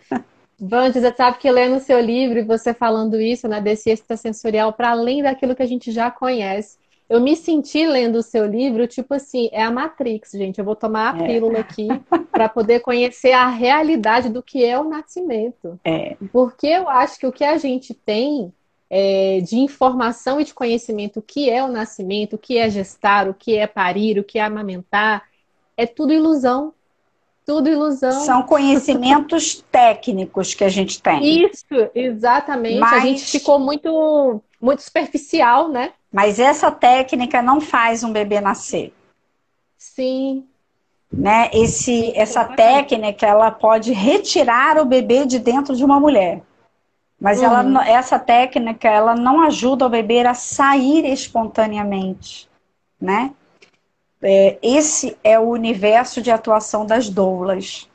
Vante, 0.58 1.00
você 1.00 1.12
sabe 1.12 1.38
que 1.38 1.50
lendo 1.50 1.76
o 1.76 1.80
seu 1.80 2.00
livro 2.00 2.38
e 2.38 2.44
você 2.44 2.72
falando 2.72 3.20
isso, 3.20 3.48
né, 3.48 3.60
desse 3.60 3.90
extrasensorial, 3.90 4.72
para 4.72 4.90
além 4.92 5.22
daquilo 5.22 5.56
que 5.56 5.62
a 5.62 5.66
gente 5.66 5.90
já 5.90 6.10
conhece, 6.10 6.78
eu 7.12 7.20
me 7.20 7.36
senti 7.36 7.86
lendo 7.86 8.16
o 8.16 8.22
seu 8.22 8.46
livro, 8.46 8.86
tipo 8.86 9.12
assim, 9.12 9.50
é 9.52 9.62
a 9.62 9.70
Matrix, 9.70 10.30
gente. 10.30 10.58
Eu 10.58 10.64
vou 10.64 10.74
tomar 10.74 11.14
a 11.14 11.22
é. 11.22 11.26
pílula 11.26 11.58
aqui 11.58 11.86
para 12.32 12.48
poder 12.48 12.80
conhecer 12.80 13.32
a 13.32 13.50
realidade 13.50 14.30
do 14.30 14.42
que 14.42 14.64
é 14.64 14.80
o 14.80 14.88
nascimento. 14.88 15.78
É. 15.84 16.16
Porque 16.32 16.66
eu 16.66 16.88
acho 16.88 17.18
que 17.18 17.26
o 17.26 17.32
que 17.32 17.44
a 17.44 17.58
gente 17.58 17.92
tem 17.92 18.50
é, 18.88 19.40
de 19.42 19.58
informação 19.58 20.40
e 20.40 20.44
de 20.44 20.54
conhecimento 20.54 21.18
o 21.18 21.22
que 21.22 21.50
é 21.50 21.62
o 21.62 21.68
nascimento, 21.68 22.36
o 22.36 22.38
que 22.38 22.56
é 22.56 22.70
gestar, 22.70 23.28
o 23.28 23.34
que 23.34 23.58
é 23.58 23.66
parir, 23.66 24.18
o 24.18 24.24
que 24.24 24.38
é 24.38 24.42
amamentar, 24.42 25.24
é 25.76 25.84
tudo 25.84 26.14
ilusão. 26.14 26.72
Tudo 27.44 27.68
ilusão. 27.68 28.24
São 28.24 28.42
conhecimentos 28.44 29.62
técnicos 29.70 30.54
que 30.54 30.64
a 30.64 30.70
gente 30.70 31.02
tem. 31.02 31.44
Isso, 31.44 31.90
exatamente. 31.94 32.78
Mas... 32.78 32.92
A 32.94 33.00
gente 33.00 33.22
ficou 33.22 33.58
muito, 33.58 34.40
muito 34.58 34.80
superficial, 34.80 35.68
né? 35.68 35.92
Mas 36.12 36.38
essa 36.38 36.70
técnica 36.70 37.40
não 37.40 37.60
faz 37.60 38.04
um 38.04 38.12
bebê 38.12 38.40
nascer. 38.40 38.92
Sim. 39.78 40.46
Né? 41.10 41.50
Esse, 41.52 42.12
essa 42.16 42.44
técnica 42.44 43.26
ela 43.26 43.50
pode 43.50 43.92
retirar 43.92 44.78
o 44.78 44.84
bebê 44.84 45.24
de 45.24 45.38
dentro 45.38 45.74
de 45.74 45.84
uma 45.84 45.98
mulher. 45.98 46.42
Mas 47.20 47.38
uhum. 47.38 47.44
ela, 47.44 47.88
essa 47.88 48.18
técnica 48.18 48.88
ela 48.88 49.14
não 49.14 49.42
ajuda 49.42 49.86
o 49.86 49.90
bebê 49.90 50.26
a 50.26 50.34
sair 50.34 51.04
espontaneamente, 51.04 52.48
né? 53.00 53.32
É, 54.20 54.58
esse 54.62 55.16
é 55.22 55.38
o 55.38 55.48
universo 55.48 56.20
de 56.20 56.30
atuação 56.30 56.84
das 56.84 57.08
doulas, 57.08 57.88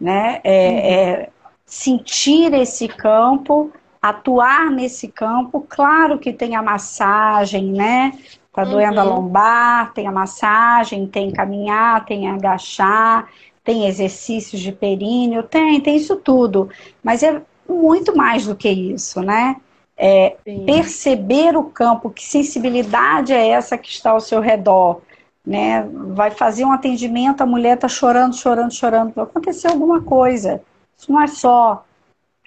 né? 0.00 0.40
É, 0.44 0.68
uhum. 0.68 0.78
é 0.78 1.28
sentir 1.64 2.52
esse 2.54 2.86
campo, 2.86 3.72
atuar 4.08 4.70
nesse 4.70 5.08
campo. 5.08 5.64
Claro 5.68 6.18
que 6.18 6.32
tem 6.32 6.56
a 6.56 6.62
massagem, 6.62 7.72
né? 7.72 8.12
Tá 8.52 8.64
doendo 8.64 8.94
uhum. 8.94 9.00
a 9.00 9.04
lombar, 9.04 9.92
tem 9.92 10.06
a 10.06 10.12
massagem, 10.12 11.06
tem 11.06 11.30
caminhar, 11.30 12.06
tem 12.06 12.30
agachar, 12.30 13.28
tem 13.62 13.86
exercícios 13.86 14.62
de 14.62 14.72
períneo, 14.72 15.42
tem, 15.42 15.80
tem 15.80 15.96
isso 15.96 16.16
tudo. 16.16 16.70
Mas 17.02 17.22
é 17.22 17.42
muito 17.68 18.16
mais 18.16 18.46
do 18.46 18.56
que 18.56 18.70
isso, 18.70 19.20
né? 19.20 19.56
É, 19.98 20.36
perceber 20.64 21.56
o 21.56 21.64
campo, 21.64 22.10
que 22.10 22.24
sensibilidade 22.24 23.32
é 23.32 23.48
essa 23.48 23.76
que 23.76 23.90
está 23.90 24.10
ao 24.10 24.20
seu 24.20 24.40
redor, 24.40 25.00
né? 25.44 25.86
Vai 26.14 26.30
fazer 26.30 26.64
um 26.64 26.72
atendimento, 26.72 27.42
a 27.42 27.46
mulher 27.46 27.74
está 27.74 27.88
chorando, 27.88 28.34
chorando, 28.34 28.72
chorando, 28.72 29.12
vai 29.14 29.24
acontecer 29.24 29.68
alguma 29.68 30.00
coisa. 30.00 30.62
Isso 30.96 31.12
não 31.12 31.20
é 31.20 31.26
só 31.26 31.84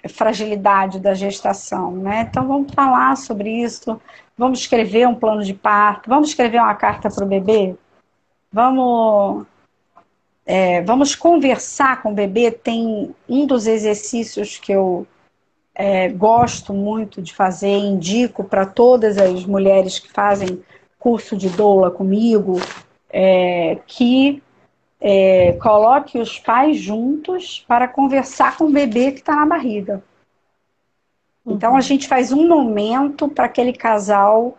fragilidade 0.08 0.98
da 0.98 1.14
gestação, 1.14 1.92
né? 1.92 2.26
Então 2.28 2.46
vamos 2.46 2.72
falar 2.72 3.16
sobre 3.16 3.50
isso, 3.62 4.00
vamos 4.36 4.60
escrever 4.60 5.06
um 5.06 5.14
plano 5.14 5.44
de 5.44 5.54
parto, 5.54 6.08
vamos 6.08 6.30
escrever 6.30 6.58
uma 6.58 6.74
carta 6.74 7.10
para 7.10 7.24
o 7.24 7.28
bebê, 7.28 7.74
vamos 8.52 9.46
é, 10.46 10.82
vamos 10.82 11.14
conversar 11.14 12.02
com 12.02 12.10
o 12.10 12.14
bebê. 12.14 12.50
Tem 12.50 13.14
um 13.28 13.46
dos 13.46 13.66
exercícios 13.66 14.58
que 14.58 14.72
eu 14.72 15.06
é, 15.74 16.08
gosto 16.08 16.74
muito 16.74 17.22
de 17.22 17.32
fazer, 17.32 17.76
indico 17.78 18.42
para 18.42 18.66
todas 18.66 19.16
as 19.16 19.44
mulheres 19.46 19.98
que 19.98 20.10
fazem 20.10 20.62
curso 20.98 21.36
de 21.36 21.48
doula 21.48 21.90
comigo, 21.90 22.60
é, 23.08 23.78
que 23.86 24.42
é, 25.00 25.52
coloque 25.54 26.18
os 26.18 26.38
pais 26.38 26.78
juntos 26.78 27.64
para 27.66 27.88
conversar 27.88 28.56
com 28.56 28.64
o 28.64 28.70
bebê 28.70 29.12
que 29.12 29.20
está 29.20 29.34
na 29.34 29.46
barriga. 29.46 30.02
Então 31.46 31.70
a 31.70 31.74
uhum. 31.76 31.80
gente 31.80 32.06
faz 32.06 32.32
um 32.32 32.46
momento 32.46 33.28
para 33.28 33.46
aquele 33.46 33.72
casal 33.72 34.58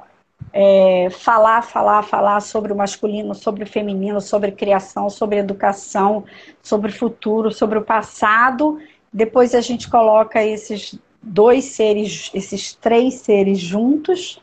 é, 0.51 1.09
falar, 1.11 1.61
falar, 1.61 2.01
falar 2.03 2.39
sobre 2.41 2.73
o 2.73 2.75
masculino, 2.75 3.35
sobre 3.35 3.63
o 3.63 3.67
feminino, 3.67 4.19
sobre 4.19 4.51
criação, 4.51 5.09
sobre 5.09 5.37
educação, 5.37 6.25
sobre 6.61 6.91
o 6.91 6.93
futuro, 6.93 7.51
sobre 7.51 7.77
o 7.77 7.83
passado. 7.83 8.79
Depois 9.13 9.53
a 9.53 9.61
gente 9.61 9.89
coloca 9.89 10.43
esses 10.43 10.99
dois 11.21 11.65
seres, 11.65 12.31
esses 12.33 12.73
três 12.73 13.15
seres 13.15 13.59
juntos 13.59 14.41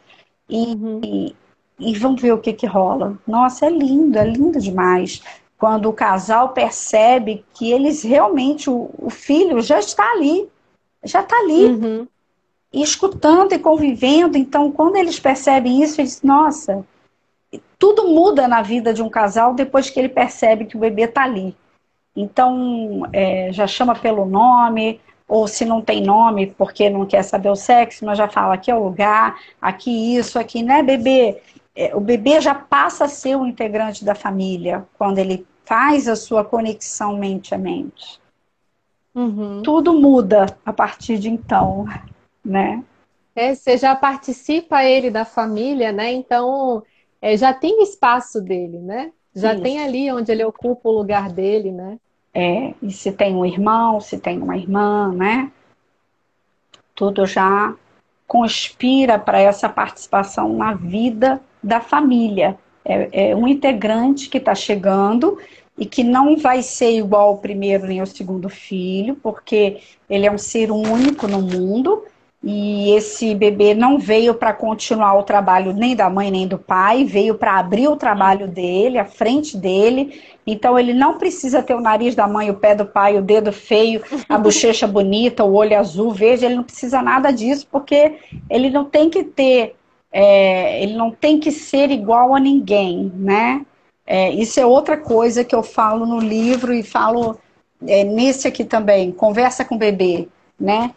e, 0.48 0.58
uhum. 0.58 1.00
e, 1.04 1.36
e 1.78 1.98
vamos 1.98 2.22
ver 2.22 2.32
o 2.32 2.38
que, 2.38 2.52
que 2.52 2.66
rola. 2.66 3.18
Nossa, 3.26 3.66
é 3.66 3.70
lindo, 3.70 4.16
é 4.16 4.24
lindo 4.24 4.60
demais. 4.60 5.20
Quando 5.58 5.88
o 5.88 5.92
casal 5.92 6.50
percebe 6.50 7.44
que 7.52 7.70
eles 7.70 8.02
realmente, 8.02 8.70
o, 8.70 8.90
o 8.96 9.10
filho 9.10 9.60
já 9.60 9.78
está 9.78 10.12
ali, 10.12 10.48
já 11.04 11.20
está 11.20 11.36
ali. 11.36 11.66
Uhum 11.66 12.08
e 12.72 12.82
escutando 12.82 13.52
e 13.52 13.58
convivendo. 13.58 14.36
Então, 14.36 14.70
quando 14.70 14.96
eles 14.96 15.18
percebem 15.18 15.82
isso, 15.82 16.00
eles 16.00 16.16
dizem, 16.16 16.28
nossa, 16.28 16.84
tudo 17.78 18.08
muda 18.08 18.46
na 18.46 18.62
vida 18.62 18.92
de 18.92 19.02
um 19.02 19.08
casal 19.08 19.54
depois 19.54 19.88
que 19.88 19.98
ele 19.98 20.08
percebe 20.08 20.66
que 20.66 20.76
o 20.76 20.80
bebê 20.80 21.02
está 21.02 21.24
ali. 21.24 21.56
Então, 22.14 23.02
é, 23.12 23.52
já 23.52 23.66
chama 23.66 23.94
pelo 23.94 24.24
nome, 24.24 25.00
ou 25.26 25.46
se 25.46 25.64
não 25.64 25.80
tem 25.80 26.02
nome 26.02 26.48
porque 26.58 26.90
não 26.90 27.06
quer 27.06 27.22
saber 27.22 27.50
o 27.50 27.56
sexo, 27.56 28.04
mas 28.04 28.18
já 28.18 28.28
fala 28.28 28.54
aqui 28.54 28.70
é 28.70 28.74
o 28.74 28.82
lugar, 28.82 29.38
aqui 29.60 30.16
isso, 30.16 30.38
aqui, 30.38 30.62
né, 30.62 30.82
bebê? 30.82 31.40
É, 31.80 31.94
o 31.94 32.00
bebê 32.00 32.40
já 32.40 32.54
passa 32.54 33.04
a 33.04 33.08
ser 33.08 33.36
um 33.36 33.46
integrante 33.46 34.04
da 34.04 34.14
família 34.14 34.84
quando 34.98 35.18
ele 35.18 35.46
faz 35.64 36.08
a 36.08 36.16
sua 36.16 36.44
conexão 36.44 37.16
mente 37.16 37.54
a 37.54 37.58
mente. 37.58 38.20
Uhum. 39.14 39.62
Tudo 39.62 39.92
muda 39.94 40.46
a 40.64 40.72
partir 40.72 41.18
de 41.18 41.28
então 41.28 41.86
né? 42.44 42.82
É, 43.36 43.54
você 43.54 43.76
já 43.76 43.94
participa 43.94 44.82
ele 44.82 45.10
da 45.10 45.24
família, 45.24 45.92
né? 45.92 46.10
Então 46.12 46.82
é, 47.20 47.36
já 47.36 47.52
tem 47.52 47.82
espaço 47.82 48.40
dele, 48.40 48.78
né? 48.78 49.12
Já 49.34 49.52
Isso. 49.52 49.62
tem 49.62 49.78
ali 49.78 50.10
onde 50.10 50.32
ele 50.32 50.44
ocupa 50.44 50.88
o 50.88 50.92
lugar 50.92 51.30
dele, 51.30 51.70
né? 51.70 51.98
É, 52.34 52.74
e 52.82 52.90
se 52.90 53.12
tem 53.12 53.34
um 53.34 53.44
irmão, 53.44 54.00
se 54.00 54.18
tem 54.18 54.40
uma 54.40 54.56
irmã, 54.56 55.12
né? 55.12 55.52
Tudo 56.94 57.26
já 57.26 57.74
conspira 58.26 59.18
para 59.18 59.40
essa 59.40 59.68
participação 59.68 60.56
na 60.56 60.74
vida 60.74 61.40
da 61.62 61.80
família. 61.80 62.56
É, 62.84 63.30
é 63.30 63.36
um 63.36 63.46
integrante 63.46 64.28
que 64.28 64.38
está 64.38 64.54
chegando 64.54 65.38
e 65.76 65.86
que 65.86 66.02
não 66.02 66.36
vai 66.36 66.62
ser 66.62 66.96
igual 66.96 67.28
ao 67.28 67.38
primeiro 67.38 67.86
nem 67.86 68.00
ao 68.00 68.06
segundo 68.06 68.48
filho, 68.48 69.14
porque 69.22 69.78
ele 70.08 70.26
é 70.26 70.30
um 70.30 70.38
ser 70.38 70.70
único 70.70 71.28
no 71.28 71.40
mundo 71.40 72.02
e 72.42 72.92
esse 72.92 73.34
bebê 73.34 73.74
não 73.74 73.98
veio 73.98 74.32
para 74.32 74.52
continuar 74.52 75.14
o 75.18 75.24
trabalho 75.24 75.72
nem 75.72 75.96
da 75.96 76.08
mãe 76.08 76.30
nem 76.30 76.46
do 76.46 76.56
pai, 76.56 77.04
veio 77.04 77.34
para 77.34 77.58
abrir 77.58 77.88
o 77.88 77.96
trabalho 77.96 78.46
dele, 78.46 78.96
a 78.96 79.04
frente 79.04 79.56
dele. 79.56 80.22
Então 80.46 80.78
ele 80.78 80.94
não 80.94 81.18
precisa 81.18 81.62
ter 81.62 81.74
o 81.74 81.80
nariz 81.80 82.14
da 82.14 82.28
mãe, 82.28 82.48
o 82.48 82.54
pé 82.54 82.76
do 82.76 82.86
pai, 82.86 83.18
o 83.18 83.22
dedo 83.22 83.52
feio, 83.52 84.02
a 84.28 84.38
bochecha 84.38 84.86
bonita, 84.86 85.44
o 85.44 85.52
olho 85.52 85.76
azul, 85.76 86.12
verde. 86.12 86.44
Ele 86.44 86.54
não 86.54 86.62
precisa 86.62 87.02
nada 87.02 87.32
disso 87.32 87.66
porque 87.70 88.14
ele 88.48 88.70
não 88.70 88.84
tem 88.84 89.10
que 89.10 89.24
ter, 89.24 89.74
é, 90.10 90.82
ele 90.82 90.94
não 90.94 91.10
tem 91.10 91.38
que 91.38 91.50
ser 91.50 91.90
igual 91.90 92.34
a 92.34 92.40
ninguém, 92.40 93.12
né? 93.14 93.64
É, 94.06 94.30
isso 94.30 94.58
é 94.58 94.64
outra 94.64 94.96
coisa 94.96 95.44
que 95.44 95.54
eu 95.54 95.62
falo 95.62 96.06
no 96.06 96.18
livro 96.18 96.72
e 96.72 96.82
falo 96.82 97.38
é, 97.86 98.04
nesse 98.04 98.48
aqui 98.48 98.64
também. 98.64 99.12
Conversa 99.12 99.64
com 99.64 99.74
o 99.74 99.78
bebê, 99.78 100.28
né? 100.58 100.94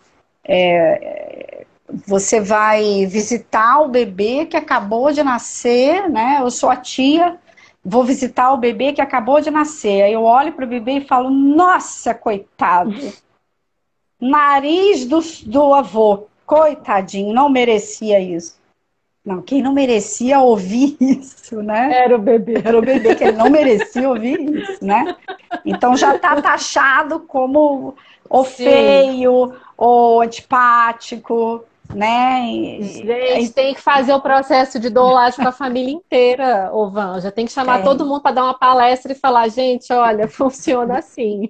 É, 0.48 1.66
você 2.08 2.40
vai 2.40 3.06
visitar 3.06 3.82
o 3.82 3.90
bebê 3.90 4.46
que 4.46 4.56
acabou 4.56 5.12
de 5.12 5.24
nascer, 5.24 6.10
né? 6.10 6.40
Eu 6.42 6.50
sou 6.50 6.70
a 6.70 6.78
tia, 6.78 7.38
vou 7.84 8.04
visitar 8.06 8.54
o 8.54 8.58
bebê 8.58 8.94
que 8.94 9.02
acabou 9.02 9.42
de 9.42 9.52
nascer. 9.52 10.04
Aí 10.04 10.14
eu 10.14 10.24
olho 10.24 10.54
para 10.54 10.66
o 10.66 10.70
bebê 10.70 10.94
e 10.94 11.08
falo: 11.08 11.30
Nossa, 11.30 12.14
coitado, 12.14 12.94
nariz 14.20 15.06
do, 15.06 15.20
do 15.46 15.74
avô, 15.74 16.28
coitadinho, 16.46 17.34
não 17.34 17.50
merecia 17.50 18.22
isso. 18.22 18.61
Não, 19.24 19.42
quem 19.42 19.62
não 19.62 19.72
merecia 19.72 20.40
ouvir 20.40 20.98
isso, 21.00 21.62
né? 21.62 22.04
Era 22.04 22.16
o 22.16 22.20
bebê. 22.20 22.62
Era 22.64 22.78
o 22.78 22.82
bebê 22.82 23.16
que 23.16 23.24
ele 23.24 23.38
não 23.38 23.50
merecia 23.50 24.10
ouvir 24.10 24.40
isso, 24.40 24.84
né? 24.84 25.16
Então 25.66 25.96
já 25.96 26.16
está 26.16 26.42
taxado 26.42 27.20
como 27.20 27.96
o 28.30 28.44
feio, 28.44 29.54
ou 29.78 30.22
antipático, 30.22 31.64
né? 31.94 32.80
Gente, 32.80 33.52
tem 33.52 33.74
que 33.74 33.82
fazer 33.82 34.14
o 34.14 34.22
processo 34.22 34.80
de 34.80 34.90
dolagem 34.90 35.44
com 35.44 35.50
a 35.50 35.52
família 35.52 35.94
inteira, 35.94 36.70
Ovan. 36.74 37.20
Já 37.20 37.32
tem 37.32 37.46
que 37.46 37.52
chamar 37.52 37.82
é. 37.82 37.84
todo 37.84 38.06
mundo 38.06 38.22
para 38.22 38.32
dar 38.32 38.44
uma 38.46 38.54
palestra 38.54 39.12
e 39.12 39.16
falar, 39.16 39.48
gente, 39.50 39.92
olha, 39.92 40.28
funciona 40.30 41.00
assim. 41.00 41.50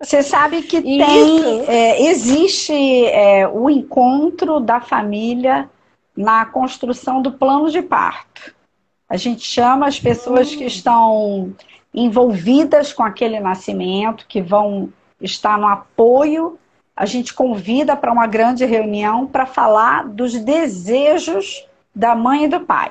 Você 0.00 0.22
sabe 0.22 0.62
que 0.62 0.80
tem, 0.80 1.64
é, 1.66 2.02
existe 2.08 3.04
é, 3.06 3.46
o 3.46 3.68
encontro 3.68 4.60
da 4.60 4.80
família 4.80 5.68
na 6.18 6.44
construção 6.44 7.22
do 7.22 7.32
plano 7.32 7.70
de 7.70 7.80
parto. 7.80 8.54
A 9.08 9.16
gente 9.16 9.42
chama 9.42 9.86
as 9.86 9.98
pessoas 9.98 10.54
que 10.54 10.64
estão 10.64 11.54
envolvidas 11.94 12.92
com 12.92 13.02
aquele 13.02 13.40
nascimento, 13.40 14.26
que 14.26 14.42
vão 14.42 14.92
estar 15.20 15.56
no 15.56 15.66
apoio 15.66 16.58
a 16.98 17.06
gente 17.06 17.32
convida 17.32 17.96
para 17.96 18.10
uma 18.10 18.26
grande 18.26 18.64
reunião 18.64 19.24
para 19.24 19.46
falar 19.46 20.08
dos 20.08 20.34
desejos 20.34 21.64
da 21.94 22.12
mãe 22.12 22.44
e 22.44 22.48
do 22.48 22.58
pai. 22.58 22.90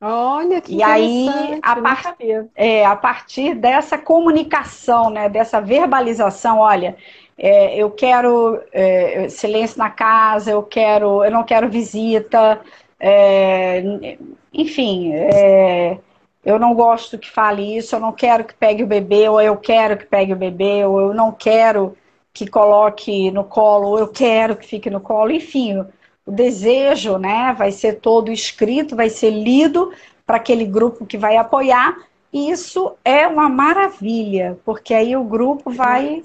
Olha 0.00 0.60
que 0.60 0.76
E 0.76 0.84
aí, 0.84 1.58
a, 1.60 1.74
par... 1.74 2.16
é, 2.54 2.86
a 2.86 2.94
partir 2.94 3.56
dessa 3.56 3.98
comunicação, 3.98 5.10
né, 5.10 5.28
dessa 5.28 5.60
verbalização, 5.60 6.60
olha, 6.60 6.96
é, 7.38 7.76
eu 7.76 7.90
quero 7.90 8.62
é, 8.72 9.28
silêncio 9.28 9.78
na 9.78 9.90
casa, 9.90 10.50
eu 10.50 10.62
quero, 10.62 11.24
eu 11.24 11.30
não 11.30 11.44
quero 11.44 11.68
visita, 11.68 12.60
é, 12.98 14.16
enfim, 14.52 15.12
é, 15.12 15.98
eu 16.44 16.58
não 16.58 16.74
gosto 16.74 17.18
que 17.18 17.30
fale 17.30 17.76
isso, 17.76 17.94
eu 17.94 18.00
não 18.00 18.12
quero 18.12 18.44
que 18.44 18.54
pegue 18.54 18.82
o 18.82 18.86
bebê, 18.86 19.28
ou 19.28 19.40
eu 19.40 19.56
quero 19.56 19.96
que 19.98 20.06
pegue 20.06 20.32
o 20.32 20.36
bebê, 20.36 20.84
ou 20.84 21.00
eu 21.00 21.14
não 21.14 21.30
quero 21.32 21.96
que 22.32 22.46
coloque 22.46 23.30
no 23.30 23.44
colo, 23.44 23.88
ou 23.88 23.98
eu 23.98 24.08
quero 24.08 24.56
que 24.56 24.66
fique 24.66 24.88
no 24.88 25.00
colo, 25.00 25.30
enfim, 25.30 25.78
o 26.24 26.32
desejo, 26.32 27.18
né, 27.18 27.54
vai 27.56 27.70
ser 27.70 28.00
todo 28.00 28.32
escrito, 28.32 28.96
vai 28.96 29.10
ser 29.10 29.30
lido 29.30 29.92
para 30.26 30.36
aquele 30.36 30.64
grupo 30.64 31.06
que 31.06 31.16
vai 31.16 31.36
apoiar. 31.36 31.96
E 32.32 32.50
isso 32.50 32.94
é 33.04 33.26
uma 33.26 33.48
maravilha, 33.48 34.58
porque 34.64 34.92
aí 34.92 35.16
o 35.16 35.24
grupo 35.24 35.70
vai 35.70 36.22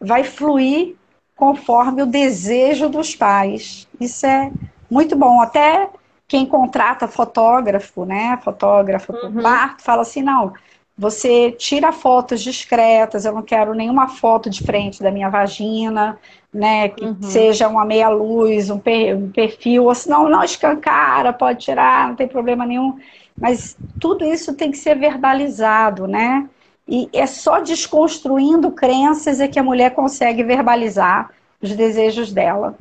vai 0.00 0.24
fluir 0.24 0.94
conforme 1.36 2.02
o 2.02 2.06
desejo 2.06 2.88
dos 2.88 3.14
pais. 3.14 3.86
Isso 4.00 4.26
é 4.26 4.50
muito 4.90 5.16
bom. 5.16 5.40
Até 5.40 5.88
quem 6.26 6.44
contrata 6.44 7.08
fotógrafo, 7.08 8.04
né, 8.04 8.38
fotógrafo 8.42 9.12
uhum. 9.12 9.42
parto, 9.42 9.82
fala 9.82 10.02
assim, 10.02 10.22
não, 10.22 10.52
você 10.98 11.52
tira 11.52 11.92
fotos 11.92 12.42
discretas, 12.42 13.24
eu 13.24 13.32
não 13.32 13.42
quero 13.42 13.72
nenhuma 13.72 14.08
foto 14.08 14.50
de 14.50 14.64
frente 14.64 15.00
da 15.00 15.12
minha 15.12 15.30
vagina, 15.30 16.18
né? 16.52 16.88
Que 16.88 17.04
uhum. 17.04 17.22
seja 17.22 17.68
uma 17.68 17.84
meia 17.84 18.08
luz, 18.08 18.68
um, 18.68 18.80
per, 18.80 19.16
um 19.16 19.30
perfil, 19.30 19.84
ou 19.84 19.94
senão 19.94 20.28
não 20.28 20.42
escancara, 20.42 21.32
pode 21.32 21.60
tirar, 21.60 22.08
não 22.08 22.16
tem 22.16 22.26
problema 22.26 22.66
nenhum. 22.66 22.98
Mas 23.40 23.76
tudo 24.00 24.24
isso 24.24 24.54
tem 24.54 24.72
que 24.72 24.76
ser 24.76 24.96
verbalizado, 24.98 26.08
né? 26.08 26.48
E 26.88 27.08
é 27.12 27.26
só 27.26 27.60
desconstruindo 27.60 28.70
crenças 28.70 29.40
é 29.40 29.46
que 29.46 29.58
a 29.58 29.62
mulher 29.62 29.90
consegue 29.90 30.42
verbalizar 30.42 31.30
os 31.60 31.74
desejos 31.74 32.32
dela. 32.32 32.78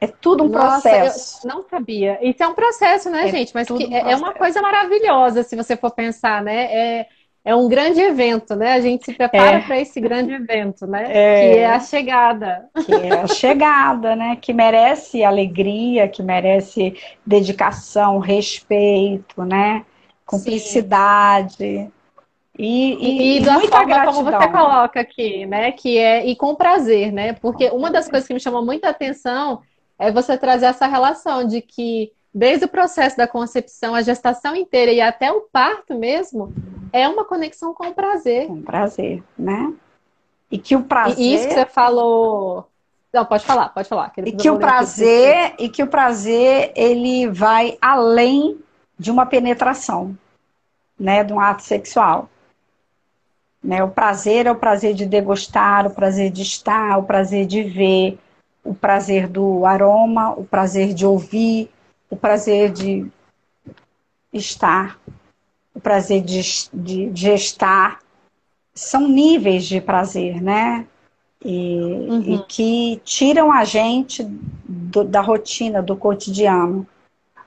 É 0.00 0.06
tudo 0.06 0.44
um 0.44 0.48
Nossa, 0.48 0.88
processo. 0.88 1.46
não 1.46 1.64
sabia. 1.68 2.18
Isso 2.22 2.42
é 2.42 2.48
um 2.48 2.54
processo, 2.54 3.10
né, 3.10 3.24
é 3.24 3.28
gente? 3.28 3.52
Mas 3.54 3.70
um 3.70 3.78
é 3.78 4.16
uma 4.16 4.32
coisa 4.32 4.60
maravilhosa, 4.60 5.42
se 5.42 5.54
você 5.54 5.76
for 5.76 5.90
pensar, 5.90 6.42
né? 6.42 6.64
É, 6.64 7.06
é 7.44 7.54
um 7.54 7.68
grande 7.68 8.00
evento, 8.00 8.56
né? 8.56 8.72
A 8.72 8.80
gente 8.80 9.04
se 9.04 9.12
prepara 9.12 9.58
é. 9.58 9.60
para 9.60 9.78
esse 9.78 10.00
grande 10.00 10.32
evento, 10.32 10.86
né? 10.86 11.04
É. 11.08 11.52
Que 11.52 11.58
é 11.58 11.66
a 11.66 11.80
chegada. 11.80 12.68
Que 12.86 12.94
é 12.94 13.20
a 13.20 13.26
chegada, 13.26 14.16
né? 14.16 14.36
Que 14.40 14.52
merece 14.54 15.22
alegria, 15.22 16.08
que 16.08 16.22
merece 16.22 16.96
dedicação, 17.24 18.18
respeito, 18.18 19.44
né? 19.44 19.84
Cumplicidade. 20.24 21.54
Sim. 21.56 21.92
E, 22.56 22.94
e, 22.94 23.36
e 23.38 23.40
da 23.44 23.54
muita 23.54 23.76
forma 23.76 23.86
gratidão. 23.86 24.14
como 24.14 24.30
você 24.30 24.48
coloca 24.48 25.00
aqui, 25.00 25.44
né? 25.46 25.72
Que 25.72 25.98
é 25.98 26.24
e 26.24 26.36
com 26.36 26.54
prazer, 26.54 27.12
né? 27.12 27.32
Porque 27.32 27.68
uma 27.70 27.90
das 27.90 28.08
coisas 28.08 28.26
que 28.26 28.34
me 28.34 28.40
chamou 28.40 28.64
muita 28.64 28.88
atenção 28.88 29.60
é 29.98 30.12
você 30.12 30.38
trazer 30.38 30.66
essa 30.66 30.86
relação 30.86 31.44
de 31.44 31.60
que 31.60 32.12
desde 32.32 32.64
o 32.64 32.68
processo 32.68 33.16
da 33.16 33.28
concepção, 33.28 33.94
a 33.94 34.02
gestação 34.02 34.56
inteira 34.56 34.92
e 34.92 35.00
até 35.00 35.30
o 35.32 35.42
parto 35.42 35.94
mesmo, 35.94 36.52
é 36.92 37.08
uma 37.08 37.24
conexão 37.24 37.72
com 37.72 37.88
o 37.88 37.94
prazer. 37.94 38.46
Com 38.46 38.62
prazer, 38.62 39.22
né? 39.38 39.72
E 40.50 40.58
que 40.58 40.76
o 40.76 40.82
prazer. 40.82 41.18
E 41.18 41.34
isso 41.34 41.48
que 41.48 41.54
você 41.54 41.66
falou. 41.66 42.68
Não, 43.12 43.24
pode 43.24 43.44
falar, 43.44 43.68
pode 43.68 43.88
falar. 43.88 44.12
E 44.18 44.32
que 44.32 44.50
o 44.50 44.58
prazer, 44.58 45.54
e 45.58 45.68
que 45.68 45.82
o 45.82 45.86
prazer, 45.86 46.72
ele 46.74 47.28
vai 47.28 47.78
além 47.80 48.58
de 48.98 49.10
uma 49.10 49.26
penetração, 49.26 50.16
né? 50.98 51.22
De 51.22 51.32
um 51.32 51.40
ato 51.40 51.62
sexual. 51.62 52.28
Né? 53.64 53.82
O 53.82 53.88
prazer 53.88 54.44
é 54.44 54.52
o 54.52 54.56
prazer 54.56 54.92
de 54.92 55.06
degustar, 55.06 55.86
o 55.86 55.90
prazer 55.90 56.30
de 56.30 56.42
estar, 56.42 56.98
o 56.98 57.04
prazer 57.04 57.46
de 57.46 57.62
ver, 57.62 58.18
o 58.62 58.74
prazer 58.74 59.26
do 59.26 59.64
aroma, 59.64 60.38
o 60.38 60.44
prazer 60.44 60.92
de 60.92 61.06
ouvir, 61.06 61.70
o 62.10 62.16
prazer 62.16 62.70
de 62.70 63.06
estar, 64.30 64.98
o 65.74 65.80
prazer 65.80 66.22
de, 66.22 66.42
de, 66.74 67.10
de 67.10 67.30
estar, 67.30 68.00
são 68.74 69.08
níveis 69.08 69.64
de 69.64 69.80
prazer, 69.80 70.42
né? 70.42 70.86
E, 71.42 71.78
uhum. 71.78 72.34
e 72.34 72.38
que 72.46 73.00
tiram 73.04 73.50
a 73.50 73.64
gente 73.64 74.24
do, 74.24 75.04
da 75.04 75.22
rotina, 75.22 75.82
do 75.82 75.96
cotidiano. 75.96 76.86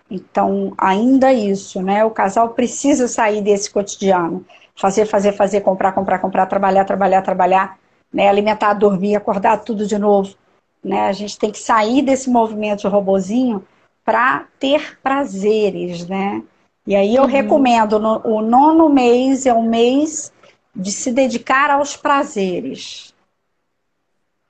Então, 0.09 0.74
ainda 0.78 1.34
isso, 1.34 1.82
né? 1.82 2.03
O 2.05 2.11
casal 2.11 2.49
precisa 2.49 3.07
sair 3.07 3.41
desse 3.41 3.70
cotidiano. 3.70 4.45
Fazer, 4.78 5.05
fazer, 5.05 5.34
fazer, 5.34 5.61
comprar, 5.61 5.91
comprar, 5.91 6.19
comprar, 6.19 6.45
trabalhar, 6.45 6.86
trabalhar, 6.86 7.21
trabalhar, 7.21 7.80
né? 8.13 8.30
alimentar, 8.30 8.73
dormir, 8.73 9.15
acordar, 9.15 9.57
tudo 9.57 9.86
de 9.88 9.97
novo. 9.97 10.36
Né? 10.84 11.07
A 11.07 11.11
gente 11.11 11.38
tem 11.38 11.51
que 11.51 11.59
sair 11.59 12.01
desse 12.01 12.30
movimento 12.30 12.82
de 12.82 12.88
robozinho 12.88 13.65
para 14.05 14.45
ter 14.59 14.97
prazeres, 15.03 16.07
né? 16.07 16.41
E 16.86 16.95
aí 16.95 17.13
eu 17.13 17.23
uhum. 17.23 17.28
recomendo, 17.28 17.99
no, 17.99 18.21
o 18.25 18.41
nono 18.41 18.88
mês 18.88 19.45
é 19.45 19.53
o 19.53 19.61
mês 19.61 20.32
de 20.73 20.91
se 20.91 21.11
dedicar 21.11 21.69
aos 21.69 21.97
prazeres. 21.97 23.13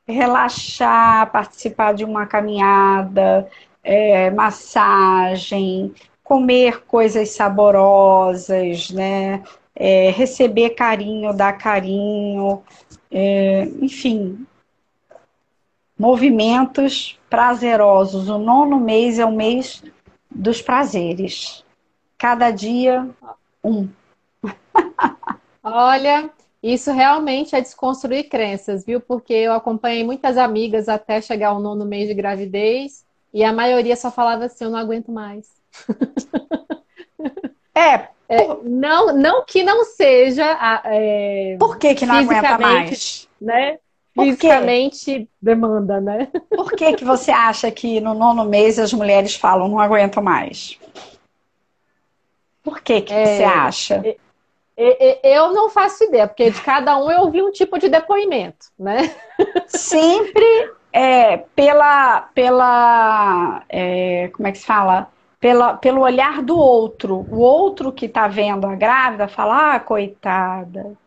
Relaxar, 0.08 1.32
participar 1.32 1.94
de 1.94 2.06
uma 2.06 2.28
caminhada, 2.28 3.50
é, 3.84 4.30
massagem, 4.30 5.92
comer 6.24 6.84
coisas 6.86 7.30
saborosas, 7.30 8.92
né? 8.92 9.42
É, 9.80 10.10
receber 10.10 10.72
carinho, 10.72 11.34
dar 11.34 11.54
carinho, 11.54 12.64
é, 13.12 13.66
enfim, 13.80 14.48
movimentos 15.98 17.20
prazerosos. 17.30 18.28
O 18.28 18.38
nono 18.38 18.80
mês 18.80 19.20
é 19.20 19.26
o 19.26 19.32
mês 19.32 19.84
dos 20.30 20.62
prazeres. 20.62 21.64
Cada 22.18 22.50
dia, 22.50 23.08
um. 23.64 23.88
Olha, 25.64 26.30
isso 26.62 26.92
realmente 26.92 27.56
é 27.56 27.62
desconstruir 27.62 28.30
crenças, 28.30 28.84
viu? 28.86 29.00
Porque 29.00 29.34
eu 29.34 29.54
acompanhei 29.54 30.04
muitas 30.04 30.38
amigas 30.38 30.90
até 30.90 31.22
chegar 31.22 31.50
ao 31.50 31.60
nono 31.60 31.86
mês 31.86 32.08
de 32.08 32.14
gravidez 32.14 33.06
e 33.34 33.44
a 33.44 33.54
maioria 33.54 33.96
só 33.96 34.10
falava 34.10 34.46
assim: 34.46 34.64
eu 34.66 34.72
não 34.72 34.80
aguento 34.80 35.12
mais. 35.12 35.50
É. 37.76 38.10
é 38.30 38.48
não, 38.64 39.14
não 39.16 39.46
que 39.46 39.64
não 39.64 39.84
seja. 39.86 40.46
É, 40.86 41.56
Por 41.60 41.78
que, 41.78 41.96
que 41.96 42.06
não 42.06 42.16
aguenta 42.16 42.58
mais? 42.58 43.28
Né? 43.40 43.80
fisicamente 44.18 45.30
demanda, 45.40 46.02
né? 46.02 46.28
Por 46.50 46.72
que, 46.72 46.94
que 46.94 47.06
você 47.06 47.32
acha 47.32 47.70
que 47.70 48.02
no 48.02 48.14
nono 48.14 48.46
mês 48.46 48.80
as 48.80 48.92
mulheres 48.92 49.36
falam 49.36 49.68
não 49.68 49.80
aguento 49.80 50.22
mais? 50.22 50.80
Por 52.64 52.82
que, 52.82 53.02
que 53.02 53.14
é, 53.14 53.38
você 53.38 53.44
acha? 53.44 54.04
Eu 55.24 55.54
não 55.54 55.70
faço 55.70 56.04
ideia, 56.04 56.28
porque 56.28 56.50
de 56.50 56.62
cada 56.62 56.98
um 56.98 57.10
eu 57.10 57.22
ouvi 57.22 57.42
um 57.42 57.52
tipo 57.52 57.78
de 57.80 57.90
depoimento, 57.90 58.68
né? 58.78 59.16
Sempre 59.68 60.72
é, 60.92 61.38
pela, 61.56 62.22
pela 62.34 63.64
é, 63.70 64.30
como 64.34 64.48
é 64.48 64.52
que 64.52 64.58
se 64.58 64.66
fala? 64.66 65.10
Pela, 65.40 65.76
pelo 65.76 66.02
olhar 66.02 66.42
do 66.42 66.58
outro. 66.58 67.26
O 67.30 67.38
outro 67.40 67.92
que 67.92 68.08
está 68.08 68.28
vendo 68.28 68.66
a 68.66 68.76
grávida 68.76 69.28
fala, 69.28 69.76
ah, 69.76 69.80
coitada, 69.80 70.98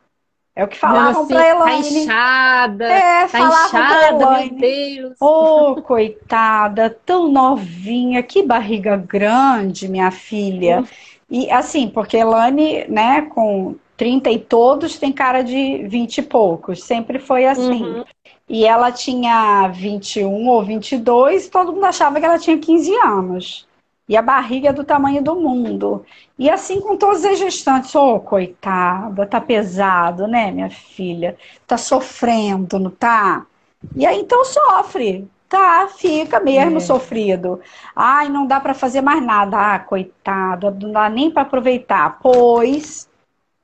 é 0.54 0.64
o 0.64 0.68
que 0.68 0.76
falavam 0.76 1.26
pra 1.26 1.48
Elaine. 1.48 1.82
Tá 1.82 1.88
inchada. 1.88 2.84
É, 2.84 3.26
tá 3.28 3.40
inchada, 3.40 4.38
meu 4.42 4.50
Deus. 4.50 5.16
Ô, 5.20 5.70
oh, 5.70 5.82
coitada, 5.82 6.90
tão 7.06 7.30
novinha, 7.30 8.22
que 8.22 8.42
barriga 8.42 8.96
grande, 8.96 9.88
minha 9.88 10.10
filha. 10.10 10.84
E 11.30 11.50
assim, 11.50 11.88
porque 11.88 12.16
Elaine, 12.16 12.84
né, 12.88 13.22
com 13.22 13.76
30 13.96 14.30
e 14.30 14.38
todos, 14.38 14.98
tem 14.98 15.12
cara 15.12 15.42
de 15.42 15.86
20 15.86 16.18
e 16.18 16.22
poucos. 16.22 16.82
Sempre 16.82 17.18
foi 17.18 17.46
assim. 17.46 17.84
Uhum. 17.84 18.04
E 18.48 18.66
ela 18.66 18.90
tinha 18.90 19.68
21 19.68 20.48
ou 20.48 20.62
22, 20.62 21.48
todo 21.48 21.72
mundo 21.72 21.84
achava 21.84 22.18
que 22.18 22.26
ela 22.26 22.38
tinha 22.38 22.58
15 22.58 22.94
anos 22.96 23.69
e 24.10 24.16
a 24.16 24.22
barriga 24.22 24.70
é 24.70 24.72
do 24.72 24.82
tamanho 24.82 25.22
do 25.22 25.36
mundo. 25.36 26.04
E 26.36 26.50
assim 26.50 26.80
com 26.80 26.96
todas 26.96 27.24
as 27.24 27.38
gestantes, 27.38 27.94
ô 27.94 28.16
oh, 28.16 28.20
coitada, 28.20 29.24
tá 29.24 29.40
pesado, 29.40 30.26
né, 30.26 30.50
minha 30.50 30.68
filha? 30.68 31.36
Tá 31.64 31.76
sofrendo, 31.76 32.80
não 32.80 32.90
tá? 32.90 33.46
E 33.94 34.04
aí 34.04 34.18
então 34.18 34.44
sofre, 34.44 35.30
tá? 35.48 35.86
Fica 35.96 36.40
mesmo 36.40 36.78
é. 36.78 36.80
sofrido. 36.80 37.60
Ai, 37.94 38.28
não 38.28 38.48
dá 38.48 38.58
para 38.58 38.74
fazer 38.74 39.00
mais 39.00 39.24
nada. 39.24 39.74
Ah, 39.74 39.78
coitado, 39.78 40.72
não 40.72 40.90
dá 40.90 41.08
nem 41.08 41.30
para 41.30 41.42
aproveitar. 41.42 42.18
Pois, 42.20 43.08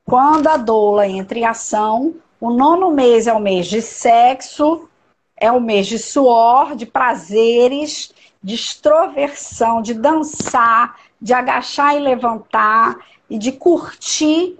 quando 0.05 0.47
a 0.47 0.55
doula 0.55 1.09
entra 1.09 1.37
em 1.37 1.45
ação, 1.45 2.15
o 2.39 2.51
nono 2.51 2.89
mês 2.89 3.27
é 3.27 3.33
o 3.33 3.39
mês 3.41 3.67
de 3.67 3.81
sexo, 3.81 4.87
é 5.35 5.51
o 5.51 5.59
mês 5.59 5.87
de 5.87 5.99
suor, 5.99 6.73
de 6.73 6.85
prazeres 6.85 8.15
de 8.41 8.55
extroversão, 8.55 9.81
de 9.81 9.93
dançar, 9.93 10.95
de 11.21 11.33
agachar 11.33 11.95
e 11.95 11.99
levantar 11.99 12.95
e 13.29 13.37
de 13.37 13.51
curtir 13.51 14.57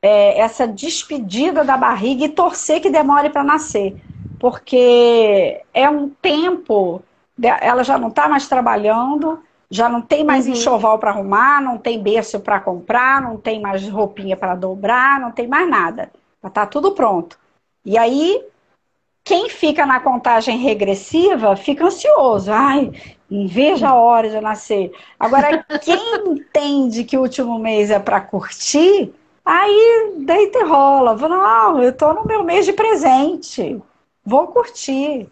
é, 0.00 0.40
essa 0.40 0.66
despedida 0.66 1.64
da 1.64 1.76
barriga 1.76 2.24
e 2.24 2.28
torcer 2.28 2.80
que 2.80 2.90
demore 2.90 3.30
para 3.30 3.44
nascer. 3.44 3.96
Porque 4.38 5.62
é 5.72 5.88
um 5.88 6.08
tempo, 6.08 7.02
ela 7.40 7.84
já 7.84 7.96
não 7.96 8.08
está 8.08 8.28
mais 8.28 8.48
trabalhando, 8.48 9.38
já 9.70 9.88
não 9.88 10.02
tem 10.02 10.24
mais 10.24 10.46
uhum. 10.46 10.52
enxoval 10.52 10.98
para 10.98 11.10
arrumar, 11.10 11.62
não 11.62 11.78
tem 11.78 12.02
berço 12.02 12.40
para 12.40 12.60
comprar, 12.60 13.22
não 13.22 13.38
tem 13.38 13.60
mais 13.60 13.88
roupinha 13.88 14.36
para 14.36 14.54
dobrar, 14.54 15.20
não 15.20 15.30
tem 15.30 15.46
mais 15.46 15.68
nada. 15.68 16.10
Já 16.42 16.48
está 16.48 16.66
tudo 16.66 16.92
pronto. 16.92 17.38
E 17.84 17.96
aí 17.96 18.44
quem 19.24 19.48
fica 19.48 19.86
na 19.86 20.00
contagem 20.00 20.58
regressiva 20.58 21.56
fica 21.56 21.84
ansioso. 21.86 22.50
Ai, 22.52 22.90
veja 23.30 23.88
a 23.88 23.94
hora 23.94 24.28
de 24.28 24.40
nascer. 24.40 24.92
Agora, 25.18 25.64
quem 25.82 25.98
entende 26.26 27.04
que 27.04 27.16
o 27.16 27.22
último 27.22 27.58
mês 27.58 27.90
é 27.90 27.98
para 27.98 28.20
curtir, 28.20 29.12
aí 29.44 30.14
deita 30.18 30.58
e 30.58 30.64
rola. 30.64 31.14
Não, 31.16 31.82
eu 31.82 31.90
estou 31.90 32.14
no 32.14 32.26
meu 32.26 32.42
mês 32.44 32.66
de 32.66 32.72
presente. 32.72 33.80
Vou 34.24 34.48
curtir. 34.48 35.28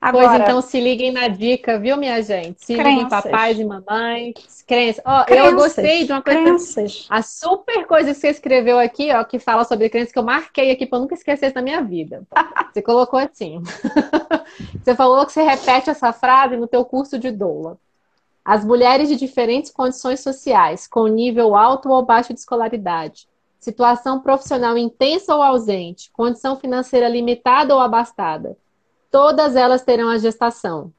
Agora, 0.00 0.28
pois 0.28 0.40
então 0.40 0.62
se 0.62 0.80
liguem 0.80 1.12
na 1.12 1.28
dica, 1.28 1.78
viu, 1.78 1.94
minha 1.98 2.22
gente? 2.22 2.64
Se 2.64 2.74
crenças. 2.74 2.86
liguem 2.86 3.08
papais 3.08 3.58
e 3.58 3.64
mamães. 3.64 4.64
Crenças. 4.66 5.02
Ó, 5.04 5.24
eu 5.28 5.54
gostei 5.54 6.06
de 6.06 6.12
uma 6.12 6.22
coisa. 6.22 6.40
Crenças. 6.40 7.06
A 7.10 7.20
super 7.20 7.86
coisa 7.86 8.14
que 8.14 8.18
você 8.18 8.28
escreveu 8.28 8.78
aqui, 8.78 9.12
ó, 9.12 9.22
que 9.24 9.38
fala 9.38 9.62
sobre 9.64 9.90
crenças, 9.90 10.10
que 10.10 10.18
eu 10.18 10.22
marquei 10.22 10.70
aqui 10.70 10.86
para 10.86 11.00
nunca 11.00 11.14
esquecer 11.14 11.48
isso 11.48 11.54
na 11.54 11.60
minha 11.60 11.82
vida. 11.82 12.22
Você 12.72 12.82
colocou 12.82 13.18
assim. 13.18 13.60
você 14.80 14.94
falou 14.94 15.26
que 15.26 15.32
você 15.32 15.42
repete 15.42 15.90
essa 15.90 16.12
frase 16.12 16.56
no 16.56 16.68
teu 16.68 16.84
curso 16.84 17.18
de 17.18 17.32
doula. 17.32 17.76
As 18.44 18.64
mulheres 18.64 19.08
de 19.08 19.16
diferentes 19.16 19.72
condições 19.72 20.20
sociais, 20.20 20.86
com 20.86 21.08
nível 21.08 21.56
alto 21.56 21.90
ou 21.90 22.04
baixo 22.04 22.32
de 22.32 22.38
escolaridade, 22.38 23.26
situação 23.58 24.20
profissional 24.20 24.78
intensa 24.78 25.34
ou 25.34 25.42
ausente, 25.42 26.12
condição 26.12 26.56
financeira 26.56 27.08
limitada 27.08 27.74
ou 27.74 27.80
abastada 27.80 28.56
todas 29.10 29.56
elas 29.56 29.82
terão 29.82 30.08
a 30.08 30.18
gestação, 30.18 30.92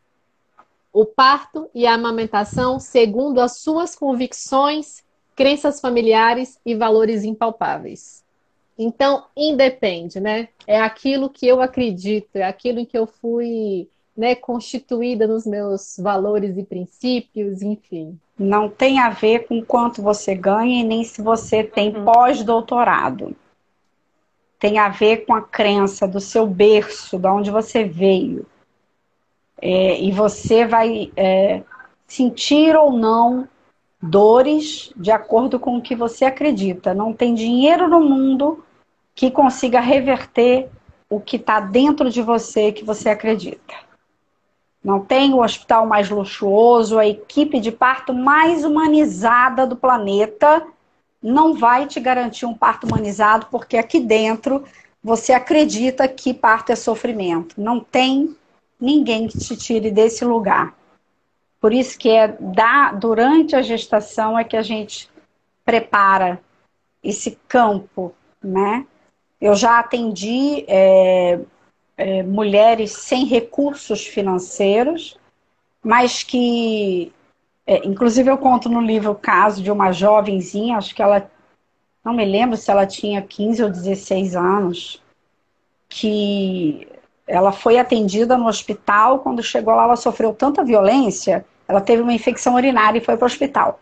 o 0.94 1.06
parto 1.06 1.70
e 1.74 1.88
a 1.88 1.94
amamentação 1.94 2.80
segundo 2.80 3.40
as 3.40 3.58
suas 3.58 3.96
convicções, 3.96 5.04
crenças 5.36 5.80
familiares 5.80 6.60
e 6.66 6.76
valores 6.76 7.24
impalpáveis. 7.24 8.24
Então, 8.78 9.26
independe, 9.38 10.20
né? 10.20 10.50
É 10.66 10.80
aquilo 10.80 11.30
que 11.30 11.48
eu 11.48 11.62
acredito, 11.62 12.36
é 12.36 12.44
aquilo 12.44 12.80
em 12.80 12.86
que 12.86 12.98
eu 12.98 13.06
fui 13.06 13.88
né, 14.16 14.36
constituída 14.36 15.28
nos 15.28 15.46
meus 15.46 15.98
valores 15.98 16.58
e 16.58 16.64
princípios, 16.64 17.62
enfim. 17.62 18.20
Não 18.38 18.70
tem 18.70 19.00
a 19.00 19.10
ver 19.10 19.48
com 19.48 19.64
quanto 19.64 20.02
você 20.02 20.36
ganha 20.36 20.82
e 20.82 20.84
nem 20.84 21.04
se 21.04 21.22
você 21.22 21.64
tem 21.64 21.96
uhum. 21.96 22.06
pós-doutorado. 22.06 23.36
Tem 24.62 24.78
a 24.78 24.90
ver 24.90 25.26
com 25.26 25.34
a 25.34 25.42
crença 25.42 26.08
do 26.08 26.20
seu 26.20 26.46
berço, 26.46 27.18
de 27.18 27.28
onde 27.28 27.50
você 27.50 27.84
veio. 27.84 28.46
É, 29.60 30.00
e 30.00 30.12
você 30.12 30.68
vai 30.68 31.12
é, 31.18 31.64
sentir 32.06 32.76
ou 32.76 32.92
não 32.92 33.50
dores 34.00 34.94
de 34.96 35.10
acordo 35.10 35.60
com 35.60 35.78
o 35.78 35.82
que 35.82 35.96
você 35.96 36.26
acredita. 36.26 36.94
Não 36.94 37.12
tem 37.12 37.34
dinheiro 37.34 37.88
no 37.88 38.02
mundo 38.02 38.64
que 39.16 39.32
consiga 39.32 39.80
reverter 39.80 40.70
o 41.10 41.20
que 41.20 41.38
está 41.38 41.60
dentro 41.60 42.12
de 42.12 42.22
você 42.22 42.72
que 42.72 42.86
você 42.86 43.10
acredita. 43.10 43.74
Não 44.84 45.00
tem 45.00 45.34
o 45.34 45.42
hospital 45.42 45.88
mais 45.88 46.08
luxuoso, 46.08 47.00
a 47.00 47.08
equipe 47.08 47.60
de 47.60 47.72
parto 47.72 48.14
mais 48.14 48.64
humanizada 48.64 49.66
do 49.66 49.76
planeta 49.76 50.64
não 51.22 51.54
vai 51.54 51.86
te 51.86 52.00
garantir 52.00 52.46
um 52.46 52.54
parto 52.54 52.86
humanizado, 52.88 53.48
porque 53.52 53.78
aqui 53.78 54.00
dentro 54.00 54.64
você 55.04 55.34
acredita 55.34 56.08
que 56.08 56.34
parto 56.34 56.72
é 56.72 56.76
sofrimento. 56.76 57.60
Não 57.60 57.80
tem 57.80 58.36
ninguém 58.80 59.28
que 59.28 59.38
te 59.38 59.56
tire 59.56 59.92
desse 59.92 60.26
lugar. 60.26 60.76
Por 61.60 61.72
isso 61.72 61.98
que 61.98 62.10
é 62.10 62.28
da, 62.28 62.92
durante 62.92 63.56
a 63.56 63.62
gestação 63.62 64.38
é 64.38 64.44
que 64.44 64.58
a 64.58 64.64
gente 64.64 65.08
prepara 65.64 66.42
esse 67.04 67.38
campo, 67.48 68.14
né? 68.44 68.86
Eu 69.40 69.56
já 69.56 69.80
atendi 69.80 70.66
é, 70.68 71.40
é, 71.98 72.24
mulheres 72.24 72.92
sem 72.92 73.26
recursos 73.26 74.06
financeiros, 74.06 75.18
mas 75.84 76.24
que, 76.24 77.12
é, 77.66 77.88
inclusive 77.88 78.30
eu 78.30 78.38
conto 78.38 78.70
no 78.70 78.82
livro 78.82 79.12
o 79.12 79.16
caso 79.16 79.62
de 79.62 79.72
uma 79.72 79.92
jovenzinha, 79.92 80.78
acho 80.78 80.96
que 80.96 81.02
ela, 81.02 81.30
não 82.04 82.14
me 82.14 82.26
lembro 82.26 82.58
se 82.58 82.72
ela 82.72 82.86
tinha 82.86 83.22
15 83.22 83.64
ou 83.64 83.70
16 83.70 84.36
anos, 84.36 85.02
que 85.88 86.88
ela 87.28 87.52
foi 87.52 87.78
atendida 87.78 88.38
no 88.38 88.48
hospital, 88.48 89.20
quando 89.20 89.44
chegou 89.44 89.76
lá 89.76 89.84
ela 89.84 89.96
sofreu 89.96 90.34
tanta 90.34 90.64
violência, 90.64 91.46
ela 91.68 91.82
teve 91.82 92.02
uma 92.02 92.14
infecção 92.14 92.56
urinária 92.56 92.98
e 92.98 93.04
foi 93.04 93.16
para 93.16 93.26
o 93.26 93.28
hospital. 93.28 93.80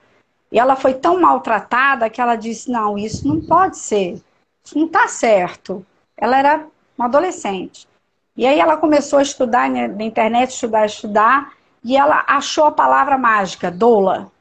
E 0.52 0.60
ela 0.60 0.76
foi 0.76 0.94
tão 0.94 1.20
maltratada 1.20 2.10
que 2.10 2.20
ela 2.20 2.36
disse, 2.36 2.70
não, 2.72 2.98
isso 2.98 3.28
não 3.28 3.40
pode 3.42 3.78
ser, 3.78 4.22
isso 4.64 4.78
não 4.78 4.86
está 4.86 5.08
certo. 5.08 5.86
Ela 6.18 6.38
era 6.38 6.68
uma 6.98 7.06
adolescente. 7.06 7.88
E 8.36 8.46
aí 8.46 8.60
ela 8.60 8.78
começou 8.78 9.20
a 9.20 9.24
estudar 9.24 9.70
na 9.70 10.04
internet, 10.04 10.52
estudar, 10.52 10.86
estudar, 10.86 11.54
e 11.84 11.96
ela 11.96 12.24
achou 12.28 12.66
a 12.66 12.72
palavra 12.72 13.18
mágica, 13.18 13.72
doula. 13.72 14.32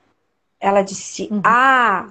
Ela 0.60 0.82
disse: 0.82 1.28
uhum. 1.30 1.40
Ah, 1.44 2.08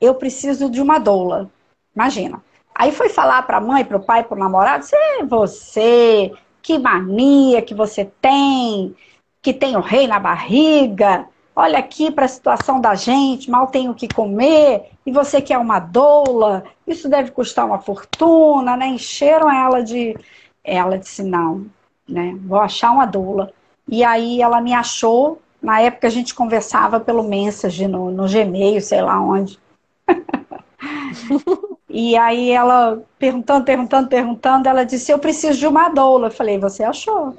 eu 0.00 0.14
preciso 0.14 0.70
de 0.70 0.80
uma 0.80 0.98
doula. 0.98 1.50
Imagina. 1.94 2.42
Aí 2.74 2.90
foi 2.90 3.08
falar 3.08 3.42
para 3.42 3.58
a 3.58 3.60
mãe, 3.60 3.84
para 3.84 3.98
o 3.98 4.04
pai, 4.04 4.24
para 4.24 4.36
o 4.36 4.38
namorado: 4.38 4.84
você, 5.28 6.32
que 6.62 6.78
mania 6.78 7.60
que 7.60 7.74
você 7.74 8.04
tem, 8.20 8.94
que 9.42 9.52
tem 9.52 9.76
o 9.76 9.80
rei 9.80 10.06
na 10.06 10.18
barriga. 10.18 11.28
Olha 11.54 11.78
aqui 11.78 12.10
para 12.10 12.24
a 12.24 12.28
situação 12.28 12.80
da 12.80 12.94
gente, 12.94 13.50
mal 13.50 13.66
tenho 13.66 13.90
o 13.90 13.94
que 13.94 14.08
comer, 14.08 14.90
e 15.04 15.12
você 15.12 15.42
quer 15.42 15.58
uma 15.58 15.78
doula, 15.78 16.64
isso 16.86 17.10
deve 17.10 17.30
custar 17.30 17.66
uma 17.66 17.78
fortuna, 17.78 18.74
né? 18.74 18.86
Encheram 18.86 19.52
ela 19.52 19.82
de, 19.82 20.16
ela 20.64 20.96
disse, 20.96 21.22
não, 21.22 21.66
né? 22.08 22.34
Vou 22.46 22.58
achar 22.58 22.90
uma 22.90 23.04
doula. 23.04 23.52
E 23.88 24.04
aí 24.04 24.40
ela 24.40 24.60
me 24.60 24.72
achou. 24.72 25.40
Na 25.60 25.80
época 25.80 26.06
a 26.06 26.10
gente 26.10 26.34
conversava 26.34 26.98
pelo 26.98 27.22
Message, 27.22 27.86
no, 27.86 28.10
no 28.10 28.28
Gmail, 28.28 28.80
sei 28.80 29.02
lá 29.02 29.20
onde. 29.20 29.58
e 31.88 32.16
aí 32.16 32.50
ela, 32.50 33.02
perguntando, 33.18 33.64
perguntando, 33.64 34.08
perguntando, 34.08 34.68
ela 34.68 34.84
disse, 34.84 35.12
eu 35.12 35.18
preciso 35.18 35.58
de 35.58 35.66
uma 35.66 35.88
doula. 35.88 36.28
Eu 36.28 36.32
falei, 36.32 36.58
você 36.58 36.82
achou. 36.82 37.36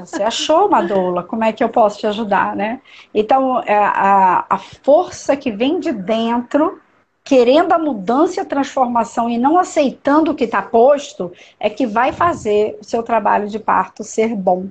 Você 0.00 0.22
achou 0.22 0.66
uma 0.66 0.82
doula, 0.82 1.22
como 1.22 1.44
é 1.44 1.52
que 1.52 1.62
eu 1.62 1.68
posso 1.68 1.98
te 1.98 2.06
ajudar, 2.06 2.56
né? 2.56 2.80
Então, 3.14 3.62
é, 3.62 3.76
a, 3.76 4.46
a 4.48 4.58
força 4.58 5.36
que 5.36 5.50
vem 5.50 5.80
de 5.80 5.92
dentro 5.92 6.80
querendo 7.26 7.72
a 7.72 7.78
mudança 7.78 8.38
e 8.38 8.40
a 8.40 8.46
transformação 8.46 9.28
e 9.28 9.36
não 9.36 9.58
aceitando 9.58 10.30
o 10.30 10.34
que 10.34 10.44
está 10.44 10.62
posto, 10.62 11.32
é 11.58 11.68
que 11.68 11.84
vai 11.84 12.12
fazer 12.12 12.78
o 12.80 12.84
seu 12.84 13.02
trabalho 13.02 13.48
de 13.48 13.58
parto 13.58 14.04
ser 14.04 14.32
bom. 14.36 14.68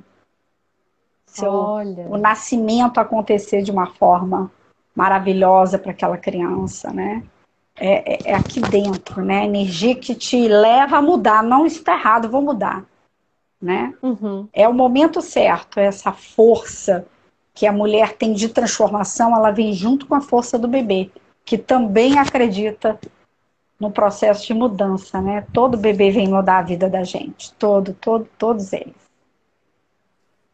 Seu, 1.25 1.51
Olha. 1.51 2.07
O 2.07 2.17
nascimento 2.17 2.97
acontecer 2.97 3.61
de 3.61 3.71
uma 3.71 3.87
forma 3.87 4.49
maravilhosa 4.95 5.77
para 5.77 5.91
aquela 5.91 6.17
criança, 6.17 6.93
né? 6.93 7.23
É, 7.75 8.13
é, 8.13 8.31
é, 8.31 8.33
aqui 8.33 8.61
dentro, 8.61 9.21
né? 9.21 9.41
A 9.41 9.45
energia 9.45 9.93
que 9.93 10.15
te 10.15 10.47
leva 10.47 10.95
a 10.95 11.01
mudar. 11.01 11.43
Não, 11.43 11.65
isso 11.65 11.79
está 11.79 11.93
errado, 11.95 12.29
vou 12.29 12.41
mudar. 12.41 12.85
Né? 13.61 13.93
Uhum. 14.01 14.47
É 14.53 14.65
o 14.67 14.73
momento 14.73 15.21
certo, 15.21 15.79
essa 15.79 16.13
força 16.13 17.05
que 17.53 17.65
a 17.65 17.71
mulher 17.71 18.13
tem 18.13 18.31
de 18.31 18.47
transformação, 18.47 19.35
ela 19.35 19.51
vem 19.51 19.73
junto 19.73 20.05
com 20.05 20.15
a 20.15 20.21
força 20.21 20.57
do 20.57 20.67
bebê 20.69 21.11
que 21.45 21.57
também 21.57 22.17
acredita 22.17 22.99
no 23.79 23.91
processo 23.91 24.47
de 24.47 24.53
mudança, 24.53 25.21
né? 25.21 25.45
Todo 25.53 25.77
bebê 25.77 26.09
vem 26.09 26.27
mudar 26.27 26.59
a 26.59 26.63
vida 26.63 26.89
da 26.89 27.03
gente, 27.03 27.53
todo, 27.53 27.93
todo, 27.93 28.27
todos 28.37 28.73
eles. 28.73 29.05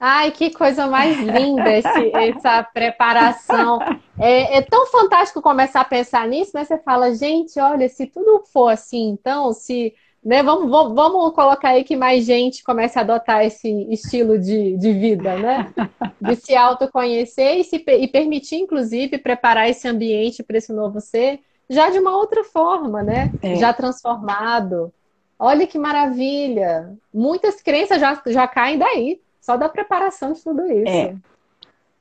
Ai, 0.03 0.31
que 0.31 0.49
coisa 0.49 0.87
mais 0.87 1.17
linda 1.19 1.71
esse, 1.71 2.11
essa 2.17 2.63
preparação. 2.63 3.79
É, 4.19 4.57
é, 4.57 4.61
tão 4.63 4.87
fantástico 4.87 5.41
começar 5.43 5.81
a 5.81 5.85
pensar 5.85 6.27
nisso, 6.27 6.51
né? 6.55 6.65
Você 6.65 6.77
fala, 6.79 7.13
gente, 7.13 7.59
olha, 7.59 7.87
se 7.87 8.07
tudo 8.07 8.43
for 8.51 8.69
assim, 8.69 9.09
então, 9.09 9.53
se 9.53 9.93
né? 10.23 10.43
Vamos, 10.43 10.69
vamos, 10.69 10.93
vamos 10.93 11.33
colocar 11.33 11.69
aí 11.69 11.83
que 11.83 11.95
mais 11.95 12.25
gente 12.25 12.63
comece 12.63 12.97
a 12.97 13.01
adotar 13.01 13.43
esse 13.43 13.69
estilo 13.91 14.37
de, 14.37 14.77
de 14.77 14.93
vida, 14.93 15.35
né? 15.37 15.73
De 16.21 16.35
se 16.35 16.55
autoconhecer 16.55 17.57
e, 17.57 17.63
se, 17.63 17.83
e 17.87 18.07
permitir, 18.07 18.57
inclusive, 18.57 19.17
preparar 19.17 19.67
esse 19.67 19.87
ambiente 19.87 20.43
para 20.43 20.59
esse 20.59 20.71
novo 20.71 21.01
ser 21.01 21.39
já 21.67 21.89
de 21.89 21.97
uma 21.97 22.15
outra 22.15 22.43
forma, 22.43 23.01
né? 23.01 23.31
É. 23.41 23.55
Já 23.55 23.73
transformado. 23.73 24.93
Olha 25.39 25.65
que 25.65 25.79
maravilha! 25.79 26.93
Muitas 27.11 27.59
crenças 27.59 27.99
já, 27.99 28.21
já 28.27 28.47
caem 28.47 28.77
daí, 28.77 29.19
só 29.41 29.57
da 29.57 29.67
preparação 29.67 30.33
de 30.33 30.43
tudo 30.43 30.63
isso. 30.71 30.87
É. 30.87 31.15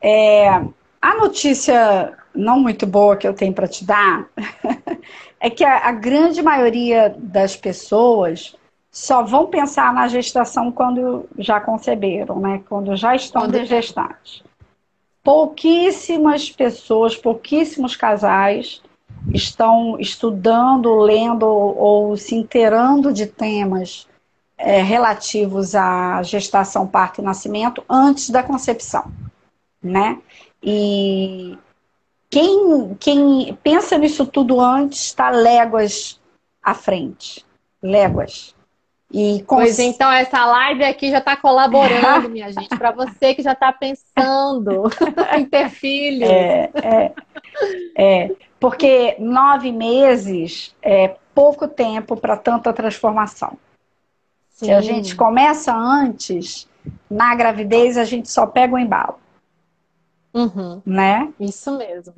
é 0.03 0.49
a 1.01 1.15
notícia 1.15 2.15
não 2.35 2.61
muito 2.61 2.87
boa 2.87 3.17
que 3.17 3.27
eu 3.27 3.35
tenho 3.35 3.53
para 3.53 3.69
te 3.69 3.85
dar 3.85 4.27
é 5.41 5.51
que 5.51 5.65
a, 5.65 5.89
a, 5.89 5.93
grande 5.93 6.43
maioria 6.43 7.15
das 7.19 7.57
pessoas 7.57 8.55
só 8.91 9.23
vão 9.23 9.47
pensar 9.47 9.93
na 9.93 10.09
gestação 10.09 10.71
quando 10.71 11.29
já 11.39 11.61
conceberam, 11.61 12.41
né? 12.41 12.61
Quando 12.69 12.97
já 12.97 13.15
estão 13.15 13.43
quando 13.43 13.65
gestantes. 13.65 14.43
Pouquíssimas 15.23 16.51
pessoas, 16.51 17.17
pouquíssimos 17.17 17.95
casais 17.95 18.83
estão 19.33 19.99
estudando, 20.01 20.95
lendo 20.97 21.47
ou 21.47 22.17
se 22.17 22.35
inteirando 22.35 23.13
de 23.13 23.27
temas 23.27 24.09
é, 24.57 24.83
relativos 24.83 25.75
à 25.75 26.23
gestação, 26.23 26.87
parto 26.87 27.21
e 27.21 27.25
nascimento 27.25 27.85
antes 27.89 28.31
da 28.31 28.43
concepção, 28.43 29.11
né? 29.83 30.19
E 30.63 31.57
quem, 32.31 32.95
quem 33.01 33.59
pensa 33.63 33.99
nisso 33.99 34.25
tudo 34.25 34.61
antes 34.61 35.07
está 35.07 35.31
léguas 35.31 36.21
à 36.63 36.73
frente. 36.73 37.45
Léguas. 37.83 38.55
E 39.13 39.43
cons... 39.43 39.63
Pois 39.63 39.79
então, 39.81 40.11
essa 40.13 40.47
live 40.47 40.85
aqui 40.85 41.11
já 41.11 41.19
está 41.19 41.37
colaborando, 41.37 42.29
minha 42.31 42.53
gente, 42.53 42.69
para 42.69 42.93
você 42.93 43.35
que 43.35 43.43
já 43.43 43.53
está 43.53 43.73
pensando 43.73 44.85
em 45.37 45.45
ter 45.45 45.69
filho. 45.69 46.25
É, 46.25 46.71
é, 46.75 47.13
é, 47.99 48.31
porque 48.61 49.17
nove 49.19 49.73
meses 49.73 50.75
é 50.81 51.17
pouco 51.35 51.67
tempo 51.67 52.17
para 52.17 52.37
tanta 52.37 52.73
transformação. 52.73 53.59
Sim. 54.51 54.67
Se 54.67 54.73
a 54.73 54.81
gente 54.81 55.17
começa 55.17 55.75
antes, 55.75 56.69
na 57.11 57.35
gravidez 57.35 57.99
a 57.99 58.05
gente 58.05 58.31
só 58.31 58.47
pega 58.47 58.75
o 58.75 58.79
embalo. 58.79 59.19
Uhum. 60.33 60.83
Né? 60.85 61.33
Isso 61.39 61.77
mesmo. 61.77 62.15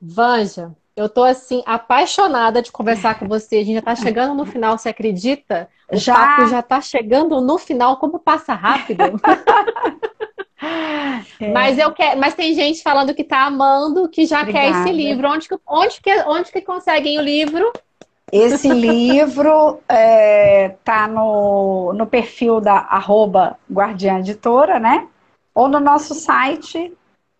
Vanja, 0.00 0.74
eu 0.94 1.08
tô 1.08 1.24
assim, 1.24 1.62
apaixonada 1.66 2.62
de 2.62 2.70
conversar 2.70 3.18
com 3.18 3.26
você. 3.26 3.56
A 3.56 3.64
gente 3.64 3.74
já 3.74 3.82
tá 3.82 3.94
chegando 3.96 4.34
no 4.34 4.46
final, 4.46 4.78
você 4.78 4.88
acredita? 4.90 5.68
O 5.90 5.96
já. 5.96 6.14
papo 6.14 6.46
já 6.48 6.62
tá 6.62 6.80
chegando 6.80 7.40
no 7.40 7.58
final, 7.58 7.96
como 7.96 8.18
passa 8.18 8.54
rápido. 8.54 9.02
é. 9.02 9.16
Mas 11.52 11.78
eu 11.78 11.92
quero, 11.92 12.18
mas 12.18 12.34
tem 12.34 12.54
gente 12.54 12.82
falando 12.82 13.14
que 13.14 13.24
tá 13.24 13.44
amando, 13.44 14.08
que 14.08 14.24
já 14.24 14.40
Obrigada. 14.40 14.66
quer 14.66 14.80
esse 14.80 14.92
livro. 14.92 15.28
Onde 15.28 15.48
que, 15.48 15.58
onde 15.66 16.00
que, 16.00 16.10
onde 16.22 16.52
que 16.52 16.60
conseguem 16.60 17.18
o 17.18 17.22
livro? 17.22 17.72
Esse 18.32 18.68
livro 18.72 19.80
é, 19.88 20.74
tá 20.82 21.06
no, 21.06 21.92
no 21.92 22.06
perfil 22.06 22.60
da 22.60 22.78
arroba 22.78 23.58
Guardiã 23.70 24.18
Editora, 24.18 24.78
né? 24.78 25.06
Ou 25.56 25.68
no 25.68 25.80
nosso 25.80 26.14
site 26.14 26.92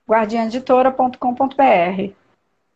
guardiãeditora.com.br. 0.09 2.13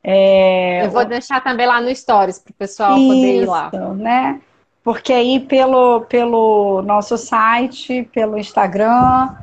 É, 0.04 0.84
Eu 0.84 0.90
vou 0.90 1.04
deixar 1.06 1.42
também 1.42 1.66
lá 1.66 1.80
no 1.80 1.96
Stories 1.96 2.38
para 2.38 2.50
o 2.50 2.54
pessoal 2.54 2.98
isso, 2.98 3.08
poder 3.08 3.42
ir 3.42 3.46
lá. 3.46 3.70
Né? 3.94 4.38
Porque 4.84 5.14
aí 5.14 5.40
pelo, 5.40 6.02
pelo 6.02 6.82
nosso 6.82 7.16
site, 7.16 8.06
pelo 8.12 8.36
Instagram, 8.36 9.34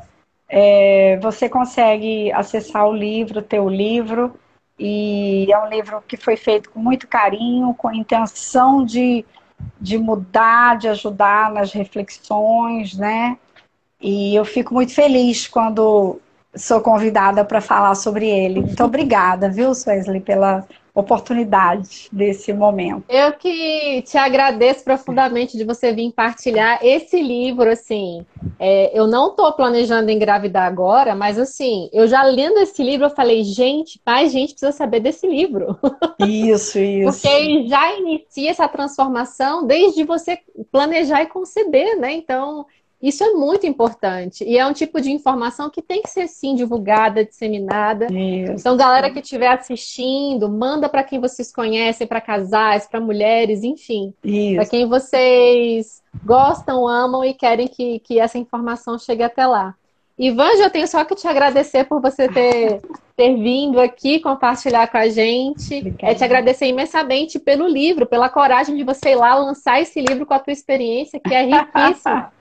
é, 0.47 1.17
você 1.19 1.49
consegue 1.49 2.31
acessar 2.31 2.87
o 2.87 2.93
livro, 2.93 3.41
ter 3.41 3.59
o 3.59 3.67
livro. 3.67 4.39
E 4.77 5.51
é 5.51 5.57
um 5.57 5.67
livro 5.67 6.03
que 6.07 6.15
foi 6.15 6.37
feito 6.37 6.69
com 6.69 6.79
muito 6.79 7.07
carinho, 7.07 7.73
com 7.73 7.87
a 7.87 7.95
intenção 7.95 8.85
de, 8.85 9.25
de 9.81 9.97
mudar, 9.97 10.77
de 10.77 10.89
ajudar 10.89 11.51
nas 11.51 11.71
reflexões, 11.71 12.95
né? 12.95 13.35
E 14.01 14.35
eu 14.35 14.45
fico 14.45 14.73
muito 14.73 14.93
feliz 14.93 15.47
quando 15.47 16.19
sou 16.55 16.81
convidada 16.81 17.43
para 17.45 17.61
falar 17.61 17.95
sobre 17.95 18.29
ele. 18.29 18.61
Muito 18.61 18.83
obrigada, 18.83 19.49
viu, 19.49 19.69
Wesley, 19.69 20.21
pela 20.21 20.65
oportunidade 20.93 22.09
desse 22.11 22.51
momento. 22.51 23.03
Eu 23.07 23.31
que 23.33 24.01
te 24.01 24.17
agradeço 24.17 24.83
profundamente 24.83 25.55
de 25.55 25.63
você 25.63 25.93
vir 25.93 26.11
partilhar 26.11 26.79
esse 26.81 27.21
livro, 27.21 27.69
assim. 27.69 28.25
É, 28.59 28.97
eu 28.97 29.05
não 29.05 29.29
estou 29.29 29.53
planejando 29.53 30.09
engravidar 30.09 30.65
agora, 30.65 31.15
mas 31.15 31.37
assim, 31.37 31.87
eu 31.93 32.07
já 32.07 32.23
lendo 32.23 32.57
esse 32.57 32.81
livro, 32.81 33.05
eu 33.05 33.11
falei, 33.11 33.43
gente, 33.43 34.01
mais 34.03 34.31
gente 34.31 34.53
precisa 34.53 34.71
saber 34.71 34.99
desse 34.99 35.27
livro. 35.27 35.77
Isso, 36.19 36.79
isso. 36.81 37.11
Porque 37.11 37.27
ele 37.27 37.67
já 37.67 37.95
inicia 37.95 38.49
essa 38.49 38.67
transformação 38.67 39.67
desde 39.67 40.03
você 40.03 40.39
planejar 40.71 41.21
e 41.21 41.27
conceber, 41.27 41.95
né? 41.99 42.11
Então, 42.13 42.65
isso 43.01 43.23
é 43.23 43.31
muito 43.33 43.67
importante. 43.67 44.43
E 44.43 44.57
é 44.57 44.65
um 44.65 44.73
tipo 44.73 44.99
de 44.99 45.11
informação 45.11 45.69
que 45.69 45.81
tem 45.81 46.01
que 46.01 46.09
ser, 46.09 46.27
sim, 46.27 46.55
divulgada, 46.55 47.23
disseminada. 47.23 48.07
Isso. 48.11 48.53
Então, 48.53 48.75
galera 48.75 49.11
que 49.11 49.19
estiver 49.19 49.49
assistindo, 49.49 50.49
manda 50.49 50.89
para 50.89 51.03
quem 51.03 51.19
vocês 51.19 51.51
conhecem, 51.51 52.07
para 52.07 52.19
casais, 52.19 52.87
para 52.87 52.99
mulheres, 52.99 53.63
enfim. 53.63 54.13
Para 54.55 54.65
quem 54.65 54.87
vocês 54.87 56.01
gostam, 56.23 56.87
amam 56.87 57.23
e 57.23 57.33
querem 57.33 57.67
que, 57.67 57.99
que 57.99 58.19
essa 58.19 58.37
informação 58.37 58.97
chegue 58.97 59.21
até 59.21 59.45
lá. 59.45 59.75
Ivan, 60.17 60.49
eu 60.53 60.69
tenho 60.71 60.87
só 60.87 61.05
que 61.05 61.13
te 61.13 61.27
agradecer 61.27 61.83
por 61.83 62.01
você 62.01 62.27
ter, 62.27 62.81
ter 63.17 63.35
vindo 63.35 63.81
aqui 63.81 64.19
compartilhar 64.19 64.87
com 64.87 64.97
a 64.97 65.09
gente. 65.09 65.79
Obrigada. 65.79 66.13
É 66.13 66.15
te 66.15 66.23
agradecer 66.23 66.67
imensamente 66.67 67.39
pelo 67.39 67.67
livro, 67.67 68.05
pela 68.05 68.29
coragem 68.29 68.75
de 68.75 68.83
você 68.83 69.09
ir 69.09 69.15
lá 69.15 69.33
lançar 69.33 69.81
esse 69.81 69.99
livro 69.99 70.23
com 70.23 70.35
a 70.35 70.39
tua 70.39 70.53
experiência, 70.53 71.19
que 71.19 71.33
é 71.33 71.41
riquíssima. 71.41 72.31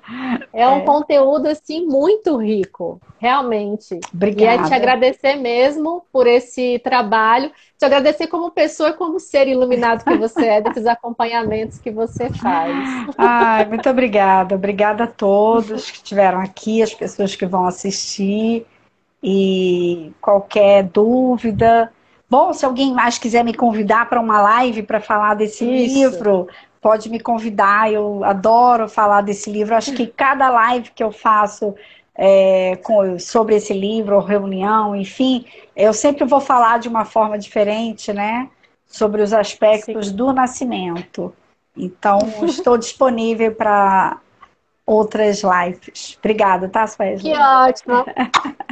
É 0.53 0.69
um 0.69 0.77
é. 0.77 0.81
conteúdo, 0.83 1.49
assim, 1.49 1.85
muito 1.85 2.37
rico, 2.37 3.01
realmente. 3.19 3.99
Obrigada. 4.15 4.63
E 4.63 4.65
é 4.65 4.69
te 4.69 4.73
agradecer 4.73 5.35
mesmo 5.35 6.05
por 6.13 6.29
esse 6.29 6.79
trabalho, 6.79 7.51
te 7.77 7.85
agradecer 7.85 8.29
como 8.29 8.53
pessoa, 8.53 8.93
como 8.93 9.19
ser 9.19 9.49
iluminado 9.49 10.05
que 10.05 10.17
você 10.17 10.47
é, 10.47 10.61
desses 10.61 10.87
acompanhamentos 10.87 11.79
que 11.79 11.91
você 11.91 12.31
faz. 12.31 12.73
Ai, 13.19 13.65
muito 13.65 13.91
obrigada. 13.91 14.55
Obrigada 14.55 15.03
a 15.03 15.09
todos 15.09 15.91
que 15.91 15.97
estiveram 15.97 16.39
aqui, 16.39 16.83
as 16.83 16.95
pessoas 16.95 17.35
que 17.35 17.45
vão 17.45 17.67
assistir. 17.67 18.65
E 19.29 20.13
qualquer 20.21 20.85
dúvida, 20.85 21.93
Bom, 22.29 22.53
se 22.53 22.67
alguém 22.67 22.93
mais 22.93 23.19
quiser 23.19 23.45
me 23.45 23.55
convidar 23.55 24.09
para 24.09 24.21
uma 24.21 24.43
live 24.43 24.83
para 24.83 25.01
falar 25.01 25.35
desse 25.35 25.65
Isso. 25.65 25.95
livro, 25.95 26.49
pode 26.81 27.09
me 27.09 27.21
convidar. 27.21 27.93
Eu 27.93 28.25
adoro 28.25 28.89
falar 28.89 29.21
desse 29.21 29.49
livro. 29.49 29.77
Acho 29.77 29.93
que 29.93 30.09
cada 30.09 30.49
live 30.51 30.91
que 30.91 31.05
eu 31.05 31.13
faço 31.13 31.75
é, 32.17 32.77
com, 32.83 33.19
sobre 33.19 33.55
esse 33.55 33.73
livro, 33.73 34.17
ou 34.17 34.23
reunião, 34.23 34.97
enfim, 34.97 35.45
eu 35.77 35.93
sempre 35.93 36.25
vou 36.25 36.41
falar 36.41 36.79
de 36.79 36.89
uma 36.89 37.05
forma 37.05 37.39
diferente, 37.39 38.13
né? 38.13 38.49
Sobre 38.87 39.23
os 39.23 39.33
aspectos 39.33 40.09
Sim. 40.09 40.17
do 40.17 40.33
nascimento. 40.33 41.33
Então, 41.77 42.19
estou 42.45 42.77
disponível 42.77 43.55
para 43.55 44.19
outras 44.87 45.43
lives. 45.43 46.17
Obrigada, 46.21 46.69
tá, 46.69 46.87
Sueli? 46.87 47.21
Que 47.21 47.35
ótimo. 47.35 48.05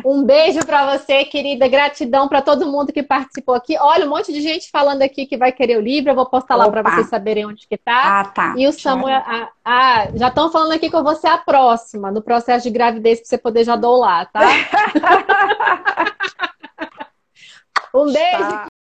Um 0.05 0.23
beijo 0.23 0.65
para 0.65 0.97
você, 0.97 1.25
querida. 1.25 1.67
Gratidão 1.67 2.29
para 2.29 2.41
todo 2.41 2.71
mundo 2.71 2.93
que 2.93 3.03
participou 3.03 3.55
aqui. 3.55 3.77
Olha, 3.79 4.07
um 4.07 4.11
monte 4.11 4.33
de 4.33 4.41
gente 4.41 4.71
falando 4.71 5.03
aqui 5.03 5.27
que 5.27 5.37
vai 5.37 5.51
querer 5.51 5.77
o 5.77 5.81
livro. 5.81 6.11
Eu 6.11 6.15
vou 6.15 6.27
postar 6.27 6.55
lá 6.55 6.71
para 6.71 6.83
vocês 6.83 7.09
saberem 7.09 7.47
onde 7.47 7.67
que 7.67 7.77
tá. 7.77 8.21
Ah, 8.21 8.25
tá. 8.25 8.55
E 8.57 8.69
o 8.69 8.73
Samuel, 8.73 9.23
ah, 9.27 9.49
ah, 9.65 10.09
já 10.15 10.29
estão 10.29 10.53
falando 10.53 10.73
aqui 10.73 10.89
que 10.89 10.97
eu 10.97 11.03
vou 11.03 11.17
ser 11.17 11.29
a 11.29 11.39
próxima 11.39 12.13
no 12.13 12.23
processo 12.23 12.65
de 12.65 12.71
gravidez 12.71 13.21
para 13.21 13.29
você 13.29 13.39
poder 13.39 13.65
já 13.65 13.75
doular, 13.75 14.31
tá? 14.31 14.43
um 17.95 18.13
beijo. 18.13 18.39
Tá. 18.39 18.74